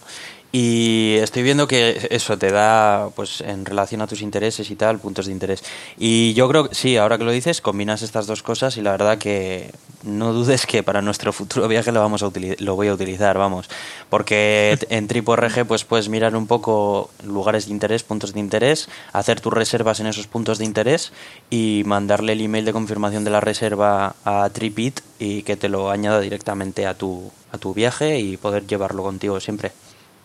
Y 0.52 1.16
estoy 1.16 1.42
viendo 1.42 1.68
que 1.68 2.10
eso 2.12 2.38
te 2.38 2.52
da, 2.52 3.10
pues 3.16 3.42
en 3.42 3.66
relación 3.66 4.04
a 4.04 4.08
tus 4.08 4.22
intereses 4.22 4.70
y 4.70 4.76
tal, 4.76 5.00
puntos 5.00 5.26
de 5.26 5.32
interés. 5.32 5.64
Y 5.98 6.36
yo 6.36 6.48
creo 6.48 6.70
que 6.70 6.76
sí, 6.76 6.96
ahora 6.96 7.18
que 7.18 7.24
lo 7.24 7.32
dices, 7.32 7.60
combinas 7.60 8.04
estas 8.04 8.28
dos 8.28 8.44
cosas 8.44 8.78
y 8.78 8.84
la 8.84 8.92
verdad 8.92 9.18
que 9.18 9.72
no 10.04 10.34
dudes 10.34 10.66
que 10.66 10.84
para 10.84 11.02
nuestro 11.02 11.34
futuro 11.34 11.68
viaje 11.68 11.92
lo, 11.92 12.00
vamos 12.00 12.24
a 12.24 12.32
lo 12.60 12.76
voy 12.76 12.88
a 12.88 12.94
utilizar, 12.94 13.38
vamos. 13.38 13.70
Porque 14.10 14.78
en 14.90 15.08
TripRG 15.08 15.66
pues 15.66 15.84
puedes 15.86 16.10
mirar 16.10 16.36
un 16.36 16.48
poco 16.48 17.10
lugares 17.24 17.66
de 17.66 17.72
interés, 17.72 18.04
puntos 18.04 18.34
de 18.34 18.40
interés, 18.40 18.90
hacer 19.14 19.42
tus 19.42 19.54
reservas 19.54 20.00
en 20.00 20.08
esos 20.08 20.28
puntos 20.28 20.58
de 20.58 20.66
interés 20.66 21.14
y 21.50 21.84
mandarle 21.86 22.34
el 22.34 22.42
email 22.42 22.66
de 22.66 22.74
confirmación 22.74 23.24
de 23.24 23.32
la 23.32 23.40
reserva 23.40 24.16
a 24.26 24.50
TripIt 24.50 25.00
y 25.20 25.44
que 25.44 25.56
te 25.56 25.70
lo 25.70 25.90
añada 25.90 26.20
directamente 26.20 26.86
a 26.86 26.94
tu, 26.94 27.32
a 27.52 27.58
tu 27.58 27.74
viaje 27.74 28.20
y 28.20 28.38
poder 28.38 28.68
llevarlo 28.68 29.04
contigo 29.04 29.40
siempre. 29.40 29.72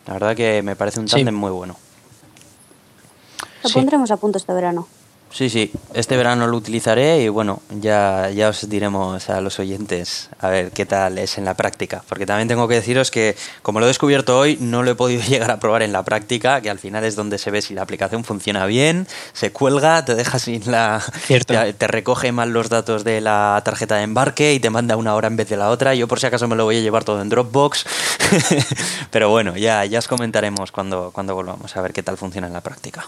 La 0.07 0.15
verdad 0.15 0.35
que 0.35 0.63
me 0.63 0.75
parece 0.75 1.01
un 1.01 1.07
tándem 1.07 1.35
muy 1.35 1.51
bueno. 1.51 1.77
Lo 3.63 3.71
pondremos 3.71 4.11
a 4.11 4.17
punto 4.17 4.39
este 4.39 4.53
verano. 4.53 4.89
Sí, 5.31 5.51
sí, 5.51 5.71
este 5.93 6.17
verano 6.17 6.47
lo 6.47 6.57
utilizaré 6.57 7.23
y 7.23 7.29
bueno, 7.29 7.61
ya, 7.69 8.31
ya 8.31 8.49
os 8.49 8.69
diremos 8.69 9.29
a 9.29 9.41
los 9.43 9.59
oyentes 9.59 10.31
a 10.41 10.49
ver 10.49 10.71
qué 10.71 10.87
tal 10.87 11.19
es 11.19 11.37
en 11.37 11.45
la 11.45 11.55
práctica. 11.55 12.03
Porque 12.09 12.25
también 12.25 12.49
tengo 12.49 12.67
que 12.67 12.77
deciros 12.77 13.11
que, 13.11 13.37
como 13.63 13.79
lo 13.79 13.87
he 13.87 13.89
descubierto 13.89 14.39
hoy, 14.39 14.57
no 14.61 14.83
lo 14.83 14.91
he 14.91 14.95
podido 14.95 15.23
llegar 15.29 15.51
a 15.51 15.61
probar 15.61 15.83
en 15.83 15.93
la 15.93 16.03
práctica, 16.03 16.61
que 16.63 16.71
al 16.71 16.79
final 16.79 17.05
es 17.05 17.15
donde 17.15 17.39
se 17.39 17.51
ve 17.51 17.61
si 17.61 17.75
la 17.75 17.83
aplicación 17.83 18.25
funciona 18.25 18.65
bien, 18.67 19.07
se 19.35 19.53
cuelga, 19.53 20.05
te 20.05 20.15
deja 20.15 20.39
sin 20.39 20.71
la. 20.71 21.03
Te, 21.29 21.73
te 21.73 21.87
recoge 21.87 22.33
mal 22.33 22.51
los 22.51 22.71
datos 22.71 23.05
de 23.05 23.21
la 23.21 23.61
tarjeta 23.65 23.97
de 23.97 24.05
embarque 24.05 24.55
y 24.55 24.61
te 24.61 24.71
manda 24.71 24.97
una 24.97 25.15
hora 25.15 25.29
en 25.29 25.37
vez 25.37 25.49
de 25.49 25.59
la 25.59 25.69
otra. 25.69 25.95
Yo, 25.95 26.09
por 26.09 26.21
si 26.21 26.27
acaso, 26.27 26.49
me 26.49 26.57
lo 26.57 26.65
voy 26.65 26.79
a 26.79 26.81
llevar 26.81 27.05
todo 27.05 27.21
en 27.21 27.29
Dropbox. 27.29 27.85
Pero 29.11 29.29
bueno, 29.29 29.57
ya, 29.57 29.85
ya 29.85 29.99
os 29.99 30.09
comentaremos 30.09 30.73
cuando, 30.73 31.11
cuando 31.13 31.35
volvamos 31.35 31.77
a 31.77 31.83
ver 31.83 31.93
qué 31.93 32.03
tal 32.03 32.17
funciona 32.17 32.47
en 32.47 32.55
la 32.55 32.63
práctica. 32.63 33.07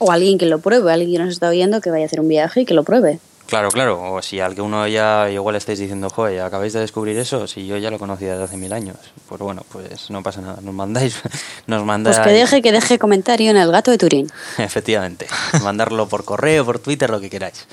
O 0.00 0.10
alguien 0.10 0.38
que 0.38 0.46
lo 0.46 0.58
pruebe, 0.58 0.92
alguien 0.92 1.12
que 1.12 1.18
nos 1.18 1.28
está 1.34 1.48
oyendo 1.48 1.80
que 1.80 1.90
vaya 1.90 2.04
a 2.04 2.06
hacer 2.06 2.20
un 2.20 2.28
viaje 2.28 2.62
y 2.62 2.64
que 2.64 2.74
lo 2.74 2.82
pruebe. 2.82 3.20
Claro, 3.46 3.68
claro. 3.70 4.12
O 4.12 4.22
si 4.22 4.38
alguno 4.38 4.86
ya 4.86 5.28
igual 5.30 5.56
estáis 5.56 5.78
diciendo, 5.78 6.08
joder, 6.08 6.40
acabáis 6.42 6.72
de 6.72 6.80
descubrir 6.80 7.18
eso, 7.18 7.48
si 7.48 7.66
yo 7.66 7.76
ya 7.78 7.90
lo 7.90 7.98
conocía 7.98 8.30
desde 8.30 8.44
hace 8.44 8.56
mil 8.56 8.72
años. 8.72 8.96
Pues 9.28 9.40
bueno, 9.40 9.62
pues 9.72 10.08
no 10.08 10.22
pasa 10.22 10.40
nada. 10.40 10.58
Nos 10.62 10.72
mandáis, 10.72 11.16
nos 11.66 11.84
mandáis. 11.84 12.16
Pues 12.16 12.28
que 12.28 12.32
deje, 12.32 12.62
que 12.62 12.72
deje 12.72 12.98
comentario 12.98 13.50
en 13.50 13.56
el 13.56 13.72
gato 13.72 13.90
de 13.90 13.98
Turín. 13.98 14.30
Efectivamente. 14.58 15.26
Mandarlo 15.62 16.08
por 16.08 16.24
correo, 16.24 16.64
por 16.64 16.78
Twitter, 16.78 17.10
lo 17.10 17.20
que 17.20 17.28
queráis. 17.28 17.66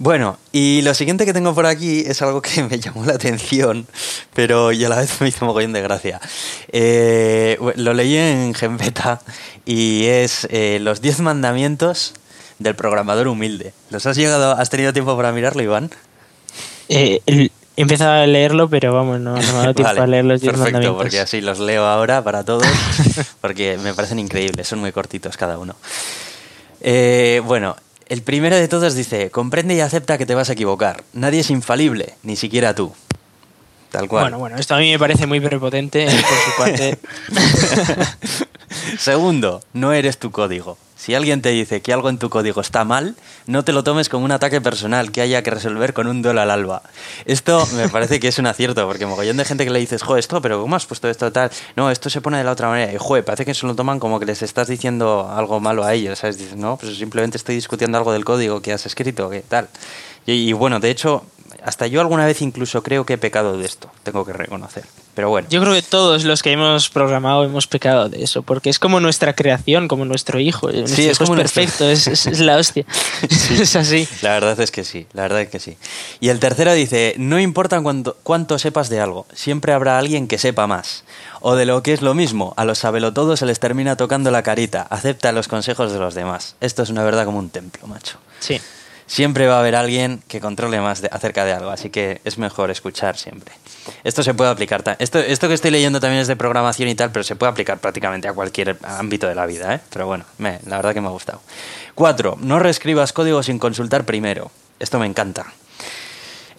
Bueno, 0.00 0.38
y 0.52 0.80
lo 0.82 0.94
siguiente 0.94 1.26
que 1.26 1.32
tengo 1.32 1.54
por 1.56 1.66
aquí 1.66 2.04
es 2.06 2.22
algo 2.22 2.40
que 2.40 2.62
me 2.70 2.78
llamó 2.78 3.04
la 3.04 3.14
atención, 3.14 3.86
pero 4.32 4.70
y 4.72 4.84
a 4.84 4.88
la 4.88 4.96
vez 4.96 5.20
me 5.20 5.28
hizo 5.28 5.44
mogollón 5.44 5.72
de 5.72 5.82
gracia. 5.82 6.20
Eh, 6.70 7.58
lo 7.76 7.94
leí 7.94 8.16
en 8.16 8.54
Genbeta 8.54 9.20
y 9.66 10.06
es 10.06 10.46
eh, 10.50 10.78
los 10.80 11.00
10 11.00 11.20
mandamientos 11.20 12.14
del 12.60 12.76
programador 12.76 13.26
humilde. 13.26 13.72
¿Los 13.90 14.06
has 14.06 14.16
llegado, 14.16 14.52
has 14.52 14.70
tenido 14.70 14.92
tiempo 14.92 15.16
para 15.16 15.32
mirarlo, 15.32 15.62
Iván? 15.62 15.90
Eh, 16.88 17.20
he 17.26 17.50
empezado 17.76 18.22
a 18.22 18.26
leerlo, 18.26 18.70
pero 18.70 18.94
vamos, 18.94 19.18
no, 19.18 19.34
me 19.34 19.40
ha 19.40 19.52
dado 19.52 19.74
tiempo 19.74 20.00
a 20.00 20.06
leer 20.06 20.24
los 20.24 20.40
10 20.40 20.52
mandamientos. 20.58 20.96
Perfecto, 20.96 20.96
porque 20.96 21.20
así 21.20 21.40
los 21.40 21.58
leo 21.58 21.84
ahora 21.84 22.22
para 22.22 22.44
todos, 22.44 22.68
porque 23.40 23.76
me 23.78 23.94
parecen 23.94 24.20
increíbles, 24.20 24.68
son 24.68 24.78
muy 24.78 24.92
cortitos 24.92 25.36
cada 25.36 25.58
uno. 25.58 25.74
bueno, 27.44 27.76
el 28.08 28.22
primero 28.22 28.56
de 28.56 28.68
todos 28.68 28.94
dice, 28.94 29.30
comprende 29.30 29.74
y 29.74 29.80
acepta 29.80 30.18
que 30.18 30.26
te 30.26 30.34
vas 30.34 30.50
a 30.50 30.54
equivocar. 30.54 31.04
Nadie 31.12 31.40
es 31.40 31.50
infalible, 31.50 32.14
ni 32.22 32.36
siquiera 32.36 32.74
tú. 32.74 32.92
Tal 33.90 34.08
cual. 34.08 34.24
Bueno, 34.24 34.38
bueno, 34.38 34.56
esto 34.56 34.74
a 34.74 34.78
mí 34.78 34.90
me 34.90 34.98
parece 34.98 35.26
muy 35.26 35.40
prepotente 35.40 36.06
por 36.06 36.14
su 36.14 36.56
parte. 36.58 36.98
Segundo, 38.98 39.62
no 39.72 39.92
eres 39.92 40.18
tu 40.18 40.30
código. 40.30 40.76
Si 40.98 41.14
alguien 41.14 41.40
te 41.42 41.50
dice 41.50 41.80
que 41.80 41.92
algo 41.92 42.08
en 42.08 42.18
tu 42.18 42.28
código 42.28 42.60
está 42.60 42.84
mal, 42.84 43.14
no 43.46 43.64
te 43.64 43.72
lo 43.72 43.84
tomes 43.84 44.08
como 44.08 44.24
un 44.24 44.32
ataque 44.32 44.60
personal 44.60 45.12
que 45.12 45.20
haya 45.20 45.44
que 45.44 45.50
resolver 45.50 45.94
con 45.94 46.08
un 46.08 46.22
duelo 46.22 46.40
al 46.40 46.50
alba. 46.50 46.82
Esto 47.24 47.64
me 47.76 47.88
parece 47.88 48.18
que 48.18 48.26
es 48.26 48.38
un 48.40 48.46
acierto, 48.46 48.84
porque 48.84 49.06
mogollón 49.06 49.36
de 49.36 49.44
gente 49.44 49.64
que 49.64 49.70
le 49.70 49.78
dices, 49.78 50.02
jo, 50.02 50.16
esto, 50.16 50.42
pero 50.42 50.60
¿cómo 50.60 50.74
has 50.74 50.86
puesto 50.86 51.08
esto 51.08 51.30
tal? 51.30 51.52
No, 51.76 51.92
esto 51.92 52.10
se 52.10 52.20
pone 52.20 52.38
de 52.38 52.44
la 52.44 52.50
otra 52.50 52.68
manera. 52.68 52.92
Y, 52.92 52.96
joder, 52.98 53.24
parece 53.24 53.44
que 53.44 53.54
se 53.54 53.64
lo 53.64 53.76
toman 53.76 54.00
como 54.00 54.18
que 54.18 54.26
les 54.26 54.42
estás 54.42 54.66
diciendo 54.66 55.30
algo 55.32 55.60
malo 55.60 55.84
a 55.84 55.94
ellos, 55.94 56.18
¿sabes? 56.18 56.36
Dices, 56.36 56.56
no, 56.56 56.76
pues 56.76 56.98
simplemente 56.98 57.36
estoy 57.36 57.54
discutiendo 57.54 57.96
algo 57.96 58.12
del 58.12 58.24
código 58.24 58.60
que 58.60 58.72
has 58.72 58.84
escrito, 58.84 59.30
que 59.30 59.42
tal. 59.42 59.68
y 60.26 60.52
bueno, 60.52 60.80
de 60.80 60.90
hecho, 60.90 61.24
hasta 61.64 61.86
yo 61.86 62.00
alguna 62.00 62.26
vez 62.26 62.42
incluso 62.42 62.82
creo 62.82 63.04
que 63.04 63.14
he 63.14 63.18
pecado 63.18 63.58
de 63.58 63.66
esto, 63.66 63.90
tengo 64.02 64.24
que 64.24 64.32
reconocer. 64.32 64.84
Pero 65.14 65.30
bueno. 65.30 65.48
Yo 65.50 65.60
creo 65.60 65.74
que 65.74 65.82
todos 65.82 66.22
los 66.24 66.42
que 66.42 66.52
hemos 66.52 66.90
programado 66.90 67.42
hemos 67.42 67.66
pecado 67.66 68.08
de 68.08 68.22
eso, 68.22 68.42
porque 68.42 68.70
es 68.70 68.78
como 68.78 69.00
nuestra 69.00 69.34
creación, 69.34 69.88
como 69.88 70.04
nuestro 70.04 70.38
hijo. 70.38 70.70
sí, 70.86 71.08
es 71.08 71.18
como 71.18 71.34
perfecto, 71.34 71.88
es, 71.90 72.38
la 72.38 72.56
hostia. 72.56 72.84
es 73.50 73.74
así. 73.74 74.06
La 74.22 74.30
verdad 74.30 74.60
es 74.60 74.70
que 74.70 74.84
sí, 74.84 75.08
la 75.12 75.22
verdad 75.22 75.40
es 75.40 75.48
que 75.48 75.58
sí. 75.58 75.76
Y 76.20 76.28
el 76.28 76.38
tercero 76.38 76.72
dice, 76.72 77.14
no 77.18 77.40
importa 77.40 77.80
cuánto, 77.80 78.16
cuánto 78.22 78.58
sepas 78.58 78.88
de 78.90 79.00
algo, 79.00 79.26
siempre 79.32 79.72
habrá 79.72 79.98
alguien 79.98 80.28
que 80.28 80.38
sepa 80.38 80.68
más. 80.68 81.02
O 81.40 81.56
de 81.56 81.66
lo 81.66 81.82
que 81.82 81.92
es 81.92 82.02
lo 82.02 82.14
mismo, 82.14 82.54
a 82.56 82.64
los 82.64 82.78
sabelotodos 82.78 83.40
se 83.40 83.46
les 83.46 83.58
termina 83.58 83.96
tocando 83.96 84.30
la 84.30 84.44
carita, 84.44 84.82
acepta 84.90 85.32
los 85.32 85.48
consejos 85.48 85.92
de 85.92 85.98
los 85.98 86.14
demás. 86.14 86.54
Esto 86.60 86.84
es 86.84 86.90
una 86.90 87.02
verdad 87.02 87.24
como 87.24 87.38
un 87.38 87.50
templo, 87.50 87.86
macho. 87.88 88.18
Sí 88.38 88.60
siempre 89.08 89.48
va 89.48 89.56
a 89.56 89.60
haber 89.60 89.74
alguien 89.74 90.22
que 90.28 90.40
controle 90.40 90.80
más 90.80 91.02
acerca 91.10 91.44
de 91.44 91.52
algo, 91.52 91.70
así 91.70 91.90
que 91.90 92.20
es 92.24 92.38
mejor 92.38 92.70
escuchar 92.70 93.16
siempre. 93.16 93.52
Esto 94.04 94.22
se 94.22 94.34
puede 94.34 94.50
aplicar, 94.50 94.84
esto, 95.00 95.18
esto 95.18 95.48
que 95.48 95.54
estoy 95.54 95.72
leyendo 95.72 95.98
también 95.98 96.20
es 96.20 96.28
de 96.28 96.36
programación 96.36 96.88
y 96.88 96.94
tal, 96.94 97.10
pero 97.10 97.24
se 97.24 97.34
puede 97.34 97.50
aplicar 97.50 97.78
prácticamente 97.78 98.28
a 98.28 98.32
cualquier 98.32 98.78
ámbito 98.84 99.26
de 99.26 99.34
la 99.34 99.46
vida, 99.46 99.74
¿eh? 99.74 99.80
Pero 99.90 100.06
bueno, 100.06 100.24
la 100.38 100.76
verdad 100.76 100.94
que 100.94 101.00
me 101.00 101.08
ha 101.08 101.10
gustado. 101.10 101.40
Cuatro, 101.94 102.36
no 102.40 102.60
reescribas 102.60 103.12
código 103.12 103.42
sin 103.42 103.58
consultar 103.58 104.04
primero. 104.04 104.52
Esto 104.78 105.00
me 105.00 105.06
encanta. 105.06 105.46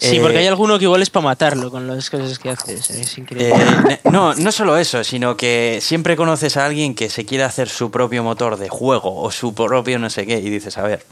Sí, 0.00 0.18
porque 0.18 0.38
hay 0.38 0.46
eh, 0.46 0.48
alguno 0.48 0.78
que 0.78 0.84
igual 0.84 1.02
es 1.02 1.10
para 1.10 1.24
matarlo 1.24 1.70
con 1.70 1.86
las 1.86 2.08
cosas 2.08 2.38
que 2.38 2.48
haces. 2.48 2.88
Es 2.88 3.18
increíble. 3.18 3.54
Eh, 3.54 4.00
no, 4.10 4.34
no 4.34 4.50
solo 4.50 4.78
eso, 4.78 5.04
sino 5.04 5.36
que 5.36 5.78
siempre 5.82 6.16
conoces 6.16 6.56
a 6.56 6.64
alguien 6.64 6.94
que 6.94 7.10
se 7.10 7.26
quiere 7.26 7.44
hacer 7.44 7.68
su 7.68 7.90
propio 7.90 8.24
motor 8.24 8.56
de 8.56 8.70
juego 8.70 9.14
o 9.20 9.30
su 9.30 9.54
propio 9.54 9.98
no 9.98 10.08
sé 10.08 10.26
qué 10.26 10.38
y 10.38 10.48
dices, 10.48 10.78
a 10.78 10.82
ver, 10.82 11.04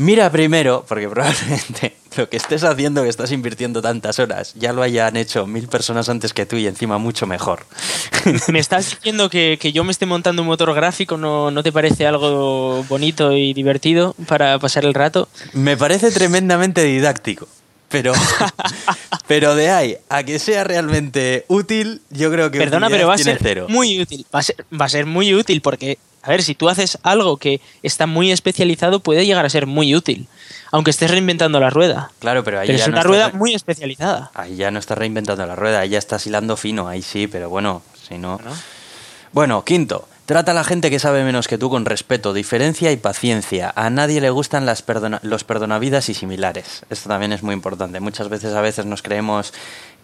Mira 0.00 0.32
primero, 0.32 0.82
porque 0.88 1.10
probablemente 1.10 1.94
lo 2.16 2.30
que 2.30 2.38
estés 2.38 2.64
haciendo, 2.64 3.02
que 3.02 3.10
estás 3.10 3.32
invirtiendo 3.32 3.82
tantas 3.82 4.18
horas, 4.18 4.54
ya 4.54 4.72
lo 4.72 4.80
hayan 4.80 5.14
hecho 5.18 5.46
mil 5.46 5.68
personas 5.68 6.08
antes 6.08 6.32
que 6.32 6.46
tú 6.46 6.56
y 6.56 6.66
encima 6.66 6.96
mucho 6.96 7.26
mejor. 7.26 7.66
¿Me 8.48 8.60
estás 8.60 8.88
diciendo 8.88 9.28
que, 9.28 9.58
yo 9.74 9.84
me 9.84 9.92
esté 9.92 10.06
montando 10.06 10.40
un 10.40 10.48
motor 10.48 10.72
gráfico 10.72 11.18
no, 11.18 11.50
no 11.50 11.62
te 11.62 11.70
parece 11.70 12.06
algo 12.06 12.82
bonito 12.88 13.32
y 13.32 13.52
divertido 13.52 14.14
para 14.26 14.58
pasar 14.58 14.86
el 14.86 14.94
rato? 14.94 15.28
Me 15.52 15.76
parece 15.76 16.10
tremendamente 16.10 16.82
didáctico. 16.82 17.46
Pero, 17.90 18.12
pero 19.26 19.54
de 19.54 19.70
ahí 19.70 19.96
a 20.08 20.22
que 20.22 20.38
sea 20.38 20.64
realmente 20.64 21.44
útil, 21.48 22.00
yo 22.10 22.30
creo 22.30 22.50
que 22.50 22.58
Perdona, 22.58 22.88
pero 22.88 23.08
va 23.08 23.14
a 23.14 23.18
ser 23.18 23.68
muy 23.68 24.00
útil. 24.00 24.24
Va 24.34 24.38
a 24.38 24.42
ser, 24.42 24.64
va 24.80 24.84
a 24.84 24.88
ser 24.88 25.06
muy 25.06 25.34
útil 25.34 25.60
porque 25.60 25.98
a 26.22 26.28
ver, 26.28 26.42
si 26.42 26.54
tú 26.54 26.68
haces 26.68 26.98
algo 27.02 27.38
que 27.38 27.60
está 27.82 28.06
muy 28.06 28.30
especializado, 28.30 29.00
puede 29.00 29.24
llegar 29.24 29.46
a 29.46 29.48
ser 29.48 29.66
muy 29.66 29.94
útil, 29.94 30.28
aunque 30.70 30.90
estés 30.90 31.10
reinventando 31.10 31.58
la 31.60 31.70
rueda. 31.70 32.12
Claro, 32.18 32.44
pero 32.44 32.60
ahí 32.60 32.68
ya 32.68 32.74
es 32.74 32.88
una 32.88 33.02
rueda 33.02 33.30
muy 33.30 33.54
especializada. 33.54 34.30
Ahí 34.34 34.56
ya 34.56 34.70
no 34.70 34.78
estás 34.78 34.98
reinventando 34.98 35.46
la 35.46 35.56
rueda, 35.56 35.80
ahí 35.80 35.90
ya 35.90 35.98
estás 35.98 36.26
hilando 36.26 36.58
fino, 36.58 36.88
ahí 36.88 37.00
sí, 37.00 37.26
pero 37.26 37.48
bueno, 37.48 37.82
si 38.06 38.18
no. 38.18 38.38
Bueno, 39.32 39.64
quinto, 39.64 40.06
trata 40.30 40.52
a 40.52 40.54
la 40.54 40.62
gente 40.62 40.90
que 40.90 41.00
sabe 41.00 41.24
menos 41.24 41.48
que 41.48 41.58
tú 41.58 41.70
con 41.70 41.84
respeto, 41.84 42.32
diferencia 42.32 42.92
y 42.92 42.96
paciencia. 42.96 43.72
A 43.74 43.90
nadie 43.90 44.20
le 44.20 44.30
gustan 44.30 44.64
las 44.64 44.84
los 45.22 45.42
perdonavidas 45.42 46.08
y 46.08 46.14
similares. 46.14 46.84
Esto 46.88 47.08
también 47.08 47.32
es 47.32 47.42
muy 47.42 47.52
importante. 47.52 47.98
Muchas 47.98 48.28
veces 48.28 48.54
a 48.54 48.60
veces 48.60 48.86
nos 48.86 49.02
creemos 49.02 49.52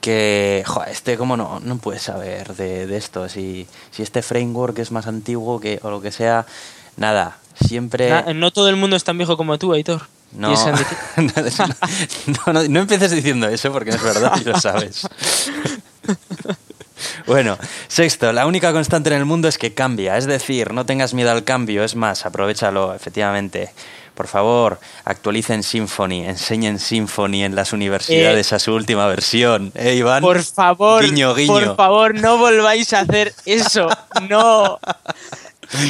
que, 0.01 0.65
joder, 0.67 0.89
este 0.89 1.17
cómo 1.17 1.37
no, 1.37 1.61
no 1.61 1.79
puede 1.79 2.01
saber 2.01 2.57
de, 2.57 2.97
esto, 2.97 3.29
si, 3.29 3.69
si 3.93 4.03
este 4.03 4.21
framework 4.21 4.77
es 4.81 4.91
más 4.91 5.07
antiguo 5.07 5.61
que, 5.61 5.79
o 5.85 5.91
lo 5.91 6.01
que 6.01 6.11
sea, 6.11 6.45
nada, 6.97 7.39
siempre... 7.65 8.35
no 8.35 8.51
todo 8.51 8.69
el 8.69 8.75
mundo 8.75 8.97
es 8.97 9.05
tan 9.05 9.17
viejo 9.17 9.37
como 9.37 9.59
tú, 9.59 9.75
Aitor. 9.75 10.09
No, 10.33 10.53
no, 12.47 12.53
no, 12.53 12.81
empieces 12.81 13.12
diciendo 13.12 13.47
eso 13.47 13.71
porque 13.71 13.93
no 13.93 13.97
es 13.97 14.03
verdad 14.03 14.33
y 14.41 14.45
lo 14.45 14.59
sabes. 14.59 15.09
Bueno, 17.27 17.59
sexto, 17.89 18.33
la 18.33 18.47
única 18.47 18.73
constante 18.73 19.11
en 19.11 19.17
el 19.17 19.25
mundo 19.25 19.49
es 19.49 19.59
que 19.59 19.75
cambia, 19.75 20.17
es 20.17 20.27
decir, 20.27 20.73
no 20.73 20.87
tengas 20.87 21.12
miedo 21.12 21.31
al 21.31 21.45
cambio, 21.45 21.83
es 21.83 21.97
más, 21.97 22.25
aprovechalo, 22.25 22.95
efectivamente. 22.95 23.71
Por 24.15 24.29
favor, 24.29 24.81
actualicen 25.05 25.62
Symfony, 25.62 26.25
enseñen 26.25 26.79
Symfony 26.79 27.45
en 27.45 27.55
las 27.55 27.75
universidades 27.75 28.51
eh, 28.51 28.55
a 28.55 28.59
su 28.59 28.73
última 28.73 29.07
versión. 29.09 29.73
¿Eh, 29.75 29.97
Iván? 29.97 30.23
Por 30.23 30.43
favor, 30.43 31.05
por 31.47 31.77
favor, 31.77 32.15
no 32.15 32.39
volváis 32.39 32.95
a 32.95 33.01
hacer 33.01 33.35
eso. 33.45 33.89
No. 34.29 34.79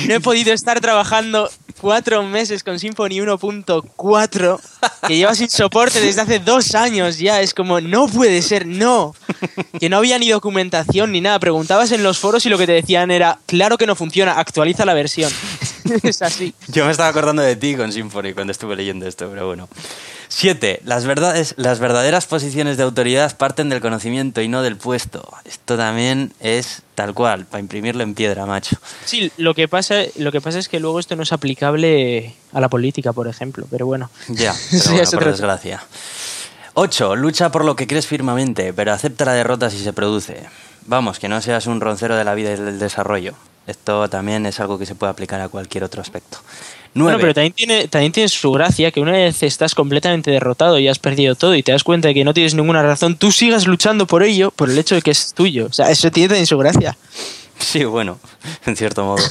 No 0.06 0.14
he 0.14 0.20
podido 0.20 0.52
estar 0.52 0.80
trabajando 0.80 1.50
cuatro 1.80 2.22
meses 2.22 2.62
con 2.62 2.78
Symfony 2.78 3.20
1.4 3.20 4.60
que 5.06 5.16
lleva 5.16 5.34
sin 5.34 5.50
soporte 5.50 6.00
desde 6.00 6.22
hace 6.22 6.38
dos 6.38 6.74
años 6.74 7.18
ya. 7.18 7.40
Es 7.40 7.54
como, 7.54 7.80
no 7.80 8.08
puede 8.08 8.42
ser, 8.42 8.66
no. 8.66 9.14
Que 9.78 9.88
no 9.88 9.98
había 9.98 10.18
ni 10.18 10.30
documentación 10.30 11.12
ni 11.12 11.20
nada. 11.20 11.38
Preguntabas 11.38 11.92
en 11.92 12.02
los 12.02 12.18
foros 12.18 12.44
y 12.46 12.48
lo 12.48 12.58
que 12.58 12.66
te 12.66 12.72
decían 12.72 13.10
era, 13.10 13.38
claro 13.46 13.78
que 13.78 13.86
no 13.86 13.94
funciona, 13.94 14.32
actualiza 14.32 14.84
la 14.84 14.94
versión. 14.94 15.32
es 16.02 16.22
así. 16.22 16.54
Yo 16.68 16.84
me 16.84 16.90
estaba 16.90 17.08
acordando 17.08 17.42
de 17.42 17.56
ti 17.56 17.76
con 17.76 17.92
Symfony 17.92 18.32
cuando 18.34 18.52
estuve 18.52 18.76
leyendo 18.76 19.06
esto, 19.06 19.28
pero 19.30 19.46
bueno. 19.46 19.68
Siete, 20.28 20.80
las, 20.84 21.04
verdades, 21.04 21.54
las 21.56 21.78
verdaderas 21.78 22.26
posiciones 22.26 22.76
de 22.76 22.82
autoridad 22.82 23.36
parten 23.36 23.68
del 23.68 23.80
conocimiento 23.80 24.40
y 24.40 24.48
no 24.48 24.62
del 24.62 24.76
puesto. 24.76 25.28
Esto 25.44 25.76
también 25.76 26.32
es 26.40 26.82
tal 26.94 27.14
cual, 27.14 27.46
para 27.46 27.60
imprimirlo 27.60 28.02
en 28.02 28.14
piedra, 28.14 28.46
macho. 28.46 28.76
Sí, 29.04 29.30
lo 29.36 29.54
que 29.54 29.68
pasa, 29.68 29.96
lo 30.16 30.32
que 30.32 30.40
pasa 30.40 30.58
es 30.58 30.68
que 30.68 30.80
luego 30.80 30.98
esto 30.98 31.16
no 31.16 31.22
es 31.22 31.32
aplicable 31.32 32.34
a 32.52 32.60
la 32.60 32.68
política, 32.68 33.12
por 33.12 33.28
ejemplo, 33.28 33.66
pero 33.70 33.86
bueno. 33.86 34.10
Ya, 34.28 34.54
pero 34.70 34.90
bueno, 34.92 35.10
por 35.10 35.24
desgracia. 35.24 35.82
8. 36.74 37.16
Lucha 37.16 37.50
por 37.50 37.64
lo 37.64 37.74
que 37.74 37.86
crees 37.86 38.06
firmemente, 38.06 38.74
pero 38.74 38.92
acepta 38.92 39.24
la 39.24 39.32
derrota 39.32 39.70
si 39.70 39.82
se 39.82 39.92
produce. 39.92 40.44
Vamos, 40.86 41.18
que 41.18 41.28
no 41.28 41.40
seas 41.40 41.66
un 41.66 41.80
roncero 41.80 42.16
de 42.16 42.24
la 42.24 42.34
vida 42.34 42.52
y 42.52 42.56
del 42.56 42.78
desarrollo. 42.78 43.34
Esto 43.66 44.08
también 44.08 44.46
es 44.46 44.60
algo 44.60 44.78
que 44.78 44.86
se 44.86 44.94
puede 44.94 45.10
aplicar 45.10 45.40
a 45.40 45.48
cualquier 45.48 45.84
otro 45.84 46.00
aspecto. 46.00 46.38
Bueno, 47.04 47.18
pero 47.18 47.34
también 47.34 47.52
tiene, 47.52 47.88
también 47.88 48.12
tiene 48.12 48.28
su 48.28 48.50
gracia 48.52 48.90
que 48.90 49.00
una 49.00 49.12
vez 49.12 49.42
estás 49.42 49.74
completamente 49.74 50.30
derrotado 50.30 50.78
y 50.78 50.88
has 50.88 50.98
perdido 50.98 51.34
todo 51.34 51.54
y 51.54 51.62
te 51.62 51.72
das 51.72 51.84
cuenta 51.84 52.08
de 52.08 52.14
que 52.14 52.24
no 52.24 52.34
tienes 52.34 52.54
ninguna 52.54 52.82
razón, 52.82 53.16
tú 53.16 53.32
sigas 53.32 53.66
luchando 53.66 54.06
por 54.06 54.22
ello 54.22 54.50
por 54.50 54.70
el 54.70 54.78
hecho 54.78 54.94
de 54.94 55.02
que 55.02 55.10
es 55.10 55.34
tuyo. 55.34 55.66
O 55.66 55.72
sea, 55.72 55.90
eso 55.90 56.10
tiene 56.10 56.28
también 56.28 56.46
su 56.46 56.56
gracia. 56.58 56.96
Sí, 57.58 57.84
bueno, 57.84 58.18
en 58.66 58.76
cierto 58.76 59.04
modo. 59.04 59.24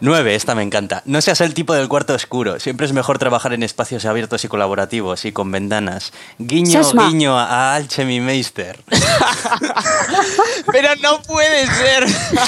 Nueve, 0.00 0.34
esta 0.34 0.54
me 0.54 0.62
encanta. 0.62 1.02
No 1.06 1.20
seas 1.20 1.40
el 1.40 1.54
tipo 1.54 1.74
del 1.74 1.88
cuarto 1.88 2.14
oscuro. 2.14 2.58
Siempre 2.58 2.86
es 2.86 2.92
mejor 2.92 3.18
trabajar 3.18 3.52
en 3.52 3.62
espacios 3.62 4.04
abiertos 4.04 4.44
y 4.44 4.48
colaborativos 4.48 5.24
y 5.24 5.32
con 5.32 5.50
ventanas. 5.50 6.12
Guiño, 6.38 6.82
guiño 6.92 7.38
a 7.38 7.74
Alchemimeister. 7.74 8.82
Pero 10.72 10.88
no 11.02 11.22
puede 11.22 11.66
ser. 11.66 12.04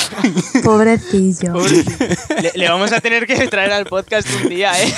Pobrecillo. 0.64 1.54
Le, 2.54 2.68
vamos 2.68 2.92
a 2.92 3.00
tener 3.00 3.26
que 3.26 3.46
traer 3.48 3.72
al 3.72 3.86
podcast 3.86 4.28
un 4.42 4.48
día, 4.48 4.72
¿eh? 4.82 4.92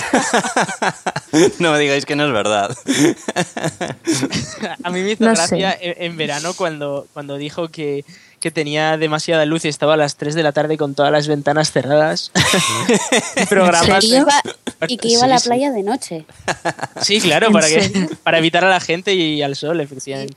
No 1.58 1.72
me 1.72 1.78
digáis 1.78 2.06
que 2.06 2.16
no 2.16 2.26
es 2.26 2.32
verdad. 2.32 2.76
A 4.82 4.90
mí 4.90 5.02
me 5.02 5.12
hizo 5.12 5.24
gracia 5.24 5.76
en, 5.80 6.16
verano 6.16 6.54
cuando, 6.54 7.06
cuando 7.12 7.36
dijo 7.36 7.68
que 7.68 8.04
que 8.40 8.50
tenía 8.50 8.96
demasiada 8.96 9.44
luz 9.44 9.64
y 9.64 9.68
estaba 9.68 9.94
a 9.94 9.96
las 9.96 10.16
3 10.16 10.34
de 10.34 10.42
la 10.42 10.52
tarde 10.52 10.76
con 10.76 10.94
todas 10.94 11.10
las 11.10 11.26
ventanas 11.26 11.72
cerradas. 11.72 12.30
Programas. 13.48 14.04
Y 14.86 14.96
que 14.96 15.08
iba 15.08 15.24
a 15.24 15.26
la 15.26 15.40
playa 15.40 15.72
de 15.72 15.82
noche. 15.82 16.24
Sí, 17.00 17.20
claro, 17.20 17.50
para, 17.50 17.66
que, 17.66 18.08
para 18.22 18.38
evitar 18.38 18.64
a 18.64 18.70
la 18.70 18.80
gente 18.80 19.14
y 19.14 19.42
al 19.42 19.56
sol, 19.56 19.80
efectivamente. 19.80 20.36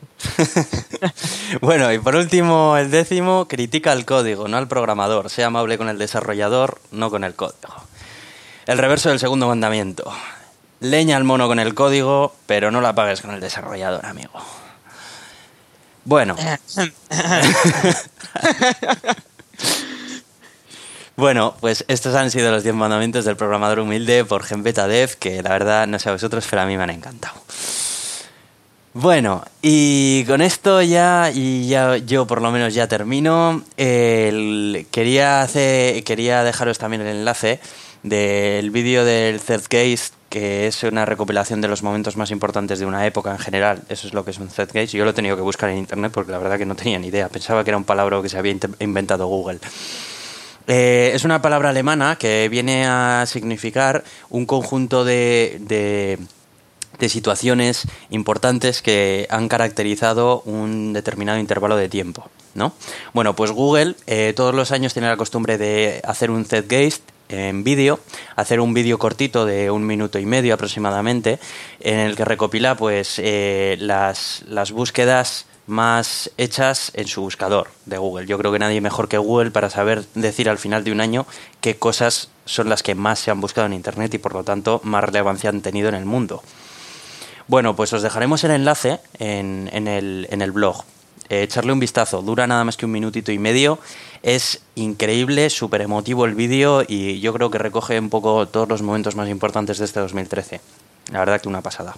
bueno, 1.61 1.91
y 1.93 1.99
por 1.99 2.15
último, 2.15 2.75
el 2.77 2.89
décimo, 2.89 3.47
critica 3.47 3.91
al 3.91 4.05
código, 4.05 4.47
no 4.47 4.57
al 4.57 4.67
programador. 4.67 5.29
Sea 5.29 5.47
amable 5.47 5.77
con 5.77 5.89
el 5.89 5.97
desarrollador, 5.97 6.81
no 6.91 7.11
con 7.11 7.23
el 7.23 7.35
código. 7.35 7.75
El 8.65 8.77
reverso 8.77 9.09
del 9.09 9.19
segundo 9.19 9.47
mandamiento. 9.47 10.11
Leña 10.79 11.17
al 11.17 11.23
mono 11.23 11.47
con 11.47 11.59
el 11.59 11.75
código, 11.75 12.33
pero 12.47 12.71
no 12.71 12.81
la 12.81 12.95
pagues 12.95 13.21
con 13.21 13.31
el 13.31 13.39
desarrollador, 13.39 14.05
amigo. 14.05 14.41
Bueno. 16.05 16.35
bueno, 21.15 21.55
pues 21.59 21.85
estos 21.87 22.15
han 22.15 22.31
sido 22.31 22.51
los 22.51 22.63
10 22.63 22.73
mandamientos 22.75 23.25
del 23.25 23.35
programador 23.35 23.79
humilde 23.79 24.25
por 24.25 24.43
Genbeta 24.43 24.87
Dev, 24.87 25.17
que 25.17 25.43
la 25.43 25.51
verdad, 25.51 25.87
no 25.87 25.99
sé 25.99 26.09
a 26.09 26.13
vosotros, 26.13 26.45
pero 26.49 26.63
a 26.63 26.65
mí 26.65 26.77
me 26.77 26.83
han 26.83 26.89
encantado. 26.91 27.35
Bueno, 28.93 29.45
y 29.61 30.25
con 30.25 30.41
esto 30.41 30.81
ya, 30.81 31.31
y 31.33 31.67
ya 31.67 31.95
yo 31.97 32.27
por 32.27 32.41
lo 32.41 32.51
menos 32.51 32.73
ya 32.73 32.87
termino. 32.87 33.63
quería, 33.77 35.41
hacer, 35.41 36.03
quería 36.03 36.43
dejaros 36.43 36.77
también 36.77 37.01
el 37.03 37.15
enlace 37.15 37.61
del 38.03 38.69
vídeo 38.71 39.05
del 39.05 39.39
third 39.39 39.63
case 39.69 40.11
que 40.31 40.65
es 40.65 40.81
una 40.83 41.03
recopilación 41.05 41.59
de 41.59 41.67
los 41.67 41.83
momentos 41.83 42.15
más 42.15 42.31
importantes 42.31 42.79
de 42.79 42.85
una 42.85 43.05
época 43.05 43.31
en 43.31 43.37
general. 43.37 43.83
Eso 43.89 44.07
es 44.07 44.13
lo 44.13 44.23
que 44.23 44.31
es 44.31 44.39
un 44.39 44.49
Z-Gate. 44.49 44.87
Yo 44.87 45.03
lo 45.03 45.11
he 45.11 45.13
tenido 45.13 45.35
que 45.35 45.41
buscar 45.41 45.69
en 45.69 45.77
internet 45.77 46.13
porque 46.13 46.31
la 46.31 46.37
verdad 46.37 46.57
que 46.57 46.65
no 46.65 46.73
tenía 46.73 46.97
ni 46.97 47.07
idea. 47.07 47.27
Pensaba 47.27 47.65
que 47.65 47.69
era 47.69 47.77
un 47.77 47.83
palabra 47.83 48.21
que 48.21 48.29
se 48.29 48.37
había 48.37 48.55
inventado 48.79 49.27
Google. 49.27 49.59
Eh, 50.67 51.11
es 51.13 51.25
una 51.25 51.41
palabra 51.41 51.69
alemana 51.69 52.15
que 52.15 52.47
viene 52.49 52.85
a 52.87 53.25
significar 53.27 54.05
un 54.29 54.45
conjunto 54.45 55.03
de, 55.03 55.57
de, 55.59 57.09
situaciones 57.09 57.83
importantes 58.09 58.81
que 58.81 59.27
han 59.29 59.49
caracterizado 59.49 60.43
un 60.45 60.93
determinado 60.93 61.39
intervalo 61.39 61.75
de 61.75 61.89
tiempo. 61.89 62.29
¿no? 62.53 62.71
Bueno, 63.13 63.35
pues 63.35 63.51
Google 63.51 63.95
eh, 64.07 64.31
todos 64.33 64.55
los 64.55 64.71
años 64.71 64.93
tiene 64.93 65.09
la 65.09 65.17
costumbre 65.17 65.57
de 65.57 65.99
hacer 66.05 66.31
un 66.31 66.45
Z-Gate 66.45 67.01
en 67.31 67.63
vídeo, 67.63 67.99
hacer 68.35 68.59
un 68.59 68.73
vídeo 68.73 68.99
cortito 68.99 69.45
de 69.45 69.71
un 69.71 69.85
minuto 69.85 70.19
y 70.19 70.25
medio 70.25 70.53
aproximadamente, 70.53 71.39
en 71.79 71.99
el 71.99 72.15
que 72.15 72.25
recopila 72.25 72.75
pues 72.75 73.15
eh, 73.17 73.77
las, 73.79 74.43
las 74.47 74.71
búsquedas 74.71 75.45
más 75.67 76.31
hechas 76.37 76.91
en 76.95 77.07
su 77.07 77.21
buscador 77.21 77.69
de 77.85 77.97
Google. 77.97 78.25
Yo 78.27 78.37
creo 78.37 78.51
que 78.51 78.59
nadie 78.59 78.81
mejor 78.81 79.07
que 79.07 79.17
Google 79.17 79.51
para 79.51 79.69
saber 79.69 80.03
decir 80.15 80.49
al 80.49 80.57
final 80.57 80.83
de 80.83 80.91
un 80.91 81.01
año 81.01 81.25
qué 81.61 81.77
cosas 81.77 82.29
son 82.45 82.67
las 82.67 82.83
que 82.83 82.95
más 82.95 83.19
se 83.19 83.31
han 83.31 83.39
buscado 83.39 83.67
en 83.67 83.73
Internet 83.73 84.13
y 84.13 84.17
por 84.17 84.33
lo 84.33 84.43
tanto 84.43 84.81
más 84.83 85.03
relevancia 85.03 85.49
han 85.49 85.61
tenido 85.61 85.87
en 85.87 85.95
el 85.95 86.05
mundo. 86.05 86.43
Bueno, 87.47 87.75
pues 87.75 87.93
os 87.93 88.01
dejaremos 88.01 88.43
el 88.43 88.51
enlace 88.51 88.99
en, 89.19 89.69
en, 89.71 89.87
el, 89.87 90.27
en 90.29 90.41
el 90.41 90.51
blog. 90.51 90.83
Eh, 91.29 91.43
echarle 91.43 91.71
un 91.71 91.79
vistazo, 91.79 92.21
dura 92.21 92.47
nada 92.47 92.65
más 92.65 92.75
que 92.75 92.85
un 92.85 92.91
minutito 92.91 93.31
y 93.31 93.39
medio 93.39 93.79
es 94.23 94.61
increíble, 94.75 95.49
súper 95.49 95.81
emotivo 95.81 96.25
el 96.25 96.35
vídeo 96.35 96.83
y 96.87 97.19
yo 97.19 97.33
creo 97.33 97.49
que 97.49 97.57
recoge 97.57 97.99
un 97.99 98.09
poco 98.09 98.47
todos 98.47 98.69
los 98.69 98.81
momentos 98.81 99.15
más 99.15 99.29
importantes 99.29 99.77
de 99.79 99.85
este 99.85 99.99
2013. 99.99 100.61
La 101.11 101.19
verdad 101.19 101.41
que 101.41 101.49
una 101.49 101.61
pasada. 101.61 101.95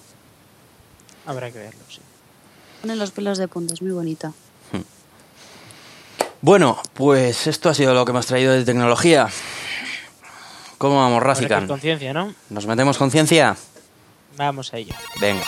Habrá 1.26 1.52
que 1.52 1.60
verlo, 1.60 1.82
sí. 1.90 2.00
Pone 2.82 2.96
los 2.96 3.12
pelos 3.12 3.38
de 3.38 3.48
punta, 3.48 3.74
es 3.74 3.82
muy 3.82 3.92
bonito. 3.92 4.34
Hmm. 4.72 4.82
Bueno, 6.42 6.78
pues 6.94 7.48
esto 7.48 7.70
ha 7.70 7.74
sido 7.74 7.94
lo 7.94 8.06
que 8.06 8.12
hemos 8.12 8.26
traído 8.26 8.54
de 8.54 8.64
tecnología. 8.66 9.30
¿Cómo 10.78 10.98
vamos, 10.98 11.24
Rafikan? 11.24 11.68
Conciencia, 11.68 12.14
¿no? 12.14 12.34
¿Nos 12.50 12.68
metemos 12.68 12.98
conciencia? 12.98 13.56
Vamos 14.36 14.74
a 14.74 14.78
ello. 14.78 14.94
Venga. 15.22 15.46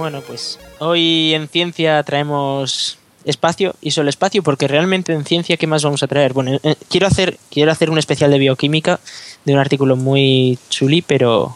Bueno, 0.00 0.22
pues 0.26 0.58
hoy 0.78 1.34
en 1.34 1.46
ciencia 1.46 2.02
traemos 2.04 2.96
espacio 3.26 3.74
y 3.82 3.90
solo 3.90 4.08
espacio 4.08 4.42
porque 4.42 4.66
realmente 4.66 5.12
en 5.12 5.26
ciencia 5.26 5.58
qué 5.58 5.66
más 5.66 5.84
vamos 5.84 6.02
a 6.02 6.06
traer 6.06 6.32
bueno 6.32 6.58
eh, 6.62 6.74
quiero 6.88 7.06
hacer 7.06 7.38
quiero 7.50 7.70
hacer 7.70 7.90
un 7.90 7.98
especial 7.98 8.30
de 8.30 8.38
bioquímica 8.38 8.98
de 9.44 9.52
un 9.52 9.58
artículo 9.58 9.96
muy 9.96 10.58
chuli 10.70 11.02
pero 11.02 11.54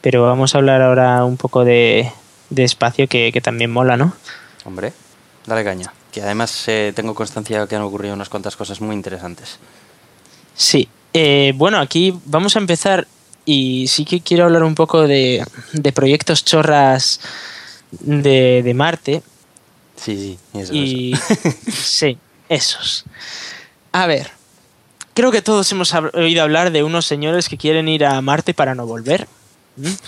pero 0.00 0.22
vamos 0.22 0.54
a 0.54 0.58
hablar 0.58 0.80
ahora 0.80 1.26
un 1.26 1.36
poco 1.36 1.62
de, 1.62 2.10
espacio 2.56 3.06
que, 3.06 3.38
también 3.42 3.70
mola 3.70 3.98
no 3.98 4.14
hombre 4.64 4.94
dale 5.44 5.62
caña. 5.62 5.92
Que 6.10 6.22
además 6.22 6.66
eh, 6.68 6.94
tengo 6.96 7.14
constancia 7.14 7.60
de 7.60 7.68
que 7.68 7.76
han 7.76 7.82
ocurrido 7.82 8.14
unas 8.14 8.30
cuantas 8.30 8.56
cosas 8.56 8.80
muy 8.80 8.96
interesantes. 8.96 9.58
Sí 10.54 10.88
eh, 11.12 11.52
bueno 11.54 11.80
aquí 11.80 12.18
vamos 12.24 12.56
a 12.56 12.60
empezar 12.60 13.06
y 13.44 13.88
sí 13.88 14.04
que 14.04 14.20
quiero 14.20 14.44
hablar 14.44 14.62
un 14.64 14.74
poco 14.74 15.06
de, 15.06 15.44
de 15.72 16.18
chorras 16.44 17.20
de, 17.90 18.62
de 18.62 18.74
Marte. 18.74 19.22
Sí, 19.96 20.16
sí, 20.52 20.58
eso, 20.58 20.74
y, 20.74 21.14
Sí, 21.72 22.18
esos. 22.48 23.04
A 23.92 24.06
ver, 24.06 24.30
creo 25.14 25.30
que 25.30 25.42
todos 25.42 25.70
hemos 25.72 25.92
oído 26.14 26.42
hablar 26.42 26.72
de 26.72 26.82
unos 26.82 27.06
señores 27.06 27.48
que 27.48 27.58
quieren 27.58 27.88
ir 27.88 28.04
a 28.04 28.20
Marte 28.20 28.54
para 28.54 28.74
no 28.74 28.86
volver. 28.86 29.28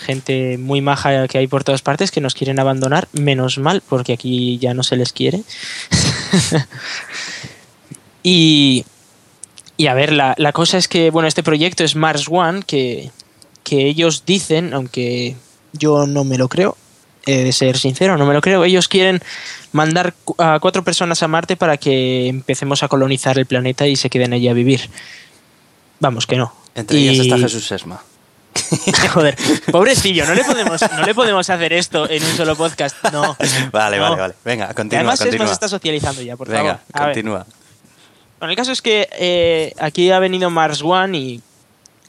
Gente 0.05 0.59
muy 0.59 0.82
maja 0.82 1.26
que 1.26 1.39
hay 1.39 1.47
por 1.47 1.64
todas 1.64 1.80
partes 1.80 2.11
que 2.11 2.20
nos 2.20 2.35
quieren 2.35 2.61
abandonar, 2.61 3.09
menos 3.12 3.57
mal, 3.57 3.82
porque 3.89 4.12
aquí 4.12 4.59
ya 4.59 4.74
no 4.74 4.82
se 4.82 4.97
les 4.97 5.12
quiere. 5.12 5.43
y, 8.22 8.85
y 9.78 9.87
a 9.87 9.95
ver, 9.95 10.12
la, 10.12 10.35
la, 10.37 10.53
cosa 10.53 10.76
es 10.76 10.87
que, 10.87 11.11
bueno, 11.11 11.28
este 11.28 11.43
proyecto 11.43 11.82
es 11.82 11.97
Mars 11.97 12.26
One, 12.30 12.62
que, 12.66 13.11
que 13.65 13.87
ellos 13.89 14.25
dicen, 14.25 14.73
aunque 14.75 15.35
yo 15.73 16.07
no 16.07 16.23
me 16.23 16.39
lo 16.39 16.49
creo, 16.49 16.77
he 17.27 17.43
de 17.43 17.53
ser 17.53 17.79
sincero, 17.79 18.17
no 18.17 18.27
me 18.27 18.35
lo 18.35 18.41
creo, 18.41 18.62
ellos 18.65 18.87
quieren 18.87 19.21
mandar 19.73 20.15
a 20.39 20.59
cuatro 20.61 20.85
personas 20.85 21.23
a 21.23 21.29
Marte 21.29 21.57
para 21.57 21.77
que 21.79 22.29
empecemos 22.29 22.83
a 22.83 22.89
colonizar 22.89 23.39
el 23.39 23.47
planeta 23.47 23.87
y 23.89 23.97
se 23.97 24.11
queden 24.11 24.33
allí 24.35 24.47
a 24.49 24.53
vivir. 24.53 24.89
Vamos, 26.01 26.27
que 26.27 26.37
no. 26.37 26.55
Entre 26.75 26.99
ellas 26.99 27.19
está 27.25 27.39
Jesús 27.39 27.67
Sesma. 27.67 28.03
Joder, 29.15 29.37
pobrecillo, 29.73 30.27
no 30.27 30.35
le 30.35 30.45
podemos, 30.45 30.81
no 30.83 31.05
le 31.05 31.15
podemos 31.15 31.51
hacer 31.51 31.73
esto 31.73 32.09
en 32.09 32.23
un 32.23 32.37
solo 32.37 32.55
podcast. 32.57 32.97
No. 33.12 33.37
Vale, 33.73 33.97
No. 33.99 34.03
vale, 34.05 34.17
vale. 34.21 34.35
Venga, 34.45 34.73
continúa, 34.75 35.01
Además, 35.01 35.21
continúa. 35.21 35.45
nos 35.47 35.53
está 35.53 35.69
socializando 35.69 36.23
ya, 36.23 36.37
por 36.37 36.49
Venga, 36.49 36.77
favor. 36.77 36.81
A 36.93 37.07
ver. 37.07 37.15
continúa. 37.15 37.47
Bueno, 38.39 38.51
el 38.51 38.57
caso 38.57 38.71
es 38.73 38.81
que 38.83 39.09
eh, 39.19 39.73
aquí 39.81 40.11
ha 40.11 40.19
venido 40.21 40.51
Mars 40.51 40.83
One 40.83 41.19
y 41.19 41.41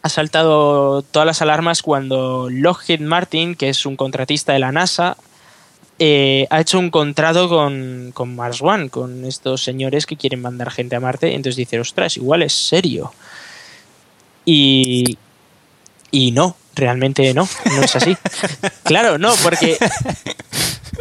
ha 0.05 0.09
saltado 0.09 1.01
todas 1.01 1.25
las 1.25 1.41
alarmas 1.41 1.81
cuando 1.81 2.47
Lockheed 2.51 2.99
Martin, 2.99 3.55
que 3.55 3.69
es 3.69 3.87
un 3.87 3.95
contratista 3.95 4.53
de 4.53 4.59
la 4.59 4.71
NASA, 4.71 5.17
eh, 5.97 6.45
ha 6.51 6.61
hecho 6.61 6.77
un 6.77 6.91
contrato 6.91 7.49
con, 7.49 8.11
con 8.13 8.35
Mars 8.35 8.61
One, 8.61 8.89
con 8.89 9.25
estos 9.25 9.63
señores 9.63 10.05
que 10.05 10.15
quieren 10.15 10.43
mandar 10.43 10.69
gente 10.69 10.95
a 10.95 10.99
Marte. 10.99 11.33
Entonces 11.33 11.55
dice, 11.55 11.79
ostras, 11.79 12.17
igual 12.17 12.43
es 12.43 12.53
serio. 12.53 13.13
Y, 14.45 15.17
y 16.11 16.29
no, 16.29 16.55
realmente 16.75 17.33
no, 17.33 17.49
no 17.75 17.81
es 17.81 17.95
así. 17.95 18.15
claro, 18.83 19.17
no, 19.17 19.33
porque 19.41 19.75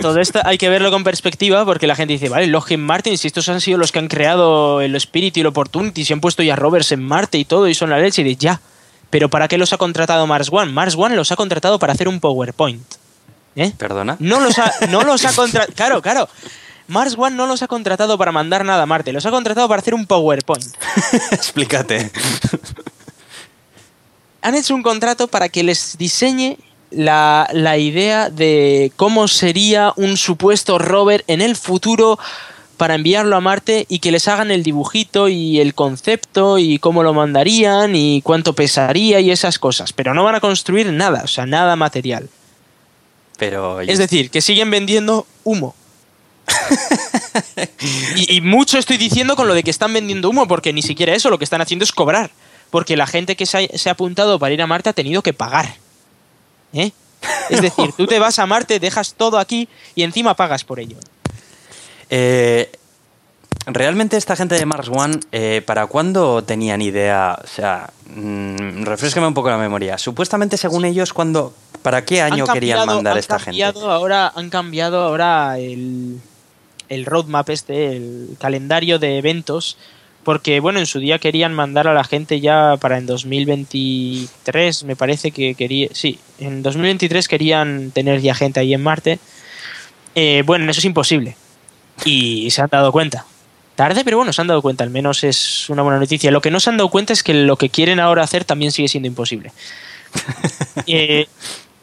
todo 0.01 0.19
esto 0.19 0.41
hay 0.47 0.57
que 0.57 0.71
verlo 0.71 0.91
con 0.91 1.05
perspectiva 1.05 1.67
porque 1.67 1.87
la 1.87 1.95
gente 1.95 2.15
dice, 2.15 2.31
vale, 2.31 2.47
Lockheed 2.47 2.79
Martin, 2.79 3.19
si 3.19 3.27
estos 3.27 3.51
han 3.51 3.61
sido 3.61 3.77
los 3.77 3.93
que 3.93 3.99
han 3.99 4.09
creado 4.09 4.81
el 4.81 4.97
Spirit 4.97 5.37
y 5.37 5.41
el 5.41 5.49
Opportunity, 5.49 6.07
se 6.07 6.15
han 6.15 6.23
puesto 6.23 6.43
ya 6.43 6.57
rovers 6.57 6.91
en 6.93 7.03
Marte 7.03 7.37
y 7.37 7.45
todo 7.45 7.69
y 7.69 7.75
son 7.75 7.91
la 7.91 7.99
leche, 7.99 8.23
y 8.23 8.25
de 8.25 8.37
ya. 8.37 8.63
Pero 9.15 9.29
¿para 9.29 9.47
qué 9.47 9.59
los 9.59 9.73
ha 9.73 9.77
contratado 9.77 10.27
Mars 10.27 10.49
One? 10.51 10.73
Mars 10.73 10.97
One 10.99 11.15
los 11.15 11.31
ha 11.31 11.37
contratado 11.37 11.79
para 11.79 11.93
hacer 11.93 12.09
un 12.09 12.19
PowerPoint. 12.19 12.83
¿Eh? 13.55 13.73
¿Perdona? 13.79 14.17
No 14.19 14.41
los 14.41 14.59
ha, 14.59 14.73
no 14.89 15.03
los 15.03 15.25
ha 15.25 15.33
contratado. 15.37 15.73
Claro, 15.73 16.03
claro. 16.03 16.29
Mars 16.89 17.15
One 17.17 17.37
no 17.37 17.47
los 17.47 17.62
ha 17.62 17.69
contratado 17.69 18.19
para 18.19 18.33
mandar 18.33 18.65
nada 18.65 18.83
a 18.83 18.87
Marte, 18.87 19.12
los 19.12 19.25
ha 19.25 19.31
contratado 19.31 19.69
para 19.69 19.81
hacer 19.81 19.95
un 19.95 20.05
PowerPoint. 20.05 20.67
Explícate. 21.31 22.11
han 24.43 24.57
hecho 24.57 24.75
un 24.75 24.83
contrato 24.83 25.29
para 25.29 25.49
que 25.49 25.62
les 25.62 25.97
diseñe 25.97 26.59
la, 26.91 27.49
la 27.53 27.79
idea 27.79 28.31
de 28.31 28.91
cómo 28.97 29.29
sería 29.29 29.93
un 29.95 30.17
supuesto 30.17 30.77
rover 30.81 31.23
en 31.29 31.41
el 31.41 31.55
futuro 31.55 32.19
para 32.85 32.97
enviarlo 32.97 33.35
a 33.35 33.41
Marte 33.41 33.87
y 33.89 34.01
que 34.01 34.12
les 34.12 34.28
hagan 34.28 34.51
el 34.51 34.62
dibujito 34.62 35.28
y 35.28 35.59
el 35.59 35.72
concepto 35.72 36.59
y 36.59 36.78
cómo 36.78 37.03
lo 37.03 37.14
mandarían 37.14 37.97
y 37.97 38.20
cuánto 38.20 38.53
pesaría 38.53 39.20
y 39.20 39.30
esas 39.30 39.59
cosas. 39.59 39.95
Pero 39.95 40.12
no 40.12 40.22
van 40.22 40.35
a 40.35 40.41
construir 40.41 40.93
nada, 40.93 41.22
o 41.24 41.26
sea, 41.26 41.47
nada 41.47 41.76
material. 41.76 42.28
Pero. 43.39 43.80
Es 43.80 43.97
decir, 43.97 44.28
que 44.28 44.43
siguen 44.43 44.70
vendiendo 44.70 45.26
humo. 45.45 45.74
y, 48.16 48.37
y 48.37 48.41
mucho 48.43 48.76
estoy 48.76 48.99
diciendo 48.99 49.35
con 49.35 49.49
lo 49.49 49.55
de 49.55 49.62
que 49.62 49.70
están 49.70 49.95
vendiendo 49.95 50.28
humo, 50.28 50.47
porque 50.47 50.74
ni 50.74 50.82
siquiera 50.82 51.14
eso, 51.14 51.30
lo 51.30 51.39
que 51.39 51.45
están 51.45 51.62
haciendo 51.62 51.85
es 51.85 51.93
cobrar. 51.93 52.32
Porque 52.68 52.99
la 52.99 53.07
gente 53.07 53.35
que 53.35 53.47
se 53.47 53.57
ha, 53.57 53.78
se 53.78 53.89
ha 53.89 53.93
apuntado 53.93 54.39
para 54.39 54.53
ir 54.53 54.61
a 54.61 54.66
Marte 54.66 54.91
ha 54.91 54.93
tenido 54.93 55.22
que 55.22 55.32
pagar. 55.32 55.74
¿Eh? 56.74 56.93
Es 57.49 57.62
decir, 57.62 57.95
tú 57.97 58.07
te 58.07 58.18
vas 58.18 58.39
a 58.39 58.45
Marte, 58.45 58.78
dejas 58.78 59.14
todo 59.14 59.39
aquí 59.39 59.70
y 59.95 60.03
encima 60.03 60.37
pagas 60.37 60.64
por 60.64 60.80
ello. 60.80 60.99
Eh, 62.11 62.71
Realmente 63.67 64.19
esta 64.19 64.37
gente 64.37 64.57
de 64.57 64.67
Mars 64.67 64.91
One, 64.93 65.21
eh, 65.33 65.63
¿para 65.65 65.87
cuándo 65.87 66.45
tenían 66.45 66.83
idea? 66.83 67.39
O 67.43 67.47
sea, 67.47 67.89
mm, 68.15 68.83
refrescame 68.85 69.27
un 69.27 69.33
poco 69.33 69.49
la 69.49 69.57
memoria. 69.57 69.97
Supuestamente, 69.97 70.59
según 70.59 70.85
ellos, 70.85 71.15
¿cuándo, 71.15 71.55
¿para 71.81 72.05
qué 72.05 72.21
año 72.21 72.47
querían 72.47 72.85
mandar 72.85 73.17
esta 73.17 73.39
gente? 73.39 73.65
Ahora, 73.65 74.31
han 74.37 74.51
cambiado 74.51 75.01
ahora 75.01 75.59
el, 75.59 76.21
el 76.91 77.07
roadmap 77.07 77.49
este, 77.49 77.97
el 77.97 78.37
calendario 78.39 78.99
de 78.99 79.17
eventos, 79.17 79.79
porque 80.25 80.61
bueno, 80.61 80.79
en 80.79 80.87
su 80.87 80.99
día 80.99 81.19
querían 81.19 81.55
mandar 81.55 81.89
a 81.89 81.95
la 81.95 82.05
gente 82.05 82.41
ya 82.41 82.77
para 82.79 82.99
en 82.99 83.07
2023, 83.07 84.85
me 84.85 84.95
parece 84.95 85.31
que 85.31 85.55
quería, 85.55 85.89
sí, 85.93 86.19
en 86.39 86.63
2023 86.63 87.29
querían 87.29 87.93
tener 87.93 88.21
ya 88.21 88.35
gente 88.35 88.61
ahí 88.61 88.75
en 88.75 88.83
Marte. 88.83 89.19
Eh, 90.15 90.43
bueno, 90.45 90.71
eso 90.71 90.81
es 90.81 90.85
imposible. 90.85 91.35
Y 92.05 92.51
se 92.51 92.63
han 92.63 92.69
dado 92.71 92.93
cuenta. 92.93 93.25
Tarde, 93.75 94.05
pero 94.05 94.19
bueno, 94.19 94.33
se 94.33 94.41
han 94.41 94.47
dado 94.47 94.63
cuenta, 94.63 94.85
al 94.85 94.91
menos 94.91 95.25
es 95.25 95.69
una 95.69 95.83
buena 95.83 95.99
noticia. 95.99 96.31
Lo 96.31 96.41
que 96.41 96.51
no 96.51 96.61
se 96.61 96.71
han 96.71 96.77
dado 96.77 96.91
cuenta 96.91 97.13
es 97.13 97.23
que 97.23 97.35
lo 97.35 97.57
que 97.57 97.71
quieren 97.71 97.99
ahora 97.99 98.23
hacer 98.23 98.45
también 98.45 98.73
sigue 98.73 98.89
siendo 98.89 99.07
imposible. 99.07 99.53
Eh, 100.87 101.29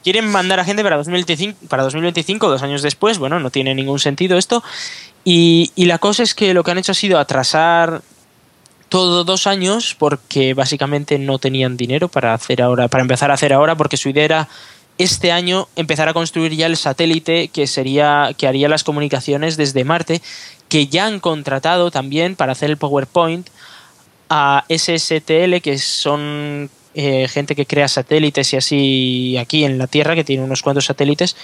quieren 0.04 0.30
mandar 0.30 0.60
a 0.60 0.66
gente 0.66 0.84
para 0.84 0.98
2025, 0.98 1.68
para 1.70 1.84
2025, 1.84 2.50
dos 2.50 2.62
años 2.62 2.82
después. 2.82 3.18
Bueno, 3.18 3.40
no 3.40 3.50
tiene 3.50 3.74
ningún 3.74 4.00
sentido 4.00 4.38
esto. 4.38 4.64
Y, 5.24 5.72
y 5.76 5.86
la 5.86 5.98
cosa 5.98 6.24
es 6.24 6.36
que 6.36 6.54
lo 6.54 6.64
que 6.64 6.72
han 6.72 6.78
hecho 6.78 6.92
ha 6.92 6.96
sido 6.96 7.18
atrasar 7.18 8.02
todo 8.92 9.24
dos 9.24 9.48
años 9.48 9.96
porque 9.98 10.54
básicamente 10.54 11.18
no 11.18 11.40
tenían 11.40 11.78
dinero 11.78 12.10
para 12.10 12.34
hacer 12.34 12.62
ahora, 12.62 12.90
para 12.90 13.02
empezar 13.02 13.32
a 13.32 13.36
hacer 13.36 13.54
ahora, 13.54 13.76
porque 13.76 13.96
su 13.96 14.10
idea 14.10 14.26
era 14.26 14.50
este 15.04 15.32
año 15.32 15.68
empezar 15.76 16.08
a 16.10 16.14
construir 16.14 16.56
ya 16.56 16.68
el 16.68 16.78
satélite 16.78 17.48
que 17.48 17.68
sería 17.68 18.32
que 18.38 18.48
haría 18.48 18.70
las 18.70 18.84
comunicaciones 18.84 19.58
desde 19.58 19.84
Marte, 19.84 20.22
que 20.70 20.88
ya 20.88 21.06
han 21.06 21.20
contratado 21.20 21.92
también 21.92 22.36
para 22.36 22.52
hacer 22.52 22.70
el 22.70 22.78
PowerPoint 22.78 23.48
a 24.30 24.64
SSTL, 24.70 25.60
que 25.62 25.78
son 25.78 26.70
eh, 26.94 27.28
gente 27.28 27.56
que 27.56 27.66
crea 27.66 27.88
satélites 27.88 28.54
y 28.54 28.58
así 28.58 29.38
aquí 29.38 29.64
en 29.66 29.78
la 29.78 29.88
Tierra, 29.88 30.16
que 30.16 30.24
tiene 30.24 30.44
unos 30.44 30.62
cuantos 30.62 30.86
satélites. 30.86 31.36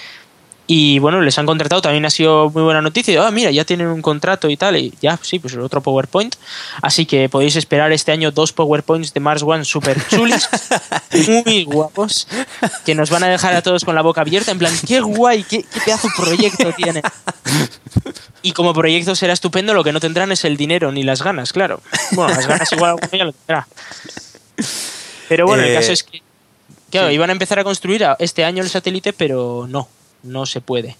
Y 0.70 1.00
bueno, 1.00 1.22
les 1.22 1.38
han 1.40 1.46
contratado, 1.46 1.82
también 1.82 2.06
ha 2.06 2.10
sido 2.10 2.50
muy 2.50 2.62
buena 2.62 2.82
noticia. 2.82 3.26
Ah, 3.26 3.32
mira, 3.32 3.52
ya 3.52 3.64
tienen 3.64 3.88
un 3.88 4.02
contrato 4.02 4.50
y 4.50 4.58
tal. 4.58 4.76
Y 4.76 4.94
ya, 5.02 5.18
sí, 5.22 5.40
pues 5.40 5.56
otro 5.56 5.82
PowerPoint. 5.82 6.36
Así 6.82 7.06
que 7.06 7.30
podéis 7.30 7.56
esperar 7.56 7.94
este 7.94 8.12
año 8.12 8.32
dos 8.32 8.52
PowerPoints 8.52 9.14
de 9.14 9.20
Mars 9.22 9.44
One 9.44 9.64
super 9.64 9.98
chulis, 10.10 10.50
muy 11.46 11.64
guapos, 11.64 12.28
que 12.86 12.96
nos 12.96 13.10
van 13.10 13.24
a 13.24 13.28
dejar 13.28 13.56
a 13.56 13.62
todos 13.62 13.86
con 13.86 13.96
la 13.96 14.02
boca 14.02 14.20
abierta. 14.22 14.52
En 14.52 14.60
plan, 14.60 14.74
qué 14.86 15.00
guay, 15.00 15.44
qué, 15.44 15.64
qué 15.64 15.80
pedazo 15.86 16.10
proyecto 16.18 16.74
tiene. 16.74 17.02
Y 18.42 18.52
como 18.52 18.74
proyecto 18.74 19.16
será 19.16 19.32
estupendo, 19.32 19.74
lo 19.74 19.86
que 19.86 19.94
no 19.94 20.02
tendrán 20.02 20.34
es 20.34 20.44
el 20.44 20.58
dinero 20.58 20.92
ni 20.92 21.04
las 21.04 21.22
ganas, 21.24 21.54
claro. 21.54 21.82
Bueno, 22.12 22.34
las 22.36 22.46
ganas 22.46 22.70
igual 22.74 22.98
lo 23.02 23.08
tendrá. 23.32 23.66
Pero 25.30 25.46
bueno, 25.46 25.64
el 25.64 25.72
Eh, 25.72 25.76
caso 25.76 25.92
es 25.94 26.04
que, 26.04 26.22
claro, 26.92 27.08
sí. 27.08 27.14
iban 27.16 27.30
a 27.30 27.34
empezar 27.34 27.58
a 27.60 27.64
construir 27.64 28.06
este 28.20 28.44
año 28.44 28.64
el 28.64 28.70
satélite, 28.70 29.14
pero 29.14 29.66
no, 29.70 29.88
no 30.24 30.46
se 30.46 30.62
puede. 30.62 30.98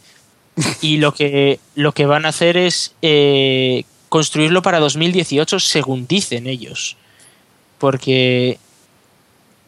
Y 0.82 0.98
lo 0.98 1.14
que, 1.14 1.60
lo 1.76 1.92
que 1.94 2.06
van 2.06 2.26
a 2.26 2.30
hacer 2.30 2.58
es 2.58 2.94
eh, 3.02 3.84
construirlo 4.10 4.62
para 4.62 4.80
2018, 4.80 5.60
según 5.60 6.08
dicen 6.08 6.48
ellos. 6.48 6.98
Porque, 7.78 8.58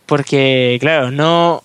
porque, 0.05 0.77
claro, 0.79 1.11
no... 1.11 1.55
O 1.55 1.63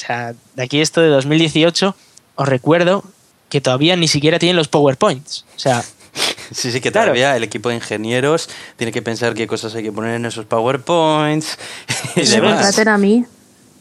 sea, 0.00 0.34
de 0.54 0.62
aquí 0.62 0.80
esto 0.80 1.00
de 1.00 1.08
2018, 1.08 1.96
os 2.36 2.48
recuerdo 2.48 3.02
que 3.48 3.60
todavía 3.60 3.96
ni 3.96 4.06
siquiera 4.06 4.38
tienen 4.38 4.54
los 4.56 4.68
PowerPoints. 4.68 5.44
O 5.56 5.58
sea, 5.58 5.84
Sí, 6.52 6.72
sí, 6.72 6.80
que 6.80 6.90
Claro. 6.90 7.06
todavía 7.06 7.36
el 7.36 7.42
equipo 7.44 7.68
de 7.68 7.76
ingenieros 7.76 8.48
tiene 8.76 8.92
que 8.92 9.02
pensar 9.02 9.34
qué 9.34 9.46
cosas 9.46 9.74
hay 9.74 9.82
que 9.82 9.92
poner 9.92 10.14
en 10.14 10.26
esos 10.26 10.46
PowerPoints 10.46 11.58
y 12.16 12.20
me 12.40 12.90
a 12.90 12.98
mí. 12.98 13.24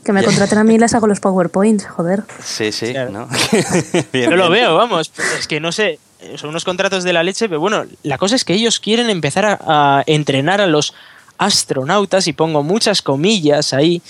Que 0.07 0.13
me 0.13 0.23
contraten 0.23 0.57
a 0.57 0.63
mí 0.63 0.75
y 0.75 0.77
les 0.79 0.95
hago 0.95 1.05
los 1.05 1.19
PowerPoints, 1.19 1.85
joder. 1.85 2.23
Sí, 2.41 2.71
sí, 2.71 2.93
Claro. 2.93 3.11
¿no? 3.11 3.27
Bien, 4.13 4.29
Yo 4.29 4.37
lo 4.37 4.49
bien. 4.49 4.63
veo, 4.63 4.75
vamos. 4.77 5.11
Es 5.37 5.47
que 5.47 5.59
no 5.59 5.73
sé, 5.73 5.99
son 6.37 6.51
unos 6.51 6.63
contratos 6.63 7.03
de 7.03 7.11
la 7.11 7.23
leche, 7.23 7.49
pero 7.49 7.59
bueno, 7.59 7.83
la 8.03 8.17
cosa 8.17 8.37
es 8.37 8.45
que 8.45 8.53
ellos 8.53 8.79
quieren 8.79 9.09
empezar 9.09 9.45
a, 9.45 9.59
a 9.99 10.03
entrenar 10.07 10.61
a 10.61 10.65
los 10.65 10.93
astronautas, 11.37 12.27
y 12.27 12.33
pongo 12.33 12.63
muchas 12.63 13.01
comillas 13.01 13.73
ahí, 13.73 14.01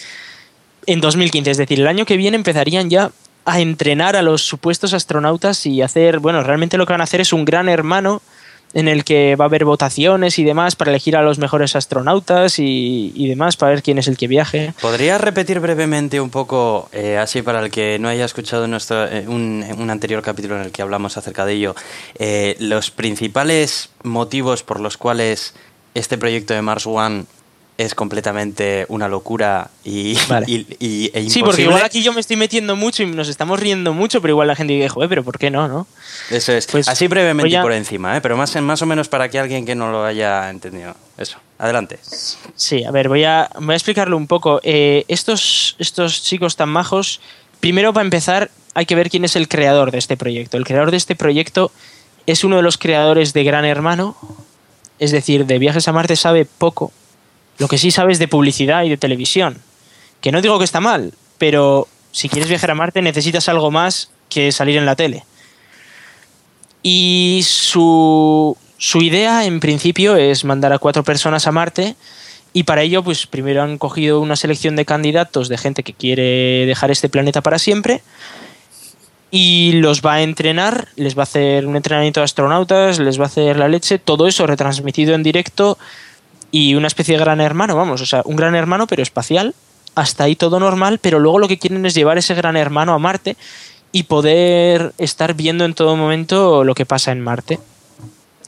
en 0.85 1.01
2015. 1.01 1.49
Es 1.51 1.57
decir, 1.57 1.79
el 1.79 1.87
año 1.87 2.05
que 2.05 2.15
viene 2.15 2.37
empezarían 2.37 2.89
ya 2.91 3.09
a 3.45 3.59
entrenar 3.59 4.15
a 4.15 4.21
los 4.21 4.43
supuestos 4.43 4.93
astronautas 4.93 5.65
y 5.65 5.81
hacer, 5.81 6.19
bueno, 6.19 6.43
realmente 6.43 6.77
lo 6.77 6.85
que 6.85 6.93
van 6.93 7.01
a 7.01 7.05
hacer 7.05 7.21
es 7.21 7.33
un 7.33 7.43
gran 7.43 7.69
hermano 7.69 8.21
en 8.73 8.87
el 8.87 9.03
que 9.03 9.35
va 9.35 9.45
a 9.45 9.47
haber 9.47 9.65
votaciones 9.65 10.39
y 10.39 10.43
demás 10.43 10.75
para 10.75 10.91
elegir 10.91 11.15
a 11.15 11.21
los 11.21 11.39
mejores 11.39 11.75
astronautas 11.75 12.59
y, 12.59 13.11
y 13.15 13.27
demás 13.27 13.57
para 13.57 13.71
ver 13.71 13.83
quién 13.83 13.97
es 13.97 14.07
el 14.07 14.17
que 14.17 14.27
viaje. 14.27 14.73
¿Podrías 14.81 15.19
repetir 15.19 15.59
brevemente 15.59 16.19
un 16.19 16.29
poco, 16.29 16.89
eh, 16.91 17.17
así 17.17 17.41
para 17.41 17.63
el 17.63 17.71
que 17.71 17.99
no 17.99 18.09
haya 18.09 18.25
escuchado 18.25 18.67
nuestro, 18.67 19.05
eh, 19.05 19.25
un, 19.27 19.87
anterior 19.89 20.21
capítulo 20.21 20.57
en 20.57 20.63
el 20.63 20.71
que 20.71 20.81
hablamos 20.81 21.17
acerca 21.17 21.45
de 21.45 21.53
ello, 21.53 21.75
eh, 22.19 22.55
los 22.59 22.91
principales 22.91 23.89
motivos 24.03 24.63
por 24.63 24.79
los 24.79 24.97
cuales 24.97 25.53
este 25.93 26.17
proyecto 26.17 26.53
de 26.53 26.61
Mars 26.61 26.85
One 26.85 27.25
es 27.77 27.93
completamente 27.93 28.85
una 28.89 29.07
locura 29.07 29.69
y, 29.83 30.17
Vale. 30.27 30.45
y- 30.49 30.65
y- 30.79 31.11
e 31.13 31.29
Sí, 31.29 31.41
porque 31.43 31.61
igual 31.61 31.83
aquí 31.83 32.01
yo 32.01 32.11
me 32.11 32.19
estoy 32.19 32.35
metiendo 32.35 32.75
mucho 32.75 33.03
y 33.03 33.05
nos 33.05 33.29
estamos 33.29 33.59
riendo 33.59 33.93
mucho, 33.93 34.19
pero 34.19 34.31
igual 34.31 34.47
la 34.47 34.55
gente 34.55 34.73
dice, 34.73 34.89
joder, 34.89 35.07
pero 35.09 35.23
¿por 35.23 35.37
qué 35.37 35.51
no, 35.51 35.67
no? 35.67 35.85
Eso 36.31 36.53
es. 36.53 36.65
Pues, 36.65 36.87
Así 36.87 37.07
brevemente 37.07 37.55
a- 37.55 37.61
por 37.61 37.73
encima, 37.73 38.17
¿eh? 38.17 38.21
pero 38.21 38.35
más, 38.35 38.55
más 38.61 38.81
o 38.81 38.85
menos 38.87 39.07
para 39.09 39.29
que 39.29 39.37
alguien 39.39 39.63
que 39.65 39.75
no 39.75 39.91
lo 39.91 40.03
haya 40.03 40.49
entendido. 40.49 40.95
Eso. 41.19 41.37
Adelante. 41.59 41.99
Sí, 42.55 42.83
a 42.83 42.89
ver, 42.91 43.09
voy 43.09 43.23
a, 43.25 43.49
voy 43.59 43.73
a 43.73 43.75
explicarlo 43.75 44.17
un 44.17 44.25
poco. 44.27 44.59
Eh, 44.63 45.05
estos, 45.07 45.75
estos 45.77 46.23
chicos 46.23 46.55
tan 46.55 46.69
majos, 46.69 47.21
primero 47.59 47.93
para 47.93 48.03
empezar, 48.05 48.49
hay 48.73 48.85
que 48.87 48.95
ver 48.95 49.09
quién 49.11 49.23
es 49.25 49.35
el 49.35 49.47
creador 49.47 49.91
de 49.91 49.99
este 49.99 50.17
proyecto. 50.17 50.57
El 50.57 50.65
creador 50.65 50.89
de 50.91 50.97
este 50.97 51.15
proyecto 51.15 51.71
es 52.25 52.43
uno 52.43 52.55
de 52.57 52.61
los 52.63 52.77
creadores 52.79 53.33
de 53.33 53.43
Gran 53.43 53.65
Hermano, 53.65 54.15
es 54.99 55.11
decir, 55.11 55.45
de 55.45 55.59
Viajes 55.59 55.87
a 55.87 55.91
Marte 55.93 56.15
sabe 56.15 56.45
poco. 56.45 56.91
Lo 57.59 57.67
que 57.67 57.77
sí 57.77 57.91
sabe 57.91 58.13
es 58.13 58.19
de 58.19 58.27
publicidad 58.27 58.83
y 58.83 58.89
de 58.89 58.97
televisión. 58.97 59.57
Que 60.21 60.31
no 60.31 60.41
digo 60.41 60.57
que 60.59 60.65
está 60.65 60.79
mal, 60.79 61.13
pero 61.37 61.87
si 62.11 62.29
quieres 62.29 62.49
viajar 62.49 62.71
a 62.71 62.75
Marte 62.75 63.01
necesitas 63.01 63.49
algo 63.49 63.71
más 63.71 64.09
que 64.29 64.51
salir 64.51 64.77
en 64.77 64.85
la 64.85 64.95
tele. 64.95 65.23
Y 66.83 67.41
su, 67.43 68.55
su 68.77 69.01
idea, 69.01 69.45
en 69.45 69.59
principio, 69.59 70.15
es 70.15 70.45
mandar 70.45 70.73
a 70.73 70.79
cuatro 70.79 71.03
personas 71.03 71.47
a 71.47 71.51
Marte. 71.51 71.95
Y 72.53 72.63
para 72.63 72.81
ello, 72.81 73.03
pues 73.03 73.27
primero 73.27 73.61
han 73.61 73.77
cogido 73.77 74.19
una 74.21 74.35
selección 74.35 74.75
de 74.75 74.85
candidatos 74.85 75.49
de 75.49 75.57
gente 75.57 75.83
que 75.83 75.93
quiere 75.93 76.65
dejar 76.65 76.91
este 76.91 77.09
planeta 77.09 77.41
para 77.41 77.59
siempre. 77.59 78.01
Y 79.29 79.73
los 79.73 80.01
va 80.01 80.13
a 80.13 80.21
entrenar, 80.21 80.87
les 80.95 81.17
va 81.17 81.23
a 81.23 81.23
hacer 81.23 81.67
un 81.67 81.75
entrenamiento 81.75 82.21
de 82.21 82.25
astronautas, 82.25 82.99
les 82.99 83.19
va 83.19 83.23
a 83.23 83.27
hacer 83.27 83.57
la 83.57 83.67
leche, 83.67 83.99
todo 83.99 84.27
eso 84.27 84.47
retransmitido 84.47 85.13
en 85.15 85.23
directo 85.23 85.77
y 86.51 86.75
una 86.75 86.87
especie 86.87 87.17
de 87.17 87.23
gran 87.23 87.41
hermano, 87.41 87.75
vamos, 87.75 88.01
o 88.01 88.05
sea, 88.05 88.21
un 88.25 88.35
gran 88.35 88.55
hermano 88.55 88.87
pero 88.87 89.03
espacial, 89.03 89.53
hasta 89.95 90.25
ahí 90.25 90.35
todo 90.35 90.59
normal, 90.59 90.99
pero 91.01 91.19
luego 91.19 91.39
lo 91.39 91.47
que 91.47 91.57
quieren 91.57 91.85
es 91.85 91.95
llevar 91.95 92.17
ese 92.17 92.35
gran 92.35 92.55
hermano 92.55 92.93
a 92.93 92.99
Marte 92.99 93.35
y 93.91 94.03
poder 94.03 94.93
estar 94.97 95.33
viendo 95.33 95.65
en 95.65 95.73
todo 95.73 95.95
momento 95.95 96.63
lo 96.63 96.75
que 96.75 96.85
pasa 96.85 97.11
en 97.11 97.21
Marte. 97.21 97.59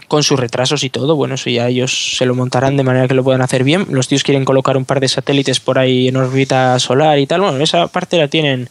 Con 0.08 0.24
sus 0.24 0.40
retrasos 0.40 0.84
y 0.84 0.90
todo, 0.90 1.16
bueno, 1.16 1.36
eso 1.36 1.52
ya 1.52 1.68
ellos 1.68 2.18
se 2.18 2.26
lo 2.26 2.34
montarán 2.34 2.78
de 2.78 2.84
manera 2.84 3.08
que 3.08 3.14
lo 3.14 3.24
puedan 3.24 3.42
hacer 3.42 3.64
bien. 3.64 3.86
Los 3.92 4.08
tíos 4.08 4.24
quieren 4.24 4.44
colocar 4.44 4.76
un 4.76 4.86
par 4.86 5.00
de 5.00 5.08
satélites 5.08 5.60
por 5.60 5.78
ahí 5.78 6.08
en 6.08 6.18
órbita 6.18 6.80
solar 6.80 7.20
y 7.20 7.28
tal. 7.28 7.42
Bueno, 7.42 7.64
esa 7.64 7.88
parte 7.88 8.18
la 8.18 8.28
tienen, 8.28 8.70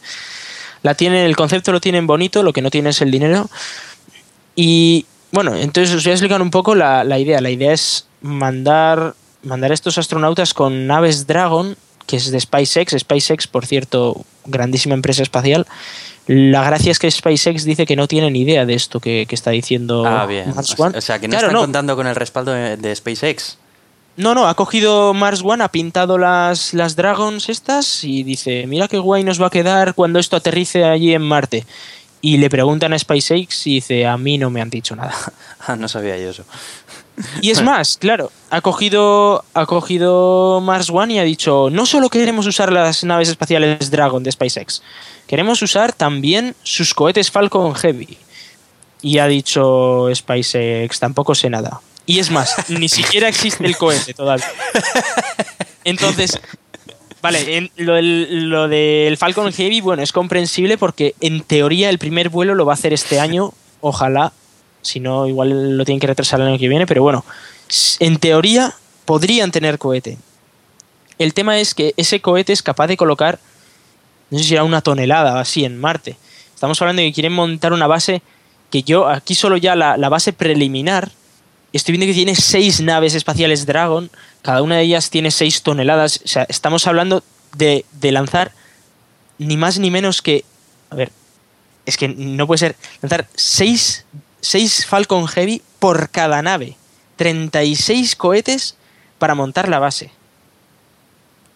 la 0.83 0.95
tienen, 0.95 1.25
el 1.25 1.37
concepto 1.37 1.71
lo 1.71 1.79
tienen 1.79 2.07
bonito, 2.07 2.43
lo 2.43 2.51
que 2.51 2.61
no 2.61 2.69
tienen 2.69 2.89
es 2.89 3.01
el 3.01 3.09
dinero. 3.09 3.49
Y 4.53 5.05
bueno, 5.31 5.55
entonces 5.55 5.95
os 5.95 6.03
voy 6.03 6.11
a 6.11 6.15
explicar 6.15 6.41
un 6.41 6.51
poco 6.51 6.75
la, 6.75 7.05
la 7.05 7.19
idea. 7.19 7.39
La 7.39 7.49
idea 7.49 7.71
es 7.71 8.05
mandar, 8.21 9.15
mandar 9.43 9.71
estos 9.71 9.97
astronautas 9.97 10.53
con 10.53 10.87
naves 10.87 11.27
Dragon, 11.27 11.75
que 12.05 12.17
es 12.17 12.31
de 12.31 12.39
SpaceX. 12.39 12.95
SpaceX, 12.97 13.47
por 13.47 13.65
cierto, 13.65 14.25
grandísima 14.45 14.95
empresa 14.95 15.23
espacial. 15.23 15.67
La 16.27 16.63
gracia 16.63 16.91
es 16.91 16.99
que 16.99 17.09
SpaceX 17.09 17.63
dice 17.63 17.85
que 17.85 17.95
no 17.95 18.07
tiene 18.07 18.29
ni 18.29 18.41
idea 18.41 18.65
de 18.65 18.73
esto 18.75 18.99
que, 18.99 19.25
que 19.27 19.35
está 19.35 19.51
diciendo 19.51 20.05
Ah, 20.05 20.25
bien. 20.27 20.53
Mars 20.55 20.75
One. 20.77 20.97
o 20.97 21.01
sea, 21.01 21.19
que 21.19 21.27
no 21.27 21.31
Claro, 21.31 21.47
están 21.47 21.61
contando 21.61 21.95
con 21.95 22.05
el 22.07 22.15
respaldo 22.15 22.51
de, 22.51 22.77
de 22.77 22.95
SpaceX. 22.95 23.57
No, 24.15 24.35
no, 24.35 24.47
ha 24.47 24.53
cogido 24.55 25.13
Mars 25.13 25.41
One, 25.43 25.63
ha 25.63 25.69
pintado 25.69 26.17
las, 26.17 26.73
las 26.73 26.95
Dragons 26.95 27.47
estas 27.49 28.03
y 28.03 28.23
dice, 28.23 28.67
mira 28.67 28.87
qué 28.87 28.97
guay 28.99 29.23
nos 29.23 29.41
va 29.41 29.47
a 29.47 29.49
quedar 29.49 29.93
cuando 29.95 30.19
esto 30.19 30.35
aterrice 30.35 30.83
allí 30.83 31.13
en 31.13 31.21
Marte. 31.21 31.65
Y 32.21 32.35
le 32.37 32.49
preguntan 32.49 32.91
a 32.91 32.99
SpaceX 32.99 33.65
y 33.65 33.75
dice, 33.75 34.05
a 34.05 34.17
mí 34.17 34.37
no 34.37 34.49
me 34.49 34.61
han 34.61 34.69
dicho 34.69 34.95
nada. 34.95 35.13
Ah, 35.67 35.75
no 35.75 35.87
sabía 35.89 36.17
yo 36.17 36.29
eso. 36.29 36.43
Y 37.41 37.51
es 37.51 37.61
más, 37.61 37.97
claro, 37.97 38.31
ha 38.49 38.61
cogido, 38.61 39.43
ha 39.53 39.65
cogido 39.65 40.61
Mars 40.61 40.89
One 40.89 41.13
y 41.13 41.19
ha 41.19 41.23
dicho, 41.23 41.69
no 41.71 41.85
solo 41.85 42.09
queremos 42.09 42.47
usar 42.47 42.71
las 42.71 43.03
naves 43.03 43.29
espaciales 43.29 43.91
Dragon 43.91 44.23
de 44.23 44.31
SpaceX, 44.31 44.81
queremos 45.27 45.61
usar 45.61 45.93
también 45.93 46.55
sus 46.63 46.93
cohetes 46.93 47.31
Falcon 47.31 47.75
Heavy. 47.75 48.17
Y 49.01 49.19
ha 49.19 49.27
dicho 49.27 50.09
SpaceX, 50.13 50.99
tampoco 50.99 51.33
sé 51.33 51.49
nada. 51.49 51.79
Y 52.05 52.19
es 52.19 52.31
más, 52.31 52.55
ni 52.69 52.89
siquiera 52.89 53.29
existe 53.29 53.65
el 53.65 53.77
cohete 53.77 54.13
todavía. 54.13 54.51
Entonces, 55.85 56.39
vale, 57.21 57.57
en 57.57 57.71
lo, 57.77 57.93
del, 57.93 58.49
lo 58.49 58.67
del 58.67 59.15
Falcon 59.15 59.53
Heavy, 59.53 59.79
bueno, 59.79 60.03
es 60.03 60.11
comprensible 60.11 60.77
porque 60.77 61.15
en 61.21 61.41
teoría 61.41 61.89
el 61.89 61.99
primer 61.99 62.29
vuelo 62.29 62.55
lo 62.55 62.65
va 62.65 62.73
a 62.73 62.75
hacer 62.75 62.91
este 62.91 63.19
año, 63.19 63.53
ojalá, 63.79 64.33
si 64.81 64.99
no, 64.99 65.27
igual 65.27 65.77
lo 65.77 65.85
tienen 65.85 65.99
que 65.99 66.07
retrasar 66.07 66.39
el 66.41 66.47
año 66.47 66.57
que 66.57 66.69
viene, 66.69 66.85
pero 66.85 67.03
bueno, 67.03 67.25
en 67.99 68.17
teoría 68.17 68.73
podrían 69.05 69.51
tener 69.51 69.77
cohete. 69.77 70.17
El 71.17 71.33
tema 71.33 71.59
es 71.59 71.75
que 71.75 71.93
ese 71.97 72.21
cohete 72.21 72.53
es 72.53 72.63
capaz 72.63 72.87
de 72.87 72.97
colocar, 72.97 73.39
no 74.29 74.37
sé 74.37 74.45
si 74.45 74.53
era 74.53 74.63
una 74.63 74.81
tonelada 74.81 75.35
o 75.35 75.37
así 75.37 75.65
en 75.65 75.79
Marte. 75.79 76.17
Estamos 76.53 76.81
hablando 76.81 77.01
de 77.01 77.09
que 77.09 77.13
quieren 77.13 77.33
montar 77.33 77.73
una 77.73 77.87
base 77.87 78.21
que 78.69 78.83
yo, 78.83 79.07
aquí 79.07 79.35
solo 79.35 79.57
ya 79.57 79.75
la, 79.75 79.97
la 79.97 80.09
base 80.09 80.33
preliminar, 80.33 81.11
estoy 81.73 81.93
viendo 81.93 82.05
que 82.05 82.13
tiene 82.13 82.35
seis 82.35 82.81
naves 82.81 83.15
espaciales 83.15 83.65
Dragon, 83.65 84.09
cada 84.41 84.61
una 84.61 84.77
de 84.77 84.83
ellas 84.83 85.09
tiene 85.09 85.31
seis 85.31 85.61
toneladas, 85.63 86.21
o 86.23 86.27
sea, 86.27 86.45
estamos 86.49 86.87
hablando 86.87 87.23
de, 87.57 87.85
de 87.93 88.11
lanzar 88.11 88.51
ni 89.37 89.57
más 89.57 89.79
ni 89.79 89.89
menos 89.89 90.21
que, 90.21 90.45
a 90.89 90.95
ver, 90.95 91.11
es 91.85 91.97
que 91.97 92.07
no 92.07 92.45
puede 92.45 92.59
ser, 92.59 92.75
lanzar 93.01 93.27
seis, 93.35 94.05
seis 94.41 94.85
Falcon 94.85 95.27
Heavy 95.27 95.61
por 95.79 96.09
cada 96.09 96.41
nave, 96.41 96.75
36 97.17 98.15
cohetes 98.15 98.75
para 99.17 99.35
montar 99.35 99.67
la 99.69 99.79
base. 99.79 100.11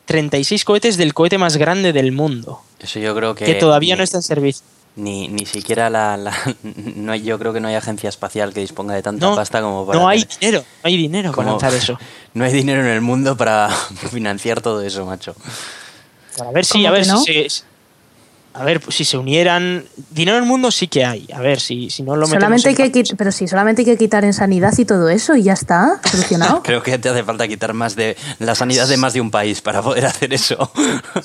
36 0.06 0.66
cohetes 0.66 0.98
del 0.98 1.14
cohete 1.14 1.38
más 1.38 1.56
grande 1.58 1.94
del 1.94 2.12
mundo, 2.12 2.62
Eso 2.80 3.00
yo 3.00 3.16
creo 3.16 3.36
que... 3.36 3.46
que 3.46 3.56
todavía 3.56 3.96
ni- 3.96 4.00
no 4.00 4.04
está 4.04 4.18
en 4.18 4.24
servicio. 4.24 4.66
Ni, 4.96 5.28
ni 5.28 5.46
siquiera 5.46 5.90
la, 5.90 6.18
la- 6.18 6.56
no 6.64 7.14
hay, 7.14 7.24
yo 7.24 7.40
creo 7.40 7.54
que 7.54 7.60
no 7.62 7.68
hay 7.70 7.76
agencia 7.76 8.10
espacial 8.10 8.54
que 8.54 8.60
disponga 8.60 8.94
de 8.94 9.02
tanta 9.02 9.26
No, 9.28 9.36
pasta 9.36 9.62
como 9.62 9.88
para 9.88 9.98
no 10.00 10.08
hay 10.08 10.24
tener- 10.24 10.40
dinero, 10.40 10.60
no 10.84 10.88
hay 10.88 10.98
dinero 10.98 11.32
para 11.32 11.52
lanzar 11.52 11.74
eso. 11.74 11.98
no 12.34 12.44
hay 12.46 12.52
dinero 12.52 12.82
en 12.82 12.88
el 12.90 13.02
mundo 13.02 13.38
para 13.38 13.70
financiar 14.12 14.62
todo 14.62 14.82
eso, 14.82 15.06
macho. 15.06 15.36
A 16.46 16.52
ver 16.52 16.66
si, 16.66 16.74
¿Cómo 16.74 16.88
a 16.90 16.92
ver 16.92 17.06
si 17.06 17.12
no? 17.12 17.24
se, 17.24 17.48
a 18.54 18.64
ver 18.64 18.82
si 18.90 19.04
se 19.04 19.18
unieran. 19.18 19.86
Dinero 20.12 20.38
en 20.38 20.44
el 20.44 20.50
mundo 20.50 20.72
sí 20.72 20.88
que 20.88 21.04
hay. 21.04 21.28
A 21.34 21.40
ver 21.40 21.60
si, 21.60 21.90
si 21.90 22.04
no 22.04 22.16
lo 22.16 22.28
metemos 22.28 22.62
Solamente 22.62 22.70
hay 22.70 22.88
en 22.88 22.92
que 22.92 23.16
pero 23.16 23.32
sí, 23.32 23.48
solamente 23.48 23.82
hay 23.82 23.86
que 23.86 23.98
quitar 23.98 24.24
en 24.24 24.34
sanidad 24.34 24.74
y 24.78 24.86
todo 24.86 25.10
eso 25.10 25.36
y 25.36 25.44
ya 25.44 25.54
está, 25.54 26.00
solucionado. 26.10 26.62
Creo 26.64 26.84
que 26.84 26.98
te 27.00 27.10
hace 27.10 27.24
falta 27.24 27.48
quitar 27.48 27.74
más 27.74 27.96
de 27.96 28.16
la 28.40 28.56
sanidad 28.56 28.88
de 28.88 28.98
más 28.98 29.14
de 29.14 29.22
un 29.22 29.32
país 29.32 29.62
para 29.62 29.82
poder 29.82 30.06
hacer 30.06 30.34
eso. 30.34 30.72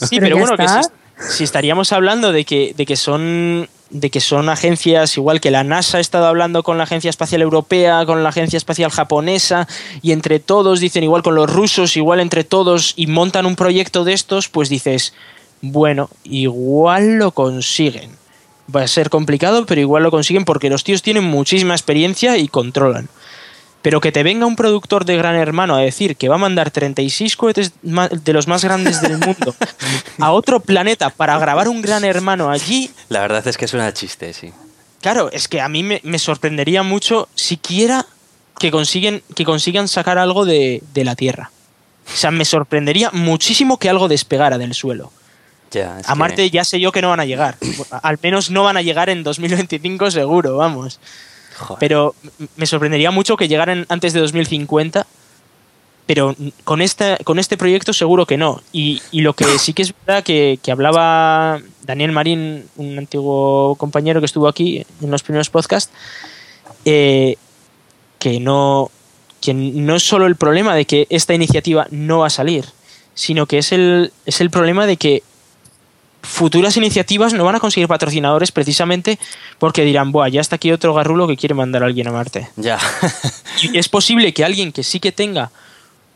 Sí, 0.09 0.20
Pero 0.20 0.39
bueno, 0.39 0.57
que 0.57 0.66
si, 0.68 1.37
si 1.37 1.45
estaríamos 1.45 1.93
hablando 1.93 2.33
de 2.33 2.45
que, 2.45 2.74
de 2.76 2.87
que 2.87 2.97
son 2.97 3.68
de 3.91 4.11
que 4.11 4.20
son 4.20 4.49
agencias 4.49 5.16
igual 5.16 5.41
que 5.41 5.51
la 5.51 5.64
NASA 5.64 5.99
ha 5.99 6.01
estado 6.01 6.26
hablando 6.26 6.62
con 6.62 6.76
la 6.79 6.85
Agencia 6.85 7.09
Espacial 7.11 7.43
Europea, 7.43 8.05
con 8.07 8.22
la 8.22 8.29
Agencia 8.29 8.57
Espacial 8.57 8.91
Japonesa 8.91 9.66
y 10.03 10.12
entre 10.12 10.41
todos 10.41 10.81
dicen 10.81 11.05
igual 11.05 11.22
con 11.22 11.35
los 11.35 11.51
rusos, 11.51 11.97
igual 11.97 12.20
entre 12.20 12.45
todos 12.45 12.93
y 12.97 13.07
montan 13.07 13.47
un 13.47 13.57
proyecto 13.57 14.05
de 14.05 14.12
estos, 14.12 14.49
pues 14.49 14.68
dices, 14.68 15.14
bueno, 15.61 16.11
igual 16.25 17.19
lo 17.19 17.33
consiguen. 17.33 18.11
Va 18.75 18.83
a 18.83 18.89
ser 18.89 19.11
complicado, 19.11 19.65
pero 19.67 19.81
igual 19.81 20.03
lo 20.03 20.11
consiguen 20.11 20.45
porque 20.45 20.71
los 20.71 20.85
tíos 20.85 21.03
tienen 21.03 21.25
muchísima 21.25 21.75
experiencia 21.75 22.37
y 22.37 22.49
controlan. 22.49 23.09
Pero 23.81 24.01
que 24.01 24.13
te 24.13 24.23
venga 24.23 24.45
un 24.45 24.57
productor 24.57 25.05
de 25.05 25.17
Gran 25.17 25.37
Hermano 25.37 25.77
a 25.77 25.81
decir 25.81 26.17
que 26.17 26.29
va 26.29 26.35
a 26.35 26.39
mandar 26.39 26.71
36 26.71 27.37
cohetes 27.37 27.73
de 27.83 28.33
los 28.33 28.49
más 28.49 28.65
grandes 28.65 29.01
del 29.01 29.19
mundo 29.27 29.55
a 30.19 30.33
otro 30.33 30.61
planeta 30.61 31.11
para 31.11 31.39
grabar 31.39 31.69
un 31.69 31.81
Gran 31.81 32.05
Hermano 32.05 32.51
allí, 32.51 32.91
La 33.09 33.21
verdad 33.21 33.47
es 33.47 33.57
que 33.57 33.69
suena 33.69 33.95
chiste, 33.95 34.33
sí. 34.35 34.53
claro, 35.01 35.31
es 35.33 35.49
que 35.49 35.61
a 35.61 35.69
mí 35.69 35.83
me, 35.83 36.01
me 36.03 36.19
sorprendería 36.19 36.83
mucho 36.83 37.29
siquiera 37.35 38.05
que, 38.59 38.71
consiguen, 38.71 39.23
que 39.35 39.45
consigan 39.45 39.89
sacar 39.89 40.19
algo 40.19 40.45
de, 40.45 40.83
de 40.93 41.05
la 41.05 41.15
Tierra. 41.15 41.51
O 42.13 42.17
sea, 42.17 42.31
me 42.31 42.45
sorprendería 42.45 43.11
muchísimo 43.13 43.79
que 43.79 43.89
algo 43.89 44.09
despegara 44.09 44.59
del 44.59 44.75
suelo. 44.75 45.13
Ya, 45.71 45.99
A 45.99 46.03
que- 46.12 46.14
Marte 46.19 46.51
ya 46.51 46.64
sé 46.64 46.81
yo 46.81 46.93
que 46.93 47.03
no 47.03 47.11
van 47.11 47.21
a 47.21 47.25
llegar. 47.27 47.57
Al 48.03 48.19
menos 48.23 48.51
no 48.51 48.64
van 48.64 48.77
a 48.77 48.83
llegar 48.83 49.11
en 49.11 49.23
2025 49.23 50.11
seguro, 50.11 50.57
vamos. 50.57 50.99
Joder. 51.59 51.79
Pero 51.81 52.14
me 52.57 52.66
sorprendería 52.66 53.11
mucho 53.11 53.37
que 53.37 53.49
llegaran 53.49 53.85
antes 53.89 54.12
de 54.12 54.21
2050. 54.21 55.07
Pero 56.07 56.35
con, 56.64 56.81
esta, 56.81 57.19
con 57.19 57.39
este 57.39 57.59
proyecto 57.59 57.93
seguro 57.93 58.25
que 58.25 58.39
no. 58.39 58.62
Y, 58.73 59.03
y 59.11 59.21
lo 59.21 59.35
que 59.35 59.59
sí 59.59 59.75
que 59.75 59.83
es 59.83 59.93
verdad 60.07 60.25
que, 60.25 60.59
que 60.62 60.73
hablaba 60.73 61.61
Daniel 61.83 62.12
Marín, 62.12 62.64
un 62.77 62.97
antiguo 62.97 63.75
compañero 63.77 64.21
que 64.21 64.25
estuvo 64.27 64.49
aquí 64.49 64.87
en 65.03 65.11
los 65.11 65.23
primeros 65.23 65.51
podcasts, 65.51 65.93
eh, 66.87 67.37
que 68.19 68.41
no, 68.41 68.91
que 69.43 69.53
no 69.53 69.97
es 69.97 70.03
solo 70.03 70.25
el 70.25 70.37
problema 70.37 70.75
de 70.75 70.87
que 70.87 71.07
esta 71.11 71.35
iniciativa 71.35 71.87
no 71.91 72.21
va 72.21 72.29
a 72.29 72.31
salir, 72.31 72.64
sino 73.14 73.45
que 73.45 73.59
es 73.59 73.73
el, 73.73 74.11
es 74.25 74.41
el 74.41 74.49
problema 74.49 74.87
de 74.87 74.97
que 74.97 75.23
futuras 76.39 76.76
iniciativas 76.76 77.32
no 77.34 77.45
van 77.45 77.57
a 77.57 77.61
conseguir 77.61 77.89
patrocinadores 77.89 78.53
precisamente 78.53 79.18
porque 79.59 79.82
dirán, 79.84 80.12
Buah, 80.12 80.28
ya 80.28 80.41
está 80.41 80.57
aquí 80.57 80.72
otro 80.72 80.95
garrulo 80.95 81.26
que 81.26 81.36
quiere 81.36 81.55
mandar 81.55 81.82
a 81.82 81.86
alguien 81.86 82.09
a 82.09 82.12
Marte. 82.12 82.49
Ya. 82.57 82.78
Y 83.62 83.76
es 83.76 83.89
posible 83.89 84.32
que 84.32 84.45
alguien 84.45 84.70
que 84.72 84.82
sí 84.84 85.01
que 85.01 85.11
tenga 85.12 85.51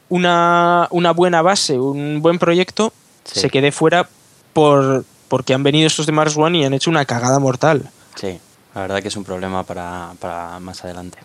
una, 0.09 0.87
una 0.91 1.11
buena 1.13 1.43
base, 1.43 1.79
un 1.79 2.21
buen 2.23 2.39
proyecto, 2.39 2.93
Sí. 3.25 3.41
se 3.41 3.51
quede 3.51 3.71
fuera 3.73 4.09
por, 4.53 5.05
porque 5.29 5.55
han 5.55 5.63
venido 5.63 5.87
estos 5.87 6.07
de 6.07 6.13
Mars 6.13 6.37
One 6.37 6.59
y 6.59 6.65
han 6.65 6.75
hecho 6.75 6.91
una 6.91 7.05
cagada 7.05 7.39
mortal. 7.39 7.89
sí, 8.17 8.39
la 8.75 8.81
verdad 8.83 9.03
que 9.03 9.09
es 9.09 9.17
un 9.17 9.25
problema 9.25 9.63
para, 9.65 10.13
para 10.19 10.59
más 10.61 10.83
adelante. 10.85 11.19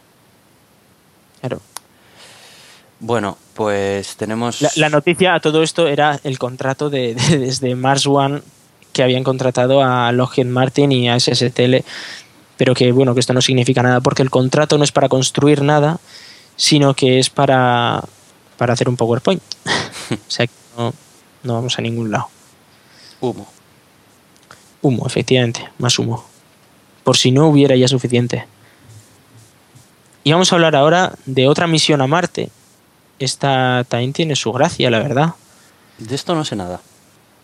Claro. 1.39 1.59
Bueno, 2.99 3.37
pues 3.53 4.15
tenemos... 4.15 4.61
La, 4.61 4.71
la 4.75 4.89
noticia 4.89 5.35
a 5.35 5.39
todo 5.39 5.61
esto 5.63 5.87
era 5.87 6.19
el 6.23 6.37
contrato 6.39 6.89
de, 6.89 7.13
de- 7.15 7.37
desde 7.39 7.75
Mars 7.75 8.05
One 8.07 8.41
que 8.93 9.03
habían 9.03 9.23
contratado 9.23 9.83
a 9.83 10.11
Lockheed 10.11 10.45
Martin 10.45 10.91
y 10.91 11.09
a 11.09 11.19
SSTL, 11.19 11.77
pero 12.57 12.73
que 12.73 12.91
bueno, 12.91 13.13
que 13.13 13.19
esto 13.19 13.33
no 13.33 13.41
significa 13.41 13.83
nada 13.83 14.01
porque 14.01 14.23
el 14.23 14.29
contrato 14.29 14.77
no 14.77 14.83
es 14.83 14.91
para 14.91 15.09
construir 15.09 15.61
nada, 15.61 15.99
sino 16.55 16.93
que 16.93 17.19
es 17.19 17.29
para, 17.29 18.03
para 18.57 18.73
hacer 18.73 18.89
un 18.89 18.97
PowerPoint. 18.97 19.41
o 20.11 20.31
sea 20.31 20.47
que 20.47 20.53
no, 20.77 20.93
no 21.43 21.53
vamos 21.53 21.77
a 21.77 21.81
ningún 21.81 22.11
lado. 22.11 22.29
Humo. 23.21 23.47
Humo, 24.81 25.07
efectivamente, 25.07 25.69
más 25.77 25.97
humo. 25.99 26.25
Por 27.03 27.17
si 27.17 27.31
no 27.31 27.47
hubiera 27.47 27.75
ya 27.75 27.87
suficiente. 27.87 28.45
Y 30.23 30.31
vamos 30.31 30.51
a 30.51 30.55
hablar 30.55 30.75
ahora 30.75 31.13
de 31.25 31.47
otra 31.47 31.67
misión 31.67 32.01
a 32.01 32.07
Marte. 32.07 32.49
Esta 33.19 33.85
también 33.87 34.13
tiene 34.13 34.35
su 34.35 34.51
gracia, 34.51 34.89
la 34.89 34.99
verdad. 34.99 35.33
De 35.97 36.15
esto 36.15 36.35
no 36.35 36.45
sé 36.45 36.55
nada. 36.55 36.81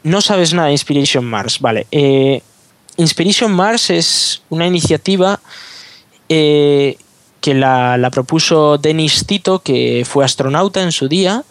No 0.04 0.22
sabes 0.22 0.54
nada 0.54 0.68
de 0.68 0.74
Inspiration 0.74 1.26
Mars, 1.26 1.60
vale. 1.60 1.88
Eh, 1.92 2.42
Inspiration 2.98 3.52
Mars 3.52 3.90
es 3.90 4.42
una 4.50 4.68
iniciativa 4.68 5.40
eh, 6.30 6.98
que 7.42 7.54
la, 7.54 7.98
propuso 8.12 8.78
Denis 8.78 9.26
Tito, 9.26 9.60
que 9.60 10.06
fue 10.08 10.26
astronauta 10.26 10.82
en 10.84 10.92
su 10.92 11.08
día. 11.08 11.44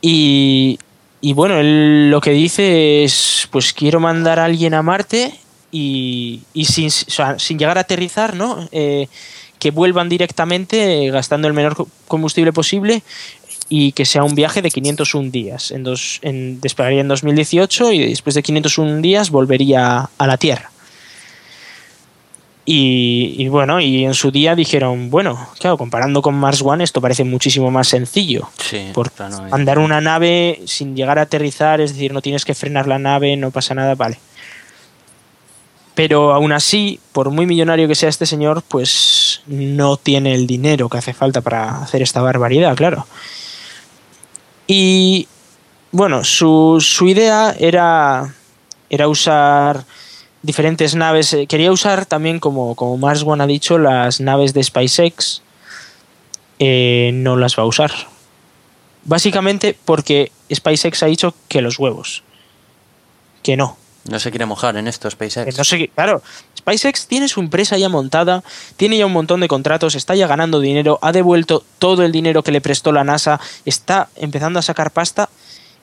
Y, 0.00 0.78
y 1.20 1.32
bueno, 1.32 1.58
él 1.58 2.10
lo 2.10 2.20
que 2.20 2.30
dice 2.30 3.04
es, 3.04 3.48
pues 3.50 3.72
quiero 3.72 4.00
mandar 4.00 4.38
a 4.38 4.44
alguien 4.46 4.74
a 4.74 4.82
Marte 4.82 5.38
y, 5.70 6.42
y 6.54 6.64
sin, 6.66 6.90
llegar 7.58 7.78
a 7.78 7.82
aterrizar, 7.82 8.34
¿no? 8.34 8.68
Eh, 8.72 9.08
que 9.58 9.70
vuelvan 9.70 10.08
directamente 10.08 11.08
gastando 11.10 11.46
el 11.46 11.54
menor 11.54 11.76
co- 11.76 11.88
combustible 12.08 12.52
posible 12.52 13.02
y 13.74 13.92
que 13.92 14.04
sea 14.04 14.22
un 14.22 14.34
viaje 14.34 14.60
de 14.60 14.70
501 14.70 15.30
días. 15.30 15.70
En 15.70 15.82
dos, 15.82 16.18
en, 16.20 16.60
despegaría 16.60 17.00
en 17.00 17.08
2018 17.08 17.92
y 17.92 18.10
después 18.10 18.34
de 18.34 18.42
501 18.42 19.00
días 19.00 19.30
volvería 19.30 20.10
a 20.18 20.26
la 20.26 20.36
Tierra. 20.36 20.70
Y, 22.66 23.34
y 23.38 23.48
bueno, 23.48 23.80
y 23.80 24.04
en 24.04 24.12
su 24.12 24.30
día 24.30 24.54
dijeron, 24.54 25.08
bueno, 25.08 25.48
claro, 25.58 25.78
comparando 25.78 26.20
con 26.20 26.34
Mars 26.34 26.60
One 26.60 26.84
esto 26.84 27.00
parece 27.00 27.24
muchísimo 27.24 27.70
más 27.70 27.88
sencillo. 27.88 28.50
Sí, 28.58 28.90
Por 28.92 29.10
plano, 29.10 29.46
eh. 29.46 29.50
andar 29.52 29.78
una 29.78 30.02
nave 30.02 30.60
sin 30.66 30.94
llegar 30.94 31.18
a 31.18 31.22
aterrizar, 31.22 31.80
es 31.80 31.94
decir, 31.94 32.12
no 32.12 32.20
tienes 32.20 32.44
que 32.44 32.54
frenar 32.54 32.86
la 32.86 32.98
nave, 32.98 33.38
no 33.38 33.52
pasa 33.52 33.74
nada, 33.74 33.94
vale. 33.94 34.18
Pero 35.94 36.34
aún 36.34 36.52
así, 36.52 37.00
por 37.12 37.30
muy 37.30 37.46
millonario 37.46 37.88
que 37.88 37.94
sea 37.94 38.10
este 38.10 38.26
señor, 38.26 38.62
pues 38.68 39.40
no 39.46 39.96
tiene 39.96 40.34
el 40.34 40.46
dinero 40.46 40.90
que 40.90 40.98
hace 40.98 41.14
falta 41.14 41.40
para 41.40 41.82
hacer 41.82 42.02
esta 42.02 42.20
barbaridad, 42.20 42.76
claro. 42.76 43.06
Y 44.74 45.28
bueno, 45.90 46.24
su, 46.24 46.78
su 46.80 47.06
idea 47.06 47.54
era, 47.58 48.32
era 48.88 49.06
usar 49.06 49.84
diferentes 50.40 50.94
naves. 50.94 51.34
eh, 51.34 51.46
Quería 51.46 51.70
usar 51.70 52.06
también, 52.06 52.40
como, 52.40 52.74
como 52.74 52.96
Mars 52.96 53.22
One 53.22 53.44
ha 53.44 53.46
dicho, 53.46 53.76
las 53.76 54.22
naves 54.22 54.54
de 54.54 54.64
SpaceX. 54.64 55.42
Eh, 56.58 57.10
no 57.12 57.36
las 57.36 57.58
va 57.58 57.64
a 57.64 57.66
usar. 57.66 57.92
Básicamente 59.04 59.76
porque 59.84 60.32
SpaceX 60.50 61.02
ha 61.02 61.06
dicho 61.06 61.34
que 61.48 61.60
los 61.60 61.78
huevos. 61.78 62.22
Que 63.42 63.58
no. 63.58 63.76
No 64.08 64.18
se 64.20 64.30
quiere 64.30 64.46
mojar 64.46 64.78
en 64.78 64.88
esto, 64.88 65.10
SpaceX. 65.10 65.58
No 65.58 65.64
claro, 65.94 66.22
SpaceX 66.62 67.08
tiene 67.08 67.28
su 67.28 67.40
empresa 67.40 67.76
ya 67.76 67.88
montada, 67.88 68.42
tiene 68.76 68.96
ya 68.96 69.06
un 69.06 69.12
montón 69.12 69.40
de 69.40 69.48
contratos, 69.48 69.96
está 69.96 70.14
ya 70.14 70.28
ganando 70.28 70.60
dinero, 70.60 70.98
ha 71.02 71.10
devuelto 71.10 71.64
todo 71.78 72.04
el 72.04 72.12
dinero 72.12 72.42
que 72.42 72.52
le 72.52 72.60
prestó 72.60 72.92
la 72.92 73.02
NASA, 73.02 73.40
está 73.64 74.08
empezando 74.16 74.60
a 74.60 74.62
sacar 74.62 74.92
pasta 74.92 75.28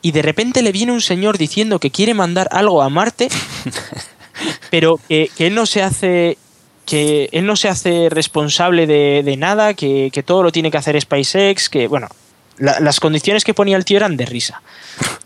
y 0.02 0.12
de 0.12 0.22
repente 0.22 0.62
le 0.62 0.72
viene 0.72 0.94
un 0.94 1.02
señor 1.02 1.38
diciendo 1.38 1.80
que 1.80 1.92
quiere 1.92 2.14
mandar 2.14 2.48
algo 2.52 2.82
a 2.82 2.90
Marte, 2.90 3.28
pero 4.72 5.00
que, 5.10 5.30
que 5.36 5.48
él 5.48 5.56
no 5.56 5.66
se 5.66 5.84
hace 5.84 6.38
que 6.86 7.30
él 7.34 7.46
no 7.46 7.56
se 7.56 7.68
hace 7.68 8.10
responsable 8.10 8.88
de, 8.88 9.22
de 9.24 9.38
nada, 9.38 9.76
que, 9.76 10.10
que 10.12 10.24
todo 10.24 10.42
lo 10.42 10.52
tiene 10.52 10.72
que 10.72 10.78
hacer 10.78 11.00
SpaceX, 11.00 11.70
que 11.70 11.88
bueno, 11.88 12.08
la- 12.60 12.80
las 12.80 13.00
condiciones 13.00 13.44
que 13.44 13.54
ponía 13.54 13.76
el 13.78 13.86
tío 13.86 13.98
eran 13.98 14.16
de 14.18 14.26
risa. 14.26 14.62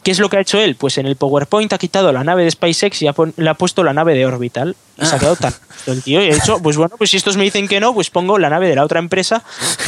¿Qué 0.03 0.11
es 0.11 0.19
lo 0.19 0.29
que 0.29 0.37
ha 0.37 0.41
hecho 0.41 0.59
él? 0.59 0.75
Pues 0.75 0.97
en 0.97 1.05
el 1.07 1.15
PowerPoint 1.15 1.71
ha 1.73 1.77
quitado 1.77 2.11
la 2.11 2.23
nave 2.23 2.43
de 2.43 2.51
SpaceX 2.51 3.01
y 3.01 3.07
ha 3.07 3.13
le 3.37 3.49
ha 3.49 3.53
puesto 3.53 3.83
la 3.83 3.93
nave 3.93 4.13
de 4.13 4.25
Orbital. 4.25 4.75
Y 5.01 5.05
se 5.05 5.15
ha 5.15 5.19
quedado 5.19 5.35
tan 5.37 5.53
el 5.87 6.01
tío 6.03 6.21
y 6.23 6.29
ha 6.29 6.33
dicho, 6.35 6.59
pues 6.61 6.77
bueno, 6.77 6.95
pues 6.97 7.09
si 7.09 7.17
estos 7.17 7.35
me 7.37 7.43
dicen 7.43 7.67
que 7.67 7.79
no, 7.79 7.93
pues 7.93 8.09
pongo 8.09 8.37
la 8.37 8.49
nave 8.49 8.67
de 8.69 8.75
la 8.75 8.83
otra 8.83 8.99
empresa, 8.99 9.43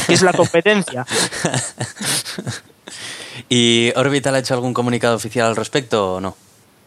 que 0.06 0.14
es 0.14 0.22
la 0.22 0.32
competencia. 0.32 1.06
¿Y 3.48 3.92
Orbital 3.96 4.34
ha 4.34 4.38
hecho 4.38 4.54
algún 4.54 4.74
comunicado 4.74 5.16
oficial 5.16 5.46
al 5.46 5.56
respecto 5.56 6.14
o 6.14 6.20
no? 6.20 6.36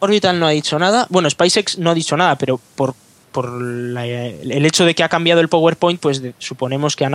Orbital 0.00 0.38
no 0.38 0.46
ha 0.46 0.50
dicho 0.50 0.78
nada. 0.78 1.06
Bueno, 1.10 1.28
SpaceX 1.30 1.78
no 1.78 1.90
ha 1.90 1.94
dicho 1.94 2.16
nada, 2.16 2.36
pero 2.36 2.60
por, 2.74 2.94
por 3.32 3.60
la- 3.62 4.06
el 4.06 4.66
hecho 4.66 4.84
de 4.84 4.94
que 4.94 5.02
ha 5.04 5.08
cambiado 5.08 5.40
el 5.40 5.48
PowerPoint, 5.48 6.00
pues 6.00 6.20
de- 6.22 6.34
suponemos 6.38 6.96
que 6.96 7.04
han, 7.04 7.14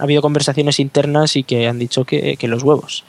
habido 0.00 0.22
conversaciones 0.22 0.78
internas 0.80 1.36
y 1.36 1.42
que 1.42 1.66
han 1.68 1.78
dicho 1.78 2.04
que, 2.04 2.36
que 2.36 2.48
los 2.48 2.62
huevos. 2.62 3.04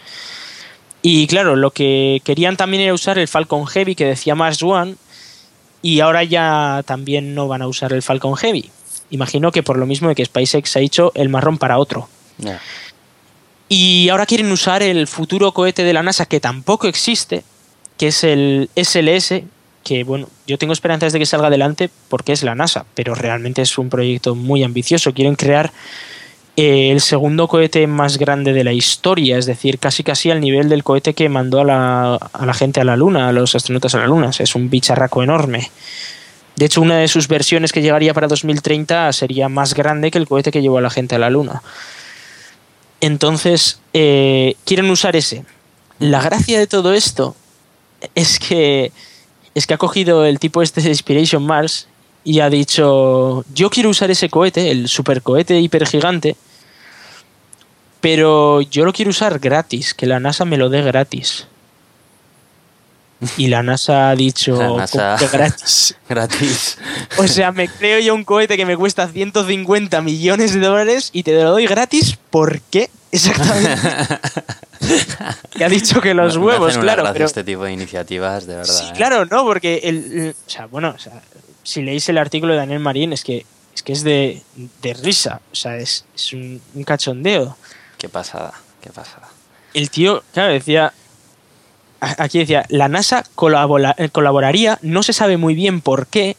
Y 1.02 1.28
claro, 1.28 1.56
lo 1.56 1.72
que 1.72 2.22
querían 2.26 2.58
también 2.58 2.84
era 2.84 2.93
usar 2.93 3.18
el 3.20 3.28
Falcon 3.28 3.66
Heavy 3.68 3.95
que 3.95 4.06
decía 4.06 4.36
Mars 4.36 4.62
One, 4.64 4.95
y 5.82 6.02
ahora 6.02 6.24
ya 6.26 6.84
también 6.86 7.34
no 7.36 7.47
van 7.47 7.62
a 7.62 7.68
usar 7.68 7.93
el 7.93 8.02
Falcon 8.02 8.36
Heavy. 8.36 8.70
Imagino 9.12 9.52
que 9.52 9.64
por 9.64 9.78
lo 9.78 9.86
mismo 9.86 10.10
de 10.10 10.16
que 10.16 10.26
SpaceX 10.26 10.76
ha 10.76 10.82
hecho 10.82 11.12
el 11.16 11.30
marrón 11.30 11.58
para 11.58 11.78
otro. 11.78 12.10
Y 13.70 14.10
ahora 14.10 14.26
quieren 14.26 14.52
usar 14.52 14.82
el 14.84 15.08
futuro 15.08 15.52
cohete 15.54 15.84
de 15.84 15.93
la 15.93 16.04
NASA 16.04 16.26
que 16.26 16.39
tampoco 16.39 16.88
existe, 16.88 17.43
que 17.97 18.08
es 18.08 18.24
el 18.24 18.70
SLS, 18.76 19.43
que 19.89 20.03
bueno, 20.03 20.29
yo 20.45 20.59
tengo 20.59 20.71
esperanzas 20.71 21.13
de 21.13 21.17
que 21.17 21.25
salga 21.25 21.47
adelante 21.47 21.89
porque 22.09 22.31
es 22.31 22.43
la 22.43 22.53
NASA, 22.53 22.85
pero 22.93 23.15
realmente 23.15 23.63
es 23.63 23.75
un 23.79 23.89
proyecto 23.89 24.35
muy 24.35 24.63
ambicioso. 24.63 25.15
Quieren 25.15 25.33
crear 25.33 25.71
eh, 26.55 26.91
el 26.91 27.01
segundo 27.01 27.47
cohete 27.47 27.87
más 27.87 28.19
grande 28.19 28.53
de 28.53 28.63
la 28.63 28.71
historia, 28.71 29.39
es 29.39 29.47
decir, 29.47 29.79
casi 29.79 30.03
casi 30.03 30.29
al 30.29 30.41
nivel 30.41 30.69
del 30.69 30.83
cohete 30.83 31.15
que 31.15 31.27
mandó 31.27 31.61
a 31.61 31.63
la, 31.63 32.15
a 32.17 32.45
la 32.45 32.53
gente 32.53 32.79
a 32.79 32.83
la 32.83 32.95
Luna, 32.95 33.29
a 33.29 33.31
los 33.31 33.55
astronautas 33.55 33.95
a 33.95 33.97
la 33.97 34.05
Luna. 34.05 34.29
Es 34.37 34.53
un 34.53 34.69
bicharraco 34.69 35.23
enorme. 35.23 35.71
De 36.55 36.65
hecho, 36.65 36.81
una 36.81 36.99
de 36.99 37.07
sus 37.07 37.27
versiones 37.27 37.71
que 37.71 37.81
llegaría 37.81 38.13
para 38.13 38.27
2030 38.27 39.11
sería 39.11 39.49
más 39.49 39.73
grande 39.73 40.11
que 40.11 40.19
el 40.19 40.27
cohete 40.27 40.51
que 40.51 40.61
llevó 40.61 40.77
a 40.77 40.81
la 40.81 40.91
gente 40.91 41.15
a 41.15 41.19
la 41.19 41.31
Luna. 41.31 41.63
Entonces, 43.01 43.81
eh, 43.93 44.55
quieren 44.65 44.87
usar 44.91 45.15
ese. 45.15 45.45
La 45.97 46.21
gracia 46.21 46.59
de 46.59 46.67
todo 46.67 46.93
esto 46.93 47.35
es 48.13 48.37
que 48.37 48.91
es 49.56 49.68
que 49.68 49.74
ha 49.74 49.78
cogido 49.78 50.26
el 50.26 50.39
tipo 50.39 50.62
este 50.62 50.82
de 50.82 50.89
Inspiration 50.89 51.45
Mars 51.45 51.88
y 52.24 52.39
ha 52.39 52.50
dicho, 52.50 53.43
yo 53.54 53.70
quiero 53.70 53.89
usar 53.89 54.12
ese 54.12 54.30
cohete, 54.30 54.72
el 54.72 54.88
supercohete 54.88 55.60
hipergigante, 55.60 56.36
pero 58.02 58.62
yo 58.62 58.86
lo 58.86 58.93
quiero 58.93 59.10
usar 59.10 59.39
gratis, 59.39 59.93
que 59.93 60.06
la 60.06 60.20
NASA 60.20 60.45
me 60.45 60.58
lo 60.58 60.70
dé 60.70 60.82
gratis. 60.82 61.47
Y 63.38 63.47
la 63.47 63.61
NASA 63.63 64.09
ha 64.09 64.15
dicho, 64.15 64.55
La 64.57 64.67
"¿Cómo 64.67 64.80
NASA- 64.80 65.17
que 65.17 65.28
gratis. 65.28 65.95
Gratis. 66.09 66.78
O 67.17 67.28
sea, 67.28 67.51
me 67.51 67.67
creo 67.67 67.99
yo 67.99 68.15
un 68.15 68.24
cohete 68.24 68.55
que 68.55 68.65
me 68.65 68.78
cuesta 68.78 69.07
150 69.09 70.01
millones 70.01 70.53
de 70.53 70.59
dólares 70.61 71.09
y 71.11 71.24
te 71.24 71.34
lo 71.34 71.51
doy 71.51 71.67
gratis. 71.67 72.17
¿Por 72.30 72.61
qué? 72.61 72.89
Exactamente. 73.11 73.76
que 75.51 75.65
ha 75.65 75.70
dicho 75.70 75.99
que 76.01 76.13
los 76.13 76.36
Me- 76.36 76.41
me 76.41 76.47
huevos, 76.47 76.74
una 76.76 76.82
claro. 76.84 77.09
Pero, 77.13 77.26
este 77.26 77.43
tipo 77.43 77.63
de 77.65 77.74
iniciativas, 77.74 78.47
de 78.47 78.55
verdad. 78.55 78.74
sí, 78.74 78.86
¿eh? 78.88 78.93
claro, 78.95 79.26
¿no? 79.26 79.43
Porque, 79.43 79.82
el, 79.84 79.97
el- 79.97 80.30
o 80.47 80.49
sea, 80.49 80.65
bueno, 80.67 80.93
o 80.95 80.99
sea, 80.99 81.22
si 81.63 81.82
leéis 81.82 82.07
el 82.09 82.17
artículo 82.17 82.53
de 82.53 82.59
Daniel 82.59 82.80
Marín, 82.80 83.11
es 83.13 83.24
que 83.24 83.45
es, 83.76 83.84
que 83.84 83.93
es 83.93 84.03
de, 84.03 84.41
de 84.82 84.93
risa. 84.93 85.41
O 85.51 85.55
sea, 85.55 85.76
es, 85.78 86.05
es 86.15 86.34
un, 86.34 86.61
un 86.74 86.84
cachondeo. 86.84 87.57
Qué 87.97 88.07
pasada, 88.09 88.53
qué 88.82 88.89
pasada. 88.91 89.28
El 89.74 89.89
tío, 89.89 90.24
claro, 90.34 90.53
decía. 90.53 90.93
Aquí 92.02 92.39
decía, 92.39 92.66
la 92.70 92.88
NASA 92.88 93.20
eh, 93.97 94.10
colaboraría, 94.12 94.80
no 94.82 95.04
se 95.04 95.14
sabe 95.14 95.38
muy 95.38 95.54
bien 95.54 95.82
por 95.82 96.08
qué, 96.08 96.38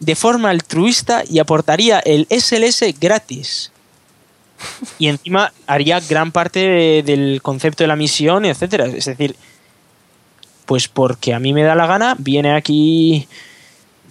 de 0.00 0.14
forma 0.16 0.50
altruista 0.50 1.22
y 1.28 1.38
aportaría 1.38 2.00
el 2.00 2.26
SLS 2.30 2.84
gratis. 3.00 3.70
Y 4.98 5.08
encima 5.08 5.52
haría 5.66 5.98
gran 6.00 6.30
parte 6.32 6.60
de- 6.60 7.02
del 7.04 7.40
concepto 7.42 7.84
de 7.84 7.88
la 7.88 7.96
misión, 7.96 8.44
etcétera. 8.44 8.86
Es 8.86 9.06
decir, 9.06 9.34
pues 10.66 10.88
porque 10.88 11.34
a 11.34 11.38
mí 11.38 11.52
me 11.52 11.62
da 11.62 11.74
la 11.74 11.86
gana, 11.86 12.14
viene 12.18 12.52
aquí. 12.54 13.28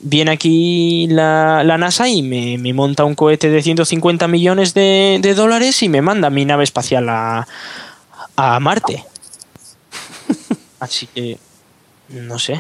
Viene 0.04 0.32
aquí 0.32 1.06
la, 1.12 1.64
la 1.64 1.78
NASA 1.78 2.10
y 2.10 2.24
me, 2.24 2.58
me 2.58 2.74
monta 2.74 3.06
un 3.06 3.14
cohete 3.14 3.52
de 3.52 3.62
150 3.62 4.28
millones 4.28 4.74
de, 4.74 5.20
de 5.22 5.36
dólares 5.36 5.84
y 5.84 5.90
me 5.90 6.02
manda 6.02 6.32
mi 6.32 6.44
nave 6.44 6.64
espacial 6.64 7.08
a, 7.08 7.48
a 8.36 8.60
Marte. 8.60 9.06
Así 10.82 11.06
que, 11.06 11.38
no 12.10 12.40
sé. 12.40 12.60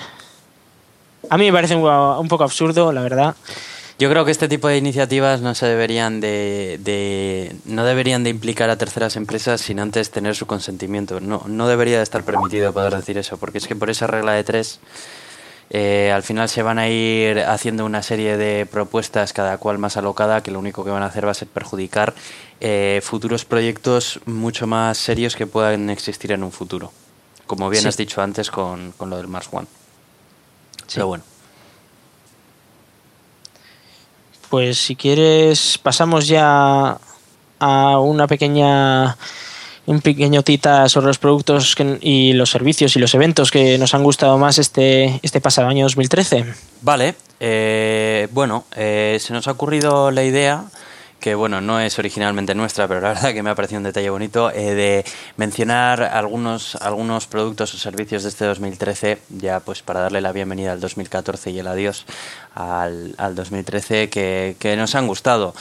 A 1.27 1.37
mí 1.39 1.45
me 1.45 1.51
parece 1.53 1.75
un, 1.75 2.27
poco 2.27 2.43
absurdo, 2.43 2.91
la 2.93 3.01
verdad. 3.01 3.35
Yo 3.97 4.09
creo 4.11 4.25
que 4.25 4.31
este 4.31 4.47
tipo 4.47 4.67
de 4.67 4.77
iniciativas 4.77 5.41
no 5.41 5.55
se 5.55 5.65
deberían 5.65 6.21
de, 6.21 6.79
de- 6.83 7.55
no 7.65 7.83
deberían 7.83 8.23
de 8.23 8.29
implicar 8.29 8.69
a 8.69 8.77
terceras 8.77 9.15
empresas 9.15 9.59
sin 9.61 9.79
antes 9.79 10.11
tener 10.11 10.35
su 10.35 10.45
consentimiento. 10.45 11.19
No, 11.19 11.43
no 11.47 11.67
debería 11.67 11.97
de 11.97 12.03
estar 12.03 12.23
permitido 12.23 12.71
poder 12.73 12.95
decir 12.95 13.17
eso, 13.17 13.37
porque 13.37 13.57
es 13.57 13.67
que 13.67 13.75
por 13.75 13.89
esa 13.89 14.05
regla 14.05 14.33
de 14.33 14.43
tres 14.43 14.79
eh, 15.71 16.11
al 16.13 16.21
final 16.21 16.47
se 16.47 16.61
van 16.61 16.77
a 16.77 16.89
ir 16.89 17.39
haciendo 17.39 17.85
una 17.85 18.03
serie 18.03 18.37
de 18.37 18.67
propuestas 18.67 19.33
cada 19.33 19.57
cual 19.57 19.79
más 19.79 19.97
alocada 19.97 20.43
que 20.43 20.51
lo 20.51 20.59
único 20.59 20.83
que 20.85 20.91
van 20.91 21.01
a 21.01 21.07
hacer 21.07 21.25
va 21.25 21.31
a 21.31 21.35
ser 21.35 21.47
perjudicar 21.47 22.13
eh, 22.59 23.01
futuros 23.03 23.45
proyectos 23.45 24.19
mucho 24.25 24.67
más 24.67 24.99
serios 24.99 25.35
que 25.35 25.47
puedan 25.47 25.89
existir 25.89 26.31
en 26.33 26.43
un 26.43 26.51
futuro. 26.51 26.91
Como 27.51 27.69
bien 27.69 27.81
Sí. 27.81 27.89
has 27.89 27.97
dicho 27.97 28.21
antes 28.21 28.49
con, 28.49 28.93
con 28.93 29.09
lo 29.09 29.17
del 29.17 29.27
Mars 29.27 29.49
One. 29.51 29.67
Pero 30.93 31.07
bueno. 31.07 31.21
Pues 34.49 34.77
si 34.77 34.95
quieres 34.95 35.77
pasamos 35.77 36.27
ya 36.29 36.97
a 37.59 37.99
una 37.99 38.27
pequeña 38.27 39.17
un 39.85 39.99
pequeño 39.99 40.43
tita 40.43 40.87
sobre 40.87 41.07
los 41.07 41.17
productos 41.17 41.75
que- 41.75 41.97
y 41.99 42.31
los 42.31 42.51
servicios 42.51 42.95
y 42.95 42.99
los 42.99 43.13
eventos 43.15 43.51
que 43.51 43.77
nos 43.77 43.93
han 43.93 44.03
gustado 44.03 44.37
más 44.37 44.57
este, 44.57 45.19
este 45.23 45.41
pasado 45.41 45.67
año 45.67 45.83
2013. 45.83 46.45
Vale, 46.81 47.15
eh, 47.41 48.29
bueno, 48.31 48.63
eh, 48.77 49.17
se 49.19 49.33
nos 49.33 49.45
ha 49.49 49.51
ocurrido 49.51 50.09
la 50.11 50.23
idea, 50.23 50.63
que 51.21 51.35
bueno, 51.35 51.61
no 51.61 51.79
es 51.79 51.97
originalmente 51.99 52.53
nuestra, 52.55 52.87
pero 52.87 52.99
la 52.99 53.09
verdad 53.09 53.33
que 53.33 53.43
me 53.43 53.51
ha 53.51 53.55
parecido 53.55 53.77
un 53.77 53.83
detalle 53.83 54.09
bonito, 54.09 54.51
eh, 54.51 54.73
de 54.73 55.05
mencionar 55.37 56.03
algunos, 56.03 56.75
algunos 56.75 57.27
productos 57.27 57.73
o 57.73 57.77
servicios 57.77 58.23
de 58.23 58.29
este 58.29 58.45
2013, 58.45 59.19
ya 59.29 59.61
pues 59.61 59.83
para 59.83 60.01
darle 60.01 60.19
la 60.19 60.33
bienvenida 60.33 60.73
al 60.73 60.81
2014 60.81 61.51
y 61.51 61.59
el 61.59 61.67
adiós 61.67 62.05
al, 62.55 63.15
al 63.17 63.35
2013, 63.35 64.09
que, 64.09 64.57
que 64.59 64.75
nos 64.75 64.95
han 64.95 65.07
gustado. 65.07 65.53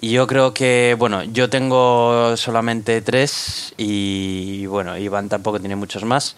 Y 0.00 0.10
yo 0.10 0.26
creo 0.26 0.52
que, 0.52 0.94
bueno, 0.98 1.22
yo 1.22 1.48
tengo 1.48 2.36
solamente 2.36 3.00
tres 3.00 3.72
y, 3.78 4.66
bueno, 4.66 4.98
Iván 4.98 5.28
tampoco 5.30 5.58
tiene 5.58 5.76
muchos 5.76 6.04
más. 6.04 6.36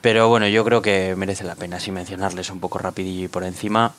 Pero 0.00 0.28
bueno, 0.28 0.46
yo 0.46 0.64
creo 0.64 0.82
que 0.82 1.14
merece 1.16 1.44
la 1.44 1.56
pena 1.56 1.78
así 1.78 1.90
mencionarles 1.90 2.50
un 2.50 2.60
poco 2.60 2.78
rapidillo 2.78 3.24
y 3.24 3.28
por 3.28 3.44
encima. 3.44 3.94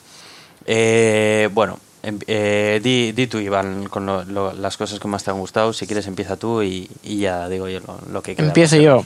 Eh, 0.64 1.48
bueno, 1.52 1.78
eh, 2.02 2.80
di, 2.82 3.12
di 3.12 3.26
tú, 3.26 3.38
Iván, 3.38 3.88
con 3.88 4.06
lo- 4.06 4.24
lo- 4.24 4.52
las 4.54 4.76
cosas 4.76 4.98
que 4.98 5.08
más 5.08 5.22
te 5.24 5.30
han 5.30 5.38
gustado. 5.38 5.72
Si 5.72 5.86
quieres, 5.86 6.06
empieza 6.06 6.36
tú 6.36 6.62
y, 6.62 6.88
y 7.02 7.18
ya 7.18 7.48
digo 7.48 7.68
yo 7.68 7.80
lo, 7.80 7.98
lo 8.12 8.22
que 8.22 8.34
queda. 8.34 8.46
Empiezo 8.46 8.76
yo. 8.76 9.04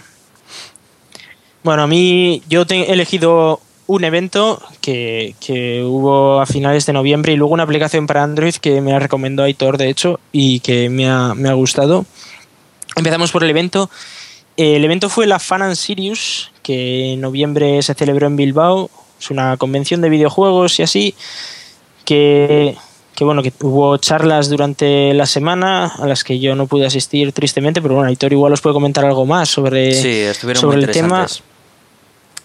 Bueno, 1.63 1.83
a 1.83 1.87
mí 1.87 2.43
yo 2.49 2.67
te- 2.67 2.91
he 2.91 2.93
elegido 2.93 3.61
un 3.87 4.05
evento 4.05 4.61
que, 4.81 5.35
que 5.41 5.83
hubo 5.83 6.41
a 6.41 6.47
finales 6.47 6.87
de 6.87 6.93
noviembre 6.93 7.33
y 7.33 7.37
luego 7.37 7.53
una 7.55 7.63
aplicación 7.65 8.07
para 8.07 8.23
Android 8.23 8.55
que 8.55 8.81
me 8.81 8.93
la 8.93 8.99
recomendó 8.99 9.43
Aitor, 9.43 9.77
de 9.79 9.89
hecho, 9.89 10.21
y 10.33 10.61
que 10.61 10.89
me 10.89 11.09
ha, 11.09 11.35
me 11.35 11.49
ha 11.49 11.55
gustado. 11.55 12.05
Empezamos 12.97 13.33
por 13.33 13.45
el 13.45 13.51
evento. 13.51 13.91
El 14.57 14.85
evento 14.85 15.09
fue 15.09 15.27
la 15.27 15.39
Fan 15.39 15.63
and 15.63 15.75
Sirius, 15.75 16.53
que 16.63 17.15
en 17.15 17.21
noviembre 17.21 17.83
se 17.83 17.95
celebró 17.95 18.27
en 18.27 18.37
Bilbao. 18.37 18.91
Es 19.21 19.31
una 19.31 19.57
convención 19.57 20.01
de 20.01 20.09
videojuegos 20.11 20.79
y 20.79 20.83
así, 20.83 21.15
que, 22.05 22.77
que 23.15 23.25
bueno, 23.25 23.43
que 23.43 23.53
hubo 23.63 23.97
charlas 23.97 24.49
durante 24.49 25.15
la 25.15 25.27
semana 25.27 25.87
a 25.87 26.07
las 26.07 26.25
que 26.25 26.39
yo 26.39 26.55
no 26.55 26.67
pude 26.67 26.87
asistir 26.87 27.33
tristemente, 27.33 27.81
pero 27.83 27.95
bueno, 27.95 28.09
Aitor 28.09 28.33
igual 28.33 28.53
os 28.53 28.61
puede 28.61 28.75
comentar 28.75 29.05
algo 29.05 29.27
más 29.27 29.49
sobre, 29.49 29.93
Sí, 29.93 30.25
sobre 30.55 30.81
el 30.81 30.91
tema. 30.91 31.27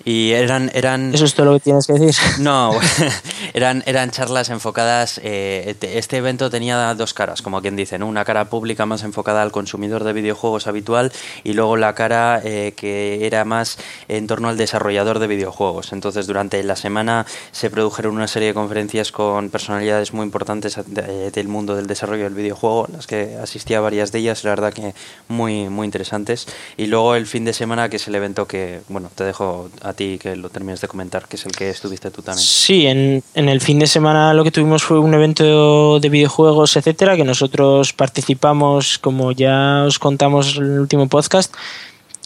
Y 0.10 0.32
eran, 0.32 0.72
eran 0.74 1.14
Eso 1.14 1.26
es 1.26 1.36
todo 1.36 1.46
lo 1.46 1.54
que 1.54 1.60
tienes 1.60 1.86
que 1.86 1.94
decir. 1.94 2.16
No, 2.40 2.72
eran, 3.54 3.84
eran 3.86 4.10
charlas 4.10 4.50
enfocadas. 4.50 5.20
eh, 5.24 5.76
este- 5.84 6.18
evento 6.18 6.50
tenía 6.50 6.96
dos 6.96 7.14
caras, 7.14 7.44
como 7.44 7.62
quien 7.62 7.76
dice, 7.76 8.00
¿no? 8.00 8.08
Una 8.08 8.26
cara 8.26 8.46
pública 8.46 8.88
más 8.88 9.04
enfocada 9.04 9.44
al 9.44 9.52
consumidor 9.52 10.04
de 10.04 10.14
videojuegos 10.14 10.66
habitual 10.66 11.12
y 11.44 11.54
luego 11.54 11.78
la 11.78 11.94
cara 11.94 12.42
eh, 12.44 12.74
que 12.76 13.26
era 13.28 13.46
más 13.46 13.78
en 14.08 14.26
torno 14.26 14.50
al 14.50 14.58
desarrollador 14.58 15.20
de 15.20 15.28
videojuegos. 15.28 15.94
Entonces, 15.94 16.26
durante 16.26 16.62
la 16.64 16.76
semana 16.76 17.28
se 17.52 17.70
produjeron 17.70 18.16
una 18.16 18.28
serie 18.28 18.48
de 18.50 18.54
conferencias 18.56 19.12
con 19.12 19.52
personalidades 19.52 20.12
muy 20.14 20.24
importantes 20.26 20.78
de- 20.88 21.30
del 21.30 21.48
mundo 21.48 21.76
del 21.76 21.86
desarrollo 21.86 22.24
del 22.24 22.34
videojuego, 22.34 22.88
las 22.92 23.06
que 23.06 23.38
asistí 23.42 23.76
a 23.76 23.82
varias 23.82 24.12
de 24.12 24.20
ellas, 24.20 24.44
la 24.44 24.50
verdad 24.50 24.74
que 24.74 24.96
muy, 25.28 25.70
muy 25.70 25.86
interesantes. 25.86 26.48
Y 26.78 26.88
luego 26.88 27.14
el 27.14 27.28
fin 27.28 27.46
de 27.46 27.54
semana, 27.54 27.90
que 27.90 27.98
es 27.98 28.08
el 28.08 28.16
evento 28.16 28.48
que, 28.48 28.82
bueno, 28.90 29.12
te 29.14 29.24
dejo 29.24 29.70
a 29.84 29.94
ti 29.94 29.99
que 30.20 30.36
lo 30.36 30.50
termines 30.50 30.82
de 30.82 30.88
comentar, 30.88 31.28
que 31.28 31.36
es 31.36 31.46
el 31.46 31.52
que 31.52 31.70
estuviste 31.70 32.10
tú 32.12 32.22
también. 32.22 32.46
Sí, 32.46 32.88
en, 32.88 33.24
en 33.34 33.50
el 33.50 33.62
fin 33.62 33.80
de 33.80 33.88
semana 33.88 34.34
lo 34.34 34.44
que 34.44 34.52
tuvimos 34.52 34.84
fue 34.84 35.00
un 35.00 35.14
evento 35.14 36.00
de 36.00 36.10
videojuegos, 36.10 36.76
etcétera, 36.78 37.16
que 37.16 37.24
nosotros 37.24 37.94
participamos, 37.94 38.98
como 39.00 39.32
ya 39.32 39.84
os 39.86 40.00
contamos 40.00 40.58
en 40.58 40.64
el 40.74 40.80
último 40.80 41.08
podcast, 41.10 41.54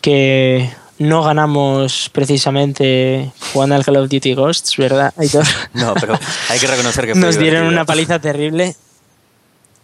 que 0.01 0.69
no 0.99 1.23
ganamos 1.23 2.09
precisamente 2.13 3.31
jugando 3.51 3.75
al 3.75 3.83
Call 3.83 3.97
of 3.97 4.09
Duty 4.09 4.33
Ghosts, 4.35 4.77
¿verdad, 4.77 5.13
Aitor? 5.17 5.45
No, 5.73 5.93
pero 5.99 6.17
hay 6.49 6.59
que 6.59 6.67
reconocer 6.67 7.05
que 7.05 7.13
fue 7.13 7.21
nos 7.21 7.37
dieron 7.37 7.61
divertido. 7.61 7.69
una 7.71 7.85
paliza 7.85 8.19
terrible. 8.19 8.75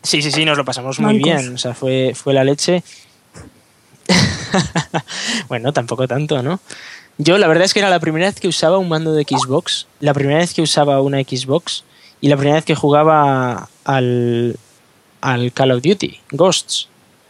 Sí, 0.04 0.22
sí, 0.22 0.32
sí, 0.32 0.46
nos 0.46 0.58
lo 0.58 0.64
pasamos 0.64 1.00
muy 1.00 1.16
Mancos. 1.20 1.42
bien. 1.42 1.56
O 1.56 1.58
sea, 1.58 1.74
fue, 1.74 2.14
fue 2.16 2.34
la 2.34 2.44
leche. 2.44 2.84
bueno, 5.50 5.74
tampoco 5.74 6.08
tanto, 6.08 6.42
¿no? 6.42 6.60
Yo 7.22 7.38
la 7.38 7.48
verdad 7.48 7.66
es 7.66 7.74
que 7.74 7.80
era 7.82 7.90
la 7.90 8.00
primera 8.00 8.26
vez 8.28 8.40
que 8.40 8.48
usaba 8.48 8.78
un 8.78 8.88
mando 8.90 9.14
de 9.14 9.24
Xbox, 9.24 9.88
la 10.00 10.14
primera 10.14 10.40
vez 10.40 10.54
que 10.54 10.62
usaba 10.62 11.02
una 11.02 11.20
Xbox 11.20 11.84
y 12.22 12.30
la 12.30 12.38
primera 12.38 12.56
vez 12.56 12.66
que 12.66 12.76
jugaba 12.76 13.70
al, 13.84 14.56
al 15.22 15.52
Call 15.52 15.72
of 15.72 15.84
Duty, 15.84 16.18
Ghosts. 16.32 16.88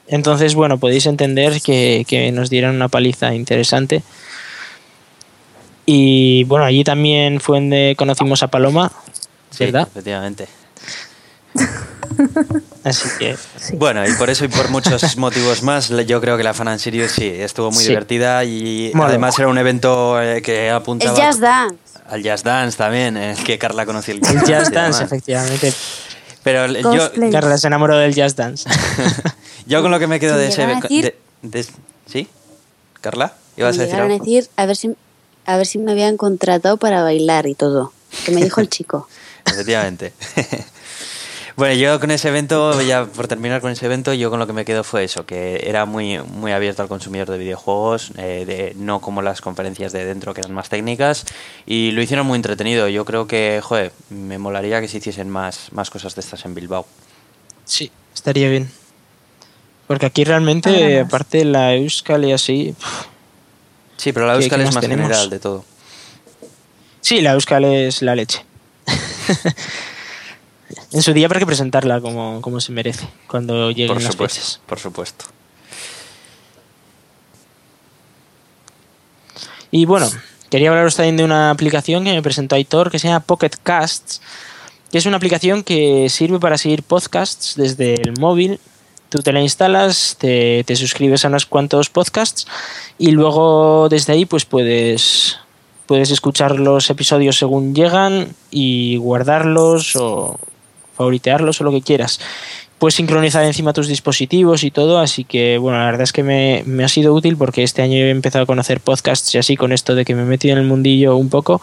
Entonces, 0.08 0.54
bueno, 0.56 0.78
podéis 0.78 1.06
entender 1.08 1.60
que, 1.62 2.06
que 2.08 2.32
nos 2.32 2.50
dieron 2.50 2.76
una 2.76 2.88
paliza 2.88 3.34
interesante. 3.34 4.04
Y 5.86 6.44
bueno, 6.44 6.66
allí 6.66 6.84
también 6.84 7.40
fue 7.40 7.58
donde 7.58 7.96
conocimos 7.98 8.44
a 8.44 8.48
Paloma, 8.48 8.92
Sí, 9.50 9.66
¿verdad? 9.66 9.88
efectivamente. 9.90 10.48
Así 12.84 13.07
que 13.20 13.38
Sí. 13.57 13.76
Bueno, 13.76 14.07
y 14.07 14.13
por 14.13 14.30
eso 14.30 14.45
y 14.45 14.47
por 14.47 14.70
muchos 14.70 15.17
motivos 15.17 15.63
más, 15.63 15.89
yo 15.89 16.22
creo 16.22 16.38
que 16.38 16.43
la 16.43 16.53
Fan 16.53 16.67
and 16.67 16.80
Serious 16.80 17.11
sí, 17.11 17.28
estuvo 17.28 17.72
muy 17.72 17.84
Sí. 17.84 17.89
divertida 17.89 18.43
y 18.45 18.91
Mola. 18.93 19.09
además 19.09 19.38
era 19.39 19.47
un 19.47 19.57
evento 19.57 20.22
eh, 20.22 20.41
que 20.41 20.70
apuntaba 20.70 21.17
Jazz 21.17 21.39
Dance. 21.39 21.76
al 22.07 22.24
Jazz 22.24 22.43
Dance 22.43 22.78
también, 22.78 23.17
el 23.17 23.43
que 23.43 23.57
Carla 23.57 23.86
conoció 23.86 24.13
el 24.13 24.20
el 24.26 24.34
Jazz 24.34 24.47
Jazz 24.47 24.70
y 24.70 24.74
Dance, 24.74 24.97
demás. 24.99 25.01
efectivamente. 25.01 25.74
Pero 26.43 26.65
el- 26.65 26.78
yo, 26.82 26.91
Cosplay. 26.91 27.32
Carla 27.32 27.57
se 27.57 27.67
enamoró 27.67 27.97
del 27.97 28.13
Jazz 28.15 28.36
Dance. 28.36 28.70
yo 29.65 29.82
con 29.82 29.91
lo 29.91 29.99
que 29.99 30.07
me 30.07 30.20
quedo 30.20 30.38
de 30.38 30.47
ese 30.47 30.63
a 30.63 30.67
de- 30.80 31.15
de- 31.41 31.65
¿Sí? 32.05 32.28
¿Carla? 33.01 33.34
¿Ibas 33.57 33.76
a 33.76 33.78
Me 33.80 33.84
decir 33.84 33.88
llegaron 33.95 34.11
a 34.11 34.13
algo? 34.15 34.26
decir 34.26 34.49
a 34.55 34.65
ver 34.65 34.76
si 34.78 34.95
a 35.45 35.57
ver 35.57 35.65
si 35.65 35.80
me 35.80 35.91
habían 35.91 36.15
contratado 36.17 36.78
para 36.78 37.01
bailar 37.03 37.45
y 37.47 37.55
todo. 37.55 37.91
Que 38.26 38.32
me 38.32 38.41
dijo 38.43 38.61
el 38.61 38.70
chico. 38.70 39.07
Efectivamente. 39.45 40.13
Bueno, 41.60 41.76
yo 41.76 41.99
con 41.99 42.10
ese 42.10 42.30
evento, 42.30 42.82
ya 42.82 43.05
por 43.05 43.28
terminar 43.28 43.62
con 43.62 43.72
ese 43.72 43.86
evento, 43.86 44.14
yo 44.14 44.30
con 44.30 44.39
lo 44.39 44.47
que 44.47 44.53
me 44.53 44.66
quedo 44.66 44.84
fue 44.84 45.03
eso, 45.03 45.26
que 45.26 45.62
era 45.68 45.86
muy, 45.86 46.18
muy 46.20 46.51
abierto 46.51 46.82
al 46.82 46.88
consumidor 46.88 47.30
de 47.30 47.38
videojuegos, 47.38 48.12
eh, 48.18 48.45
de, 48.47 48.74
no 48.76 48.99
como 49.01 49.22
las 49.22 49.41
conferencias 49.41 49.91
de 49.91 50.05
dentro 50.05 50.34
que 50.34 50.41
eran 50.41 50.53
más 50.53 50.70
técnicas, 50.70 51.26
y 51.66 51.91
lo 51.91 52.01
hicieron 52.01 52.26
muy 52.26 52.38
entretenido. 52.38 52.88
Yo 52.88 53.05
creo 53.05 53.28
que, 53.28 53.60
joder, 53.62 53.91
me 54.10 54.38
molaría 54.39 54.82
que 54.82 54.88
se 54.88 54.97
hiciesen 54.97 55.30
más, 55.30 55.68
más 55.72 55.89
cosas 55.89 56.16
de 56.16 56.22
estas 56.22 56.43
en 56.45 56.55
Bilbao. 56.55 56.88
Sí, 57.66 57.91
estaría 58.16 58.49
bien. 58.49 58.72
Porque 59.86 60.05
aquí 60.05 60.24
realmente, 60.24 60.99
aparte 61.01 61.43
la 61.45 61.76
Euskal 61.76 62.26
y 62.26 62.32
así. 62.32 62.74
pff, 62.80 63.05
Sí, 63.97 64.14
pero 64.14 64.26
la 64.28 64.34
¿Qué- 64.38 64.43
Euskal 64.43 64.62
es 64.62 64.66
más 64.68 64.76
más 64.76 64.82
tenemos? 64.82 65.03
general 65.07 65.30
de 65.30 65.39
todo. 65.39 65.66
Sí, 67.01 67.22
la 67.22 67.34
Euskal 67.34 67.66
es 67.66 68.01
la 68.01 68.16
leche. 68.16 68.45
en 70.91 71.01
su 71.01 71.13
día 71.13 71.26
habrá 71.26 71.39
que 71.39 71.45
presentarla 71.45 72.01
como, 72.01 72.41
como 72.41 72.59
se 72.61 72.72
merece 72.72 73.07
cuando 73.28 73.72
lleguen 73.72 73.88
Por 73.93 74.03
las 74.03 74.15
fechas. 74.15 74.61
por 74.65 74.80
supuesto. 74.80 75.26
Y 79.72 79.86
bueno, 79.86 80.09
quería 80.49 80.70
hablaros 80.70 80.95
también 80.95 81.17
de 81.17 81.24
una 81.24 81.51
aplicación 81.51 82.03
que 82.03 82.13
me 82.13 82.22
presentó 82.22 82.55
Aitor 82.55 82.91
que 82.91 82.99
se 82.99 83.07
llama 83.07 83.20
Pocket 83.20 83.51
Casts, 83.61 84.22
que 84.91 84.97
es 84.97 85.05
una 85.05 85.17
aplicación 85.17 85.63
que 85.63 86.09
sirve 86.09 86.39
para 86.39 86.57
seguir 86.57 86.84
podcasts 86.84 87.53
desde 87.55 87.95
el 87.95 88.17
móvil. 88.20 88.59
Tú 89.09 89.22
te 89.22 89.32
la 89.32 89.41
instalas, 89.41 90.17
te, 90.20 90.63
te 90.65 90.76
suscribes 90.76 91.26
a 91.26 91.30
unos 91.30 91.45
cuantos 91.45 91.89
podcasts 91.89 92.45
y 92.97 93.11
luego 93.11 93.89
desde 93.89 94.13
ahí 94.13 94.26
pues 94.26 94.45
puedes, 94.45 95.38
puedes 95.88 96.11
escuchar 96.11 96.59
los 96.59 96.89
episodios 96.89 97.38
según 97.38 97.74
llegan 97.74 98.36
y 98.51 98.97
guardarlos 98.97 99.95
o 99.95 100.39
favoritearlos 101.00 101.62
o 101.62 101.64
lo 101.64 101.72
que 101.72 101.82
quieras. 101.82 102.20
Puedes 102.78 102.95
sincronizar 102.95 103.43
encima 103.45 103.74
tus 103.74 103.88
dispositivos 103.88 104.64
y 104.64 104.72
todo, 104.72 105.00
así 105.00 105.24
que 105.24 105.58
bueno, 105.58 105.80
la 105.80 105.86
verdad 105.86 106.02
es 106.02 106.12
que 106.12 106.24
me, 106.24 106.84
ha 106.84 106.88
sido 106.89 107.14
útil 107.14 107.38
porque 107.38 107.64
este 107.64 107.82
año 107.82 107.95
he 107.95 108.10
empezado 108.10 108.43
a 108.43 108.45
conocer 108.45 108.82
podcasts 108.82 109.34
y 109.34 109.38
así 109.38 109.56
con 109.56 109.72
esto 109.72 109.95
de 109.95 110.06
que 110.06 110.14
me 110.14 110.24
he 110.24 110.26
metido 110.26 110.54
en 110.54 110.60
el 110.60 110.68
mundillo 110.68 111.16
un 111.16 111.30
poco. 111.30 111.62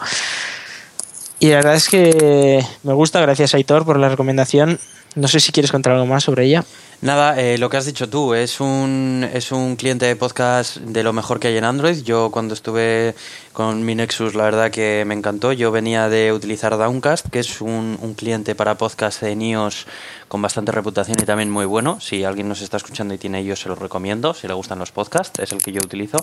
Y 1.39 1.49
la 1.49 1.57
verdad 1.57 1.75
es 1.75 1.87
que 1.87 2.63
me 2.83 2.93
gusta, 2.93 3.21
gracias 3.21 3.53
Aitor 3.53 3.85
por 3.85 3.99
la 3.99 4.09
recomendación. 4.09 4.79
No 5.15 5.27
sé 5.27 5.39
si 5.39 5.51
quieres 5.51 5.71
contar 5.71 5.93
algo 5.93 6.07
más 6.07 6.23
sobre 6.23 6.45
ella. 6.45 6.65
Nada, 6.99 7.39
eh, 7.39 7.59
lo 7.59 7.69
que 7.69 7.77
has 7.77 7.85
dicho 7.85 8.09
tú, 8.09 8.33
es 8.33 8.59
un, 8.59 9.23
es 9.31 9.51
un 9.51 9.75
cliente 9.75 10.07
de 10.07 10.15
podcast 10.15 10.77
de 10.77 11.03
lo 11.03 11.13
mejor 11.13 11.39
que 11.39 11.47
hay 11.49 11.55
en 11.57 11.63
Android. 11.63 12.01
Yo 12.03 12.31
cuando 12.31 12.55
estuve 12.55 13.13
con 13.53 13.85
mi 13.85 13.93
Nexus, 13.93 14.33
la 14.33 14.45
verdad 14.45 14.71
que 14.71 15.03
me 15.05 15.13
encantó. 15.13 15.51
Yo 15.53 15.71
venía 15.71 16.09
de 16.09 16.33
utilizar 16.33 16.75
Downcast, 16.75 17.27
que 17.29 17.37
es 17.37 17.61
un, 17.61 17.99
un 18.01 18.15
cliente 18.15 18.55
para 18.55 18.79
podcast 18.79 19.21
de 19.21 19.33
iOS 19.33 19.85
con 20.27 20.41
bastante 20.41 20.71
reputación 20.71 21.17
y 21.21 21.25
también 21.25 21.51
muy 21.51 21.65
bueno. 21.65 21.99
Si 22.01 22.23
alguien 22.23 22.49
nos 22.49 22.61
está 22.61 22.77
escuchando 22.77 23.13
y 23.13 23.19
tiene 23.19 23.43
iOS, 23.43 23.59
se 23.59 23.69
lo 23.69 23.75
recomiendo. 23.75 24.33
Si 24.33 24.47
le 24.47 24.55
gustan 24.55 24.79
los 24.79 24.89
podcasts, 24.91 25.39
es 25.39 25.51
el 25.51 25.61
que 25.61 25.71
yo 25.71 25.81
utilizo. 25.83 26.17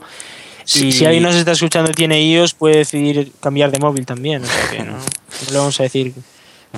Si, 0.65 0.89
Y- 0.89 0.93
si 0.93 1.05
alguien 1.05 1.23
nos 1.23 1.37
está 1.37 1.53
escuchando 1.53 1.93
y 1.93 1.95
tiene 1.95 2.21
iOS, 2.21 2.55
puede 2.55 2.79
decidir 2.79 3.31
cambiar 3.41 3.71
de 3.71 3.79
móvil 3.79 4.05
también. 4.07 4.43
O 4.43 4.47
sea 4.47 4.71
que 4.73 4.79
no, 4.83 4.95
no 4.95 5.53
le 5.53 5.57
vamos 5.59 5.79
a 5.79 5.85
decir. 5.85 6.15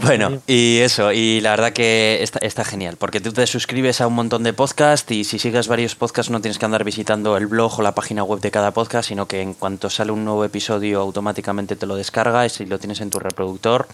Bueno, 0.03 0.42
y 0.47 0.78
eso, 0.78 1.12
y 1.12 1.40
la 1.40 1.51
verdad 1.51 1.72
que 1.72 2.22
está, 2.22 2.38
está 2.42 2.64
genial, 2.64 2.97
porque 2.99 3.20
tú 3.20 3.32
te 3.32 3.47
suscribes 3.47 4.01
a 4.01 4.07
un 4.07 4.14
montón 4.14 4.42
de 4.42 4.53
podcasts 4.53 5.11
y 5.11 5.24
si 5.24 5.38
sigues 5.38 5.68
varios 5.68 5.94
podcasts 5.94 6.30
no 6.30 6.40
tienes 6.40 6.59
que 6.59 6.64
andar 6.66 6.84
visitando 6.84 7.36
el 7.36 7.47
blog 7.47 7.78
o 7.78 7.82
la 7.82 7.94
página 7.94 8.22
web 8.22 8.40
de 8.40 8.51
cada 8.51 8.72
podcast, 8.72 9.09
sino 9.09 9.26
que 9.26 9.40
en 9.40 9.55
cuanto 9.55 9.88
sale 9.88 10.12
un 10.12 10.24
nuevo 10.24 10.44
episodio 10.44 11.01
automáticamente 11.01 11.76
te 11.76 11.86
lo 11.86 11.97
descargas 11.97 12.61
y 12.61 12.66
lo 12.66 12.78
tienes 12.78 13.01
en 13.01 13.11
tu 13.11 13.18
reproductor. 13.18 13.88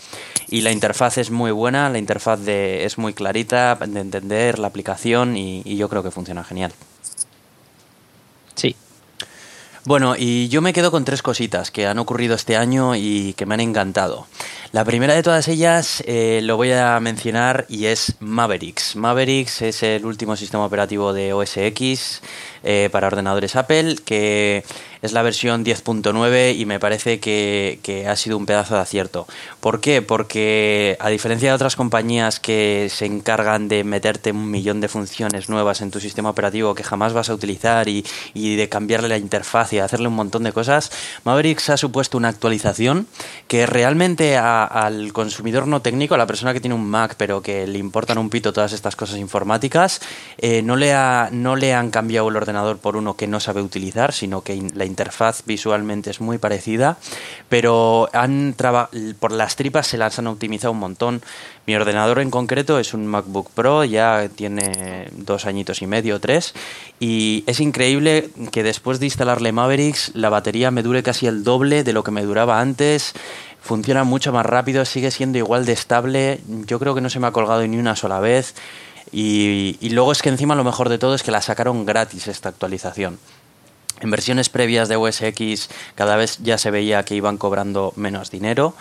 Y 0.48 0.62
la 0.62 0.72
interfaz 0.72 1.18
es 1.18 1.30
muy 1.30 1.52
buena, 1.52 1.88
la 1.88 1.98
interfaz 1.98 2.40
de, 2.40 2.84
es 2.84 2.98
muy 2.98 3.14
clarita 3.14 3.76
de 3.76 4.00
entender 4.00 4.58
la 4.58 4.66
aplicación 4.66 5.36
y, 5.36 5.62
y 5.64 5.76
yo 5.76 5.88
creo 5.88 6.02
que 6.02 6.10
funciona 6.10 6.42
genial. 6.42 6.72
Bueno, 9.84 10.14
y 10.16 10.48
yo 10.48 10.62
me 10.62 10.72
quedo 10.72 10.92
con 10.92 11.04
tres 11.04 11.22
cositas 11.22 11.72
que 11.72 11.88
han 11.88 11.98
ocurrido 11.98 12.36
este 12.36 12.56
año 12.56 12.94
y 12.94 13.32
que 13.32 13.46
me 13.46 13.54
han 13.54 13.60
encantado. 13.60 14.28
La 14.70 14.84
primera 14.84 15.14
de 15.14 15.24
todas 15.24 15.48
ellas 15.48 16.04
eh, 16.06 16.38
lo 16.44 16.56
voy 16.56 16.70
a 16.70 17.00
mencionar 17.00 17.66
y 17.68 17.86
es 17.86 18.14
Mavericks. 18.20 18.94
Mavericks 18.94 19.60
es 19.60 19.82
el 19.82 20.06
último 20.06 20.36
sistema 20.36 20.64
operativo 20.64 21.12
de 21.12 21.32
OS 21.32 21.56
X 21.56 22.22
eh, 22.64 22.88
para 22.92 23.06
ordenadores 23.08 23.56
Apple, 23.56 23.96
que 24.04 24.64
es 25.02 25.12
la 25.12 25.22
versión 25.22 25.64
10.9 25.64 26.54
y 26.56 26.64
me 26.64 26.78
parece 26.78 27.18
que, 27.18 27.80
que 27.82 28.06
ha 28.06 28.14
sido 28.14 28.36
un 28.36 28.46
pedazo 28.46 28.76
de 28.76 28.80
acierto. 28.82 29.26
¿Por 29.60 29.80
qué? 29.80 30.00
Porque 30.00 30.96
a 31.00 31.08
diferencia 31.08 31.48
de 31.48 31.54
otras 31.56 31.74
compañías 31.74 32.38
que 32.38 32.86
se 32.88 33.06
encargan 33.06 33.66
de 33.66 33.82
meterte 33.82 34.30
un 34.30 34.48
millón 34.48 34.80
de 34.80 34.86
funciones 34.86 35.48
nuevas 35.48 35.80
en 35.80 35.90
tu 35.90 35.98
sistema 35.98 36.30
operativo 36.30 36.76
que 36.76 36.84
jamás 36.84 37.12
vas 37.14 37.30
a 37.30 37.34
utilizar 37.34 37.88
y, 37.88 38.06
y 38.32 38.54
de 38.54 38.68
cambiarle 38.68 39.08
la 39.08 39.16
interfaz 39.18 39.72
y 39.72 39.80
hacerle 39.80 40.06
un 40.06 40.14
montón 40.14 40.44
de 40.44 40.52
cosas, 40.52 40.92
Mavericks 41.24 41.70
ha 41.70 41.76
supuesto 41.76 42.16
una 42.16 42.28
actualización 42.28 43.08
que 43.48 43.66
realmente 43.66 44.36
a- 44.36 44.64
al 44.64 45.12
consumidor 45.12 45.66
no 45.66 45.82
técnico, 45.82 46.14
a 46.14 46.18
la 46.18 46.26
persona 46.28 46.52
que 46.52 46.60
tiene 46.60 46.76
un 46.76 46.88
Mac 46.88 47.16
pero 47.18 47.42
que 47.42 47.66
le 47.66 47.78
importan 47.78 48.18
un 48.18 48.30
pito 48.30 48.52
todas 48.52 48.72
estas 48.72 48.94
cosas 48.94 49.18
informáticas, 49.18 50.00
eh, 50.38 50.62
no, 50.62 50.76
le 50.76 50.92
ha- 50.92 51.28
no 51.32 51.56
le 51.56 51.74
han 51.74 51.90
cambiado 51.90 52.28
el 52.28 52.36
ordenador 52.36 52.51
por 52.80 52.96
uno 52.96 53.14
que 53.14 53.26
no 53.26 53.40
sabe 53.40 53.62
utilizar, 53.62 54.12
sino 54.12 54.42
que 54.42 54.70
la 54.74 54.84
interfaz 54.84 55.42
visualmente 55.46 56.10
es 56.10 56.20
muy 56.20 56.38
parecida, 56.38 56.98
pero 57.48 58.08
han 58.12 58.54
por 59.20 59.32
las 59.32 59.56
tripas 59.56 59.86
se 59.86 59.98
las 59.98 60.18
han 60.18 60.26
optimizado 60.26 60.72
un 60.72 60.78
montón. 60.78 61.22
Mi 61.66 61.76
ordenador 61.76 62.18
en 62.18 62.30
concreto 62.30 62.78
es 62.78 62.92
un 62.94 63.06
MacBook 63.06 63.50
Pro, 63.50 63.84
ya 63.84 64.28
tiene 64.34 65.08
dos 65.12 65.46
añitos 65.46 65.82
y 65.82 65.86
medio, 65.86 66.20
tres, 66.20 66.54
y 66.98 67.44
es 67.46 67.60
increíble 67.60 68.30
que 68.50 68.62
después 68.62 68.98
de 69.00 69.06
instalarle 69.06 69.52
Mavericks 69.52 70.12
la 70.14 70.28
batería 70.28 70.70
me 70.70 70.82
dure 70.82 71.02
casi 71.02 71.26
el 71.26 71.44
doble 71.44 71.84
de 71.84 71.92
lo 71.92 72.02
que 72.02 72.10
me 72.10 72.22
duraba 72.22 72.60
antes. 72.60 73.14
Funciona 73.60 74.02
mucho 74.02 74.32
más 74.32 74.44
rápido, 74.44 74.84
sigue 74.84 75.12
siendo 75.12 75.38
igual 75.38 75.64
de 75.64 75.72
estable. 75.72 76.40
Yo 76.66 76.80
creo 76.80 76.96
que 76.96 77.00
no 77.00 77.08
se 77.08 77.20
me 77.20 77.28
ha 77.28 77.32
colgado 77.32 77.64
ni 77.64 77.78
una 77.78 77.94
sola 77.94 78.18
vez. 78.18 78.56
Y, 79.12 79.76
y 79.80 79.90
luego 79.90 80.10
es 80.12 80.22
que 80.22 80.30
encima 80.30 80.54
lo 80.54 80.64
mejor 80.64 80.88
de 80.88 80.98
todo 80.98 81.14
es 81.14 81.22
que 81.22 81.30
la 81.30 81.42
sacaron 81.42 81.84
gratis 81.84 82.28
esta 82.28 82.48
actualización. 82.48 83.18
En 84.00 84.10
versiones 84.10 84.48
previas 84.48 84.88
de 84.88 84.96
OS 84.96 85.22
X 85.22 85.68
cada 85.94 86.16
vez 86.16 86.38
ya 86.42 86.58
se 86.58 86.70
veía 86.70 87.04
que 87.04 87.14
iban 87.14 87.36
cobrando 87.36 87.92
menos 87.96 88.30
dinero. 88.30 88.74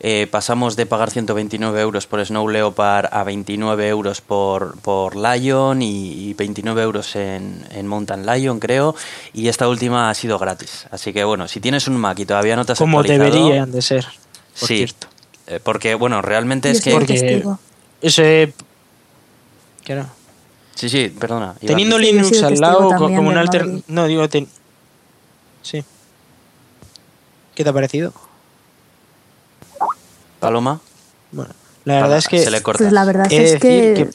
Eh, 0.00 0.26
pasamos 0.30 0.76
de 0.76 0.84
pagar 0.84 1.10
129 1.10 1.80
euros 1.80 2.06
por 2.06 2.22
Snow 2.24 2.46
Leopard 2.48 3.08
a 3.12 3.24
29 3.24 3.88
euros 3.88 4.20
por, 4.20 4.78
por 4.80 5.16
Lion 5.16 5.80
y, 5.80 6.28
y 6.28 6.34
29 6.34 6.82
euros 6.82 7.16
en, 7.16 7.64
en 7.70 7.86
Mountain 7.86 8.26
Lion, 8.26 8.60
creo. 8.60 8.94
Y 9.32 9.48
esta 9.48 9.66
última 9.68 10.10
ha 10.10 10.14
sido 10.14 10.38
gratis. 10.38 10.86
Así 10.90 11.14
que 11.14 11.24
bueno, 11.24 11.48
si 11.48 11.60
tienes 11.60 11.88
un 11.88 11.96
Mac 11.96 12.18
y 12.18 12.26
todavía 12.26 12.56
no 12.56 12.66
te 12.66 12.72
has 12.72 12.78
Como 12.78 13.02
deberían 13.02 13.72
de 13.72 13.80
ser. 13.80 14.04
Por 14.60 14.68
sí, 14.68 14.76
cierto. 14.78 15.06
eh, 15.46 15.60
porque 15.62 15.94
bueno, 15.94 16.20
realmente 16.20 16.70
es 16.70 16.82
que... 16.82 16.90
Porque-. 16.90 17.42
Ese. 18.02 18.52
Sí, 20.74 20.88
sí, 20.88 21.08
perdona. 21.08 21.54
Iván. 21.60 21.66
Teniendo 21.66 21.96
Sí, 21.98 22.02
Linux 22.04 22.42
al 22.42 22.54
lado 22.60 22.90
como 22.96 23.20
un 23.20 23.28
del 23.28 23.38
alter... 23.38 23.64
Maverick. 23.64 23.88
No, 23.88 24.06
digo... 24.06 24.28
ten- 24.28 24.48
Sí. 25.62 25.84
¿Qué 27.54 27.64
te 27.64 27.70
ha 27.70 27.72
parecido? 27.72 28.12
Paloma. 30.40 30.80
Bueno, 31.32 31.52
la 31.84 31.94
verdad 32.02 32.18
es 32.18 32.28
que... 32.28 32.38
Se 32.44 32.50
le 32.50 32.62
corta. 32.62 32.78
Pues 32.84 32.92
la 32.92 33.04
verdad 33.04 33.26
es 33.32 33.58
que... 33.60 34.10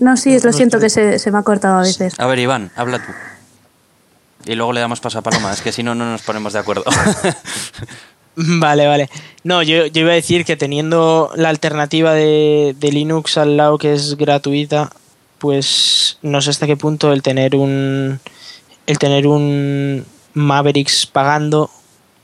No, 0.00 0.16
sí, 0.16 0.38
lo 0.40 0.52
siento 0.52 0.78
que 0.78 0.90
se, 0.90 1.18
se 1.18 1.30
me 1.30 1.38
ha 1.38 1.42
cortado 1.42 1.78
a 1.78 1.82
veces. 1.82 2.18
A 2.18 2.26
ver, 2.26 2.38
Iván, 2.38 2.70
habla 2.76 2.98
tú. 2.98 3.12
Y 4.50 4.54
luego 4.54 4.72
le 4.72 4.80
damos 4.80 5.00
paso 5.00 5.18
a 5.18 5.22
Paloma, 5.22 5.52
es 5.52 5.60
que 5.60 5.70
si 5.72 5.82
no, 5.82 5.94
no 5.94 6.10
nos 6.10 6.22
ponemos 6.22 6.52
de 6.54 6.58
acuerdo. 6.58 6.84
Vale, 8.36 8.86
vale. 8.86 9.10
No, 9.44 9.62
yo, 9.62 9.86
yo 9.86 10.02
iba 10.02 10.12
a 10.12 10.14
decir 10.14 10.44
que 10.44 10.56
teniendo 10.56 11.30
la 11.34 11.48
alternativa 11.48 12.14
de, 12.14 12.74
de 12.78 12.92
Linux 12.92 13.36
al 13.38 13.56
lado 13.56 13.78
que 13.78 13.92
es 13.92 14.16
gratuita, 14.16 14.90
pues 15.38 16.18
no 16.22 16.40
sé 16.40 16.50
hasta 16.50 16.66
qué 16.66 16.76
punto 16.76 17.12
el 17.12 17.22
tener 17.22 17.56
un 17.56 18.20
el 18.86 18.98
tener 18.98 19.26
un 19.26 20.04
Mavericks 20.34 21.06
pagando 21.06 21.70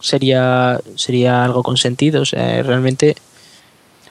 sería 0.00 0.80
sería 0.96 1.44
algo 1.44 1.62
con 1.62 1.76
sentido. 1.76 2.22
O 2.22 2.26
sea, 2.26 2.62
realmente, 2.62 3.16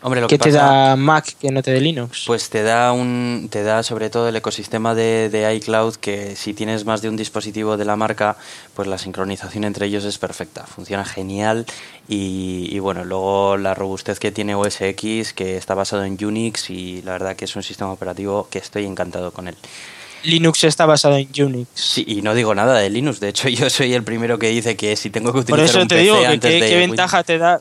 Hombre, 0.05 0.21
lo 0.21 0.27
¿qué 0.27 0.37
que 0.37 0.43
te 0.43 0.51
pasa, 0.51 0.65
da 0.65 0.95
Mac 0.95 1.35
que 1.41 1.49
no 1.49 1.63
te 1.63 1.71
dé 1.71 1.81
Linux? 1.81 2.25
pues 2.27 2.49
te 2.51 2.61
da 2.61 2.91
un, 2.93 3.47
te 3.49 3.63
da 3.63 3.81
sobre 3.81 4.11
todo 4.11 4.29
el 4.29 4.35
ecosistema 4.35 4.93
de, 4.93 5.29
de 5.31 5.51
iCloud 5.55 5.95
que 5.95 6.35
si 6.35 6.53
tienes 6.53 6.85
más 6.85 7.01
de 7.01 7.09
un 7.09 7.17
dispositivo 7.17 7.75
de 7.75 7.85
la 7.85 7.95
marca, 7.95 8.37
pues 8.75 8.87
la 8.87 8.99
sincronización 8.99 9.63
entre 9.63 9.87
ellos 9.87 10.03
es 10.05 10.19
perfecta, 10.19 10.67
funciona 10.67 11.05
genial 11.05 11.65
y, 12.07 12.67
y 12.71 12.77
bueno, 12.77 13.03
luego 13.03 13.57
la 13.57 13.73
robustez 13.73 14.19
que 14.19 14.31
tiene 14.31 14.53
OS 14.53 14.79
X 14.81 15.33
que 15.33 15.57
está 15.57 15.73
basado 15.73 16.03
en 16.05 16.23
Unix 16.23 16.69
y 16.69 17.01
la 17.01 17.13
verdad 17.13 17.35
que 17.35 17.45
es 17.45 17.55
un 17.55 17.63
sistema 17.63 17.91
operativo 17.91 18.47
que 18.51 18.59
estoy 18.59 18.85
encantado 18.85 19.31
con 19.31 19.47
él. 19.47 19.55
Linux 20.23 20.63
está 20.63 20.85
basado 20.85 21.17
en 21.17 21.29
Unix. 21.39 21.67
Sí, 21.75 22.03
y 22.07 22.21
no 22.21 22.33
digo 22.35 22.53
nada 22.53 22.77
de 22.79 22.89
Linux, 22.91 23.19
de 23.19 23.29
hecho 23.29 23.49
yo 23.49 23.69
soy 23.71 23.93
el 23.93 24.03
primero 24.03 24.37
que 24.37 24.49
dice 24.49 24.75
que 24.75 24.95
si 24.95 25.09
tengo 25.09 25.33
que 25.33 25.39
utilizar 25.39 25.59
Por 25.59 25.65
eso 25.67 25.81
un 25.81 25.87
te 25.87 25.95
PC 25.95 26.03
digo 26.03 26.19
que 26.19 26.25
antes 26.27 26.51
qué, 26.51 26.61
de 26.61 26.69
qué 26.69 26.75
Win- 26.81 26.89
ventaja 26.89 27.23
te 27.23 27.37
da 27.39 27.59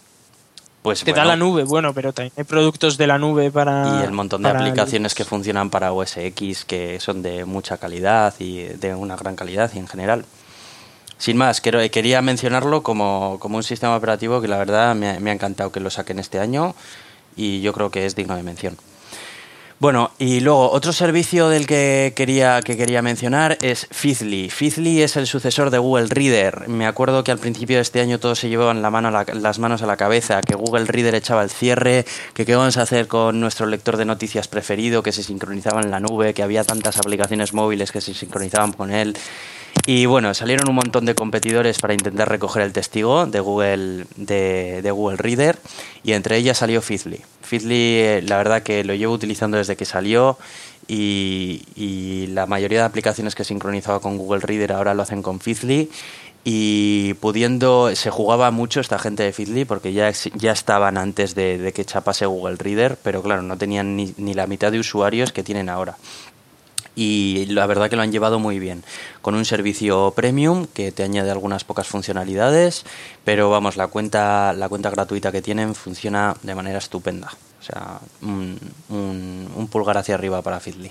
pues 0.84 1.02
te 1.02 1.12
da 1.12 1.22
bueno, 1.22 1.28
la 1.30 1.36
nube. 1.36 1.64
Bueno, 1.64 1.94
pero 1.94 2.12
también 2.12 2.34
hay 2.36 2.44
productos 2.44 2.98
de 2.98 3.06
la 3.06 3.16
nube 3.16 3.50
para 3.50 4.02
y 4.02 4.04
el 4.04 4.12
montón 4.12 4.42
de 4.42 4.50
aplicaciones 4.50 5.14
que 5.14 5.24
funcionan 5.24 5.70
para 5.70 5.94
OS 5.94 6.18
X 6.18 6.66
que 6.66 7.00
son 7.00 7.22
de 7.22 7.46
mucha 7.46 7.78
calidad 7.78 8.34
y 8.38 8.64
de 8.64 8.94
una 8.94 9.16
gran 9.16 9.34
calidad 9.34 9.70
y 9.74 9.78
en 9.78 9.88
general. 9.88 10.26
Sin 11.16 11.38
más, 11.38 11.62
quiero, 11.62 11.78
quería 11.90 12.20
mencionarlo 12.20 12.82
como, 12.82 13.38
como 13.40 13.56
un 13.56 13.62
sistema 13.62 13.96
operativo 13.96 14.42
que 14.42 14.48
la 14.48 14.58
verdad 14.58 14.94
me, 14.94 15.18
me 15.20 15.30
ha 15.30 15.32
encantado 15.32 15.72
que 15.72 15.80
lo 15.80 15.88
saquen 15.88 16.18
este 16.18 16.38
año 16.38 16.74
y 17.34 17.62
yo 17.62 17.72
creo 17.72 17.90
que 17.90 18.04
es 18.04 18.14
digno 18.14 18.36
de 18.36 18.42
mención. 18.42 18.76
Bueno, 19.80 20.12
y 20.20 20.38
luego 20.38 20.70
otro 20.70 20.92
servicio 20.92 21.48
del 21.48 21.66
que 21.66 22.12
quería, 22.14 22.62
que 22.62 22.76
quería 22.76 23.02
mencionar 23.02 23.58
es 23.60 23.88
Feedly. 23.90 24.48
Feedly 24.48 25.02
es 25.02 25.16
el 25.16 25.26
sucesor 25.26 25.70
de 25.70 25.78
Google 25.78 26.06
Reader. 26.08 26.68
Me 26.68 26.86
acuerdo 26.86 27.24
que 27.24 27.32
al 27.32 27.38
principio 27.38 27.76
de 27.76 27.82
este 27.82 28.00
año 28.00 28.20
todos 28.20 28.38
se 28.38 28.48
llevaban 28.48 28.82
la 28.82 28.90
mano 28.90 29.10
las 29.10 29.58
manos 29.58 29.82
a 29.82 29.86
la 29.86 29.96
cabeza, 29.96 30.40
que 30.42 30.54
Google 30.54 30.86
Reader 30.86 31.16
echaba 31.16 31.42
el 31.42 31.50
cierre, 31.50 32.06
que 32.34 32.46
qué 32.46 32.54
vamos 32.54 32.76
a 32.76 32.82
hacer 32.82 33.08
con 33.08 33.40
nuestro 33.40 33.66
lector 33.66 33.96
de 33.96 34.04
noticias 34.04 34.46
preferido, 34.46 35.02
que 35.02 35.12
se 35.12 35.24
sincronizaba 35.24 35.80
en 35.82 35.90
la 35.90 35.98
nube, 35.98 36.34
que 36.34 36.44
había 36.44 36.62
tantas 36.62 36.98
aplicaciones 36.98 37.52
móviles 37.52 37.90
que 37.90 38.00
se 38.00 38.14
sincronizaban 38.14 38.72
con 38.72 38.92
él. 38.92 39.16
Y 39.86 40.06
bueno, 40.06 40.32
salieron 40.32 40.68
un 40.68 40.76
montón 40.76 41.04
de 41.04 41.14
competidores 41.14 41.78
para 41.78 41.92
intentar 41.92 42.28
recoger 42.28 42.62
el 42.62 42.72
testigo 42.72 43.26
de 43.26 43.40
Google, 43.40 44.06
de, 44.16 44.80
de 44.82 44.90
Google 44.90 45.18
Reader 45.18 45.58
y 46.02 46.12
entre 46.12 46.38
ellas 46.38 46.58
salió 46.58 46.80
Feedly. 46.80 47.20
Feedly, 47.42 47.74
eh, 47.74 48.22
la 48.26 48.38
verdad 48.38 48.62
que 48.62 48.82
lo 48.82 48.94
llevo 48.94 49.12
utilizando 49.12 49.58
desde 49.58 49.76
que 49.76 49.84
salió 49.84 50.38
y, 50.88 52.26
la 52.30 52.46
mayoría 52.46 52.80
de 52.80 52.84
aplicaciones 52.84 53.34
que 53.34 53.44
sincronizaba 53.44 54.00
con 54.00 54.18
Google 54.18 54.40
Reader 54.40 54.72
ahora 54.72 54.94
lo 54.94 55.02
hacen 55.02 55.22
con 55.22 55.40
Feedly 55.40 55.90
y 56.42 57.14
pudiendo, 57.14 57.94
se 57.94 58.10
jugaba 58.10 58.50
mucho 58.50 58.80
esta 58.80 58.98
gente 58.98 59.22
de 59.22 59.32
Feedly 59.32 59.64
porque 59.64 59.92
ya, 59.92 60.10
ya 60.34 60.52
estaban 60.52 60.98
antes 60.98 61.34
de, 61.34 61.58
de 61.58 61.72
que 61.72 61.84
chapase 61.84 62.26
Google 62.26 62.56
Reader, 62.56 62.98
pero 63.02 63.22
claro, 63.22 63.42
no 63.42 63.56
tenían 63.56 63.96
ni, 63.96 64.14
ni 64.16 64.34
la 64.34 64.46
mitad 64.46 64.72
de 64.72 64.78
usuarios 64.78 65.32
que 65.32 65.42
tienen 65.42 65.68
ahora 65.68 65.96
y 66.96 67.46
la 67.46 67.66
verdad 67.66 67.90
que 67.90 67.96
lo 67.96 68.02
han 68.02 68.12
llevado 68.12 68.38
muy 68.38 68.58
bien, 68.58 68.84
con 69.22 69.34
un 69.34 69.44
servicio 69.44 70.12
premium 70.14 70.66
que 70.66 70.92
te 70.92 71.02
añade 71.02 71.30
algunas 71.30 71.64
pocas 71.64 71.86
funcionalidades, 71.86 72.84
pero 73.24 73.50
vamos, 73.50 73.76
la 73.76 73.88
cuenta, 73.88 74.52
la 74.52 74.68
cuenta 74.68 74.90
gratuita 74.90 75.32
que 75.32 75.42
tienen 75.42 75.74
funciona 75.74 76.36
de 76.42 76.54
manera 76.54 76.78
estupenda. 76.78 77.32
O 77.60 77.66
sea, 77.66 77.98
un, 78.20 79.68
pulgar 79.70 79.96
hacia 79.96 80.14
arriba 80.14 80.42
para 80.42 80.60
Feedly. 80.60 80.90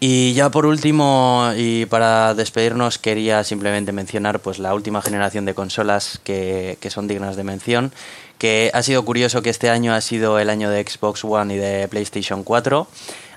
Y 0.00 0.32
ya 0.32 0.50
por 0.50 0.66
último, 0.66 1.52
y 1.56 1.86
para 1.86 2.34
despedirnos, 2.34 2.98
quería 2.98 3.44
simplemente 3.44 3.92
mencionar 3.92 4.40
pues 4.40 4.58
la 4.58 4.74
última 4.74 5.00
generación 5.00 5.44
de 5.44 5.54
consolas 5.54 6.18
que, 6.24 6.76
que 6.80 6.90
son 6.90 7.06
dignas 7.06 7.36
de 7.36 7.44
mención, 7.44 7.92
que 8.38 8.72
ha 8.74 8.82
sido 8.82 9.04
curioso 9.04 9.42
que 9.42 9.50
este 9.50 9.70
año 9.70 9.94
ha 9.94 10.00
sido 10.00 10.40
el 10.40 10.50
año 10.50 10.70
de 10.70 10.82
Xbox 10.82 11.22
One 11.22 11.54
y 11.54 11.58
de 11.58 11.86
PlayStation 11.86 12.42
4. 12.42 12.88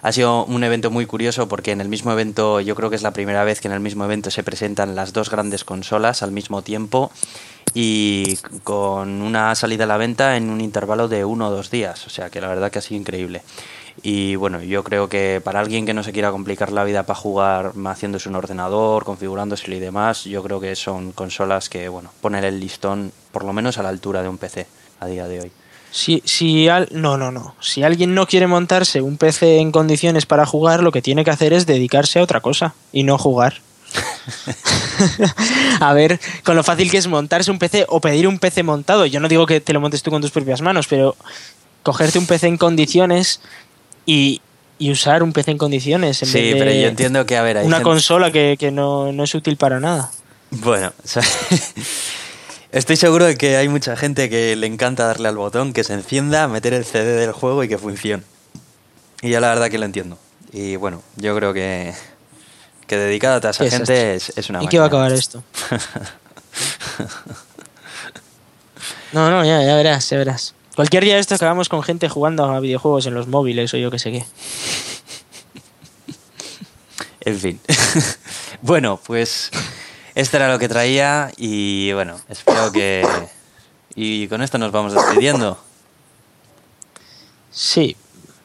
Ha 0.06 0.12
sido 0.12 0.46
un 0.46 0.64
evento 0.64 0.92
muy 0.92 1.08
curioso 1.08 1.48
porque 1.48 1.72
en 1.72 1.82
el 1.82 1.90
mismo 1.90 2.12
evento, 2.12 2.60
yo 2.60 2.76
creo 2.76 2.92
que 2.92 2.96
es 2.96 3.02
la 3.02 3.10
primera 3.10 3.44
vez 3.44 3.60
que 3.60 3.68
en 3.68 3.74
el 3.74 3.80
mismo 3.80 4.06
evento 4.06 4.30
se 4.30 4.44
presentan 4.44 4.94
las 4.94 5.14
dos 5.14 5.32
grandes 5.32 5.64
consolas 5.64 6.22
al 6.22 6.32
mismo 6.32 6.62
tiempo 6.62 7.12
y 7.74 8.38
con 8.64 9.24
una 9.24 9.56
salida 9.56 9.86
a 9.86 9.88
la 9.88 9.98
venta 9.98 10.38
en 10.38 10.52
un 10.52 10.62
intervalo 10.62 11.08
de 11.08 11.26
uno 11.26 11.48
o 11.48 11.50
dos 11.50 11.72
días. 11.72 12.06
O 12.06 12.12
sea 12.12 12.30
que 12.30 12.40
la 12.40 12.50
verdad 12.50 12.72
que 12.72 12.78
ha 12.78 12.84
sido 12.84 13.02
increíble. 13.02 13.42
Y 14.04 14.36
bueno, 14.36 14.62
yo 14.62 14.84
creo 14.84 15.10
que 15.10 15.42
para 15.44 15.60
alguien 15.60 15.88
que 15.88 15.96
no 15.96 16.04
se 16.04 16.12
quiera 16.12 16.30
complicar 16.30 16.72
la 16.72 16.84
vida 16.84 17.02
para 17.02 17.18
jugar 17.18 17.72
haciéndose 17.88 18.30
un 18.30 18.36
ordenador, 18.36 19.06
configurándose 19.06 19.74
y 19.74 19.80
demás, 19.80 20.26
yo 20.26 20.44
creo 20.44 20.60
que 20.60 20.76
son 20.76 21.14
consolas 21.14 21.68
que, 21.68 21.90
bueno, 21.90 22.12
ponen 22.22 22.44
el 22.44 22.60
listón 22.60 23.12
por 23.32 23.44
lo 23.44 23.54
menos 23.54 23.80
a 23.80 23.82
la 23.82 23.90
altura 23.90 24.22
de 24.22 24.30
un 24.30 24.38
PC 24.38 24.68
a 25.00 25.08
día 25.08 25.28
de 25.28 25.42
hoy. 25.42 25.52
Si, 25.98 26.22
si 26.26 26.68
al, 26.68 26.90
no, 26.92 27.18
no, 27.18 27.32
no. 27.32 27.56
Si 27.62 27.82
alguien 27.82 28.14
no 28.16 28.28
quiere 28.28 28.48
montarse 28.48 29.00
un 29.02 29.16
PC 29.16 29.60
en 29.60 29.72
condiciones 29.72 30.26
para 30.26 30.46
jugar, 30.46 30.84
lo 30.84 30.92
que 30.92 31.02
tiene 31.02 31.24
que 31.24 31.32
hacer 31.32 31.54
es 31.54 31.66
dedicarse 31.66 32.20
a 32.20 32.24
otra 32.24 32.42
cosa 32.42 32.74
y 32.92 33.04
no 33.04 33.18
jugar. 33.18 33.62
a 35.80 35.94
ver, 35.94 36.20
con 36.44 36.58
lo 36.58 36.64
fácil 36.64 36.92
que 36.92 36.98
es 36.98 37.08
montarse 37.08 37.50
un 37.50 37.60
PC 37.60 37.86
o 37.88 38.02
pedir 38.02 38.28
un 38.28 38.40
PC 38.40 38.64
montado. 38.64 39.06
Yo 39.06 39.22
no 39.22 39.30
digo 39.30 39.46
que 39.46 39.62
te 39.62 39.72
lo 39.72 39.80
montes 39.80 40.04
tú 40.04 40.12
con 40.12 40.22
tus 40.22 40.32
propias 40.32 40.62
manos, 40.62 40.88
pero 40.88 41.16
cogerte 41.82 42.20
un 42.20 42.26
PC 42.28 42.48
en 42.48 42.58
condiciones 42.58 43.40
y, 44.06 44.42
y 44.78 44.92
usar 44.92 45.24
un 45.24 45.32
PC 45.32 45.52
en 45.52 45.58
condiciones. 45.58 46.22
En 46.24 46.28
Sí, 46.28 46.42
vez 46.42 46.54
de 46.56 46.60
pero 46.60 46.72
yo 46.74 46.88
entiendo 46.88 47.26
que, 47.26 47.38
a 47.38 47.42
ver, 47.42 47.58
hay 47.60 47.66
Una 47.66 47.78
gente- 47.78 47.90
consola 47.90 48.32
que, 48.32 48.58
que 48.60 48.70
no, 48.72 49.14
no 49.14 49.24
es 49.24 49.34
útil 49.34 49.56
para 49.56 49.80
nada. 49.80 50.12
Bueno, 50.52 50.92
o 51.04 51.08
sea, 51.08 51.24
estoy 52.76 52.98
seguro 52.98 53.26
de 53.26 53.38
que 53.38 53.56
hay 53.58 53.70
mucha 53.70 53.96
gente 53.96 54.30
que 54.30 54.56
le 54.56 54.68
encanta 54.68 55.08
darle 55.08 55.30
al 55.30 55.38
botón, 55.38 55.74
que 55.74 55.84
se 55.84 55.94
encienda, 55.94 56.48
meter 56.48 56.74
el 56.74 56.86
CD 56.86 57.16
del 57.16 57.32
juego 57.32 57.64
y 57.64 57.70
que 57.70 57.78
funcione. 57.78 58.24
Y 59.22 59.30
yo 59.30 59.40
la 59.40 59.50
verdad 59.50 59.70
que 59.70 59.78
lo 59.78 59.86
entiendo. 59.86 60.18
Y 60.52 60.76
bueno, 60.76 61.02
yo 61.16 61.36
creo 61.36 61.54
que, 61.54 61.94
que 62.86 62.98
dedicada 62.98 63.38
a 63.38 63.40
toda 63.40 63.52
esa 63.52 63.70
gente 63.70 64.16
es, 64.16 64.38
es 64.38 64.50
una 64.50 64.62
¿Y 64.62 64.68
qué 64.68 64.78
va 64.78 64.86
a 64.86 64.88
acabar 64.88 65.12
esto? 65.14 65.44
No, 69.14 69.30
no, 69.30 69.46
ya, 69.46 69.64
ya 69.64 69.76
verás, 69.78 70.10
ya 70.10 70.18
verás. 70.18 70.54
Cualquier 70.76 71.06
día 71.06 71.14
de 71.14 71.22
esto 71.22 71.36
acabamos 71.36 71.70
con 71.70 71.82
gente 71.84 72.10
jugando 72.10 72.44
a 72.44 72.60
videojuegos 72.60 73.06
en 73.06 73.14
los 73.14 73.28
móviles 73.28 73.74
o 73.74 73.78
yo 73.78 73.90
que 73.90 73.98
sé 73.98 74.12
qué. 74.12 74.26
En 77.22 77.40
fin. 77.40 77.62
bueno, 78.62 79.00
pues 79.06 79.52
esto 80.16 80.38
era 80.38 80.52
lo 80.52 80.58
que 80.60 80.68
traía 80.70 81.32
y 81.38 81.92
bueno, 81.94 82.20
espero 82.30 82.72
que... 82.72 83.06
Y 83.98 84.28
con 84.28 84.42
esto 84.42 84.58
nos 84.58 84.72
vamos 84.72 84.94
despidiendo. 84.94 85.58
Sí, 87.52 87.96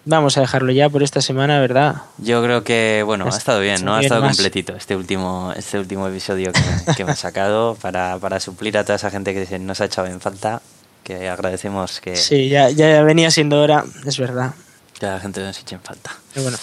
vamos 0.05 0.37
a 0.37 0.41
dejarlo 0.43 0.71
ya 0.73 0.89
por 0.89 1.03
esta 1.03 1.21
semana, 1.21 1.61
¿verdad? 1.61 2.03
Yo 2.19 2.43
creo 2.43 2.63
que, 2.63 3.03
bueno, 3.05 3.27
ha 3.27 3.37
estado 3.37 3.61
bien, 3.61 3.85
¿no? 3.85 3.97
Ha 3.97 4.01
estado 4.03 4.23
completito 4.23 4.77
este 4.77 4.95
último, 4.97 5.53
este 5.57 5.79
último 5.79 6.07
episodio 6.09 6.53
que, 6.53 6.95
que 6.97 7.05
me 7.05 7.13
ha 7.13 7.17
sacado 7.17 7.75
para, 7.81 8.17
para 8.19 8.39
suplir 8.39 8.79
a 8.79 8.85
toda 8.85 8.97
esa 8.97 9.11
gente 9.11 9.35
que 9.35 9.59
nos 9.59 9.81
ha 9.81 9.87
echado 9.87 10.07
en 10.07 10.21
falta, 10.21 10.63
que 11.03 11.29
agradecemos 11.29 12.01
que, 12.01 12.15
Sí, 12.15 12.49
ya, 12.49 12.71
ya 12.71 13.03
venía 13.03 13.31
siendo 13.33 13.61
hora, 13.61 13.85
es 14.07 14.19
verdad. 14.19 14.55
que 14.99 15.07
la 15.07 15.19
gente 15.19 15.41
nos 15.43 15.59
eche 15.59 15.75
en 15.75 15.81
falta. 15.81 16.13
Pero 16.33 16.45
bueno, 16.45 16.59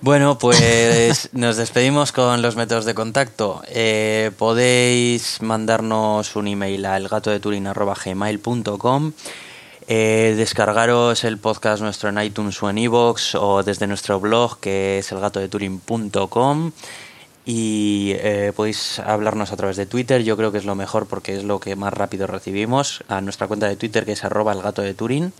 Bueno, 0.00 0.38
pues 0.38 1.28
nos 1.32 1.56
despedimos 1.56 2.12
con 2.12 2.40
los 2.40 2.54
métodos 2.54 2.84
de 2.84 2.94
contacto. 2.94 3.62
Eh, 3.68 4.30
podéis 4.38 5.42
mandarnos 5.42 6.36
un 6.36 6.46
email 6.46 6.86
a 6.86 6.96
elgatodeturin.gmail.com 6.96 9.12
eh, 9.90 10.34
descargaros 10.36 11.24
el 11.24 11.38
podcast 11.38 11.82
nuestro 11.82 12.10
en 12.10 12.20
iTunes 12.20 12.62
o 12.62 12.68
en 12.68 12.76
iVoox 12.76 13.36
o 13.36 13.62
desde 13.62 13.86
nuestro 13.86 14.20
blog 14.20 14.60
que 14.60 14.98
es 14.98 15.10
elgatodeturin.com 15.10 16.72
y 17.46 18.12
eh, 18.16 18.52
podéis 18.54 18.98
hablarnos 18.98 19.50
a 19.50 19.56
través 19.56 19.78
de 19.78 19.86
Twitter, 19.86 20.22
yo 20.22 20.36
creo 20.36 20.52
que 20.52 20.58
es 20.58 20.66
lo 20.66 20.74
mejor 20.74 21.06
porque 21.06 21.34
es 21.34 21.44
lo 21.44 21.58
que 21.58 21.74
más 21.74 21.94
rápido 21.94 22.26
recibimos, 22.26 23.02
a 23.08 23.22
nuestra 23.22 23.46
cuenta 23.46 23.66
de 23.66 23.76
Twitter 23.76 24.04
que 24.04 24.12
es 24.12 24.24
arroba 24.24 24.52
elgatodeturin. 24.52 25.32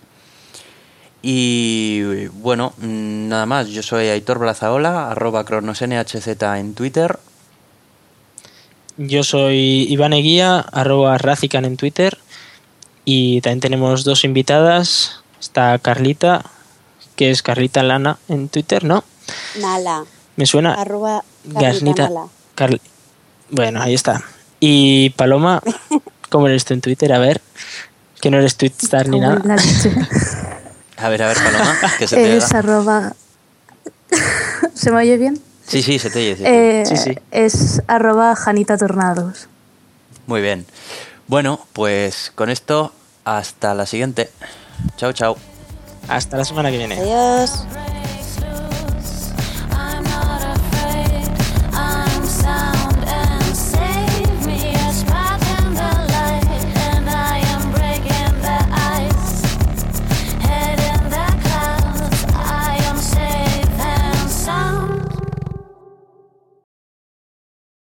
Y 1.22 2.26
bueno, 2.28 2.72
mm, 2.78 3.28
nada 3.28 3.44
más, 3.46 3.68
yo 3.68 3.82
soy 3.82 4.08
Aitor 4.08 4.38
Blazaola, 4.38 5.10
arroba 5.10 5.44
cronosnhz 5.44 6.26
en 6.26 6.74
Twitter. 6.74 7.18
yo 8.96 9.22
soy 9.22 9.86
Iván 9.88 10.12
Eguía, 10.12 10.58
arroba 10.60 11.18
Razican 11.18 11.64
en 11.64 11.76
Twitter. 11.76 12.18
Y 13.04 13.40
también 13.40 13.60
tenemos 13.60 14.04
dos 14.04 14.24
invitadas. 14.24 15.22
Está 15.40 15.78
Carlita, 15.78 16.44
que 17.16 17.30
es 17.30 17.42
Carlita 17.42 17.82
Lana 17.82 18.18
en 18.28 18.48
Twitter, 18.48 18.84
¿no? 18.84 19.04
Nala. 19.60 20.04
Me 20.36 20.46
suena. 20.46 20.74
Arroba 20.74 21.24
Gasnita. 21.44 22.08
Nala. 22.08 22.26
Carl- 22.54 22.80
Bueno, 23.50 23.80
ahí 23.80 23.94
está. 23.94 24.22
Y 24.60 25.10
Paloma, 25.10 25.62
¿cómo 26.28 26.48
eres 26.48 26.64
tú 26.64 26.74
en 26.74 26.80
Twitter? 26.80 27.12
A 27.12 27.18
ver, 27.18 27.40
que 28.20 28.30
no 28.30 28.38
eres 28.38 28.56
Twitstar 28.56 29.08
ni 29.08 29.20
nada. 29.20 29.42
A 30.98 31.08
ver, 31.08 31.22
a 31.22 31.28
ver, 31.28 31.36
Paloma, 31.36 31.76
que 31.98 32.06
se 32.08 32.16
te 32.16 32.36
Es 32.36 32.52
arroba... 32.52 33.12
¿Se 34.74 34.90
me 34.90 34.98
oye 34.98 35.16
bien? 35.16 35.40
Sí, 35.66 35.82
sí, 35.82 35.98
se 35.98 36.10
te 36.10 36.18
oye. 36.18 36.36
sí. 36.36 36.42
Eh, 36.46 36.84
Sí, 36.86 36.96
sí. 36.96 37.18
Es 37.30 37.82
arroba 37.86 38.34
Janita 38.34 38.76
Tornados. 38.78 39.48
Muy 40.26 40.40
bien. 40.40 40.66
Bueno, 41.26 41.60
pues 41.72 42.32
con 42.34 42.48
esto, 42.50 42.92
hasta 43.24 43.74
la 43.74 43.86
siguiente. 43.86 44.30
Chao, 44.96 45.12
chao. 45.12 45.36
Hasta 46.08 46.36
la 46.38 46.44
semana 46.44 46.70
que 46.70 46.78
viene. 46.78 46.98
Adiós. 46.98 47.64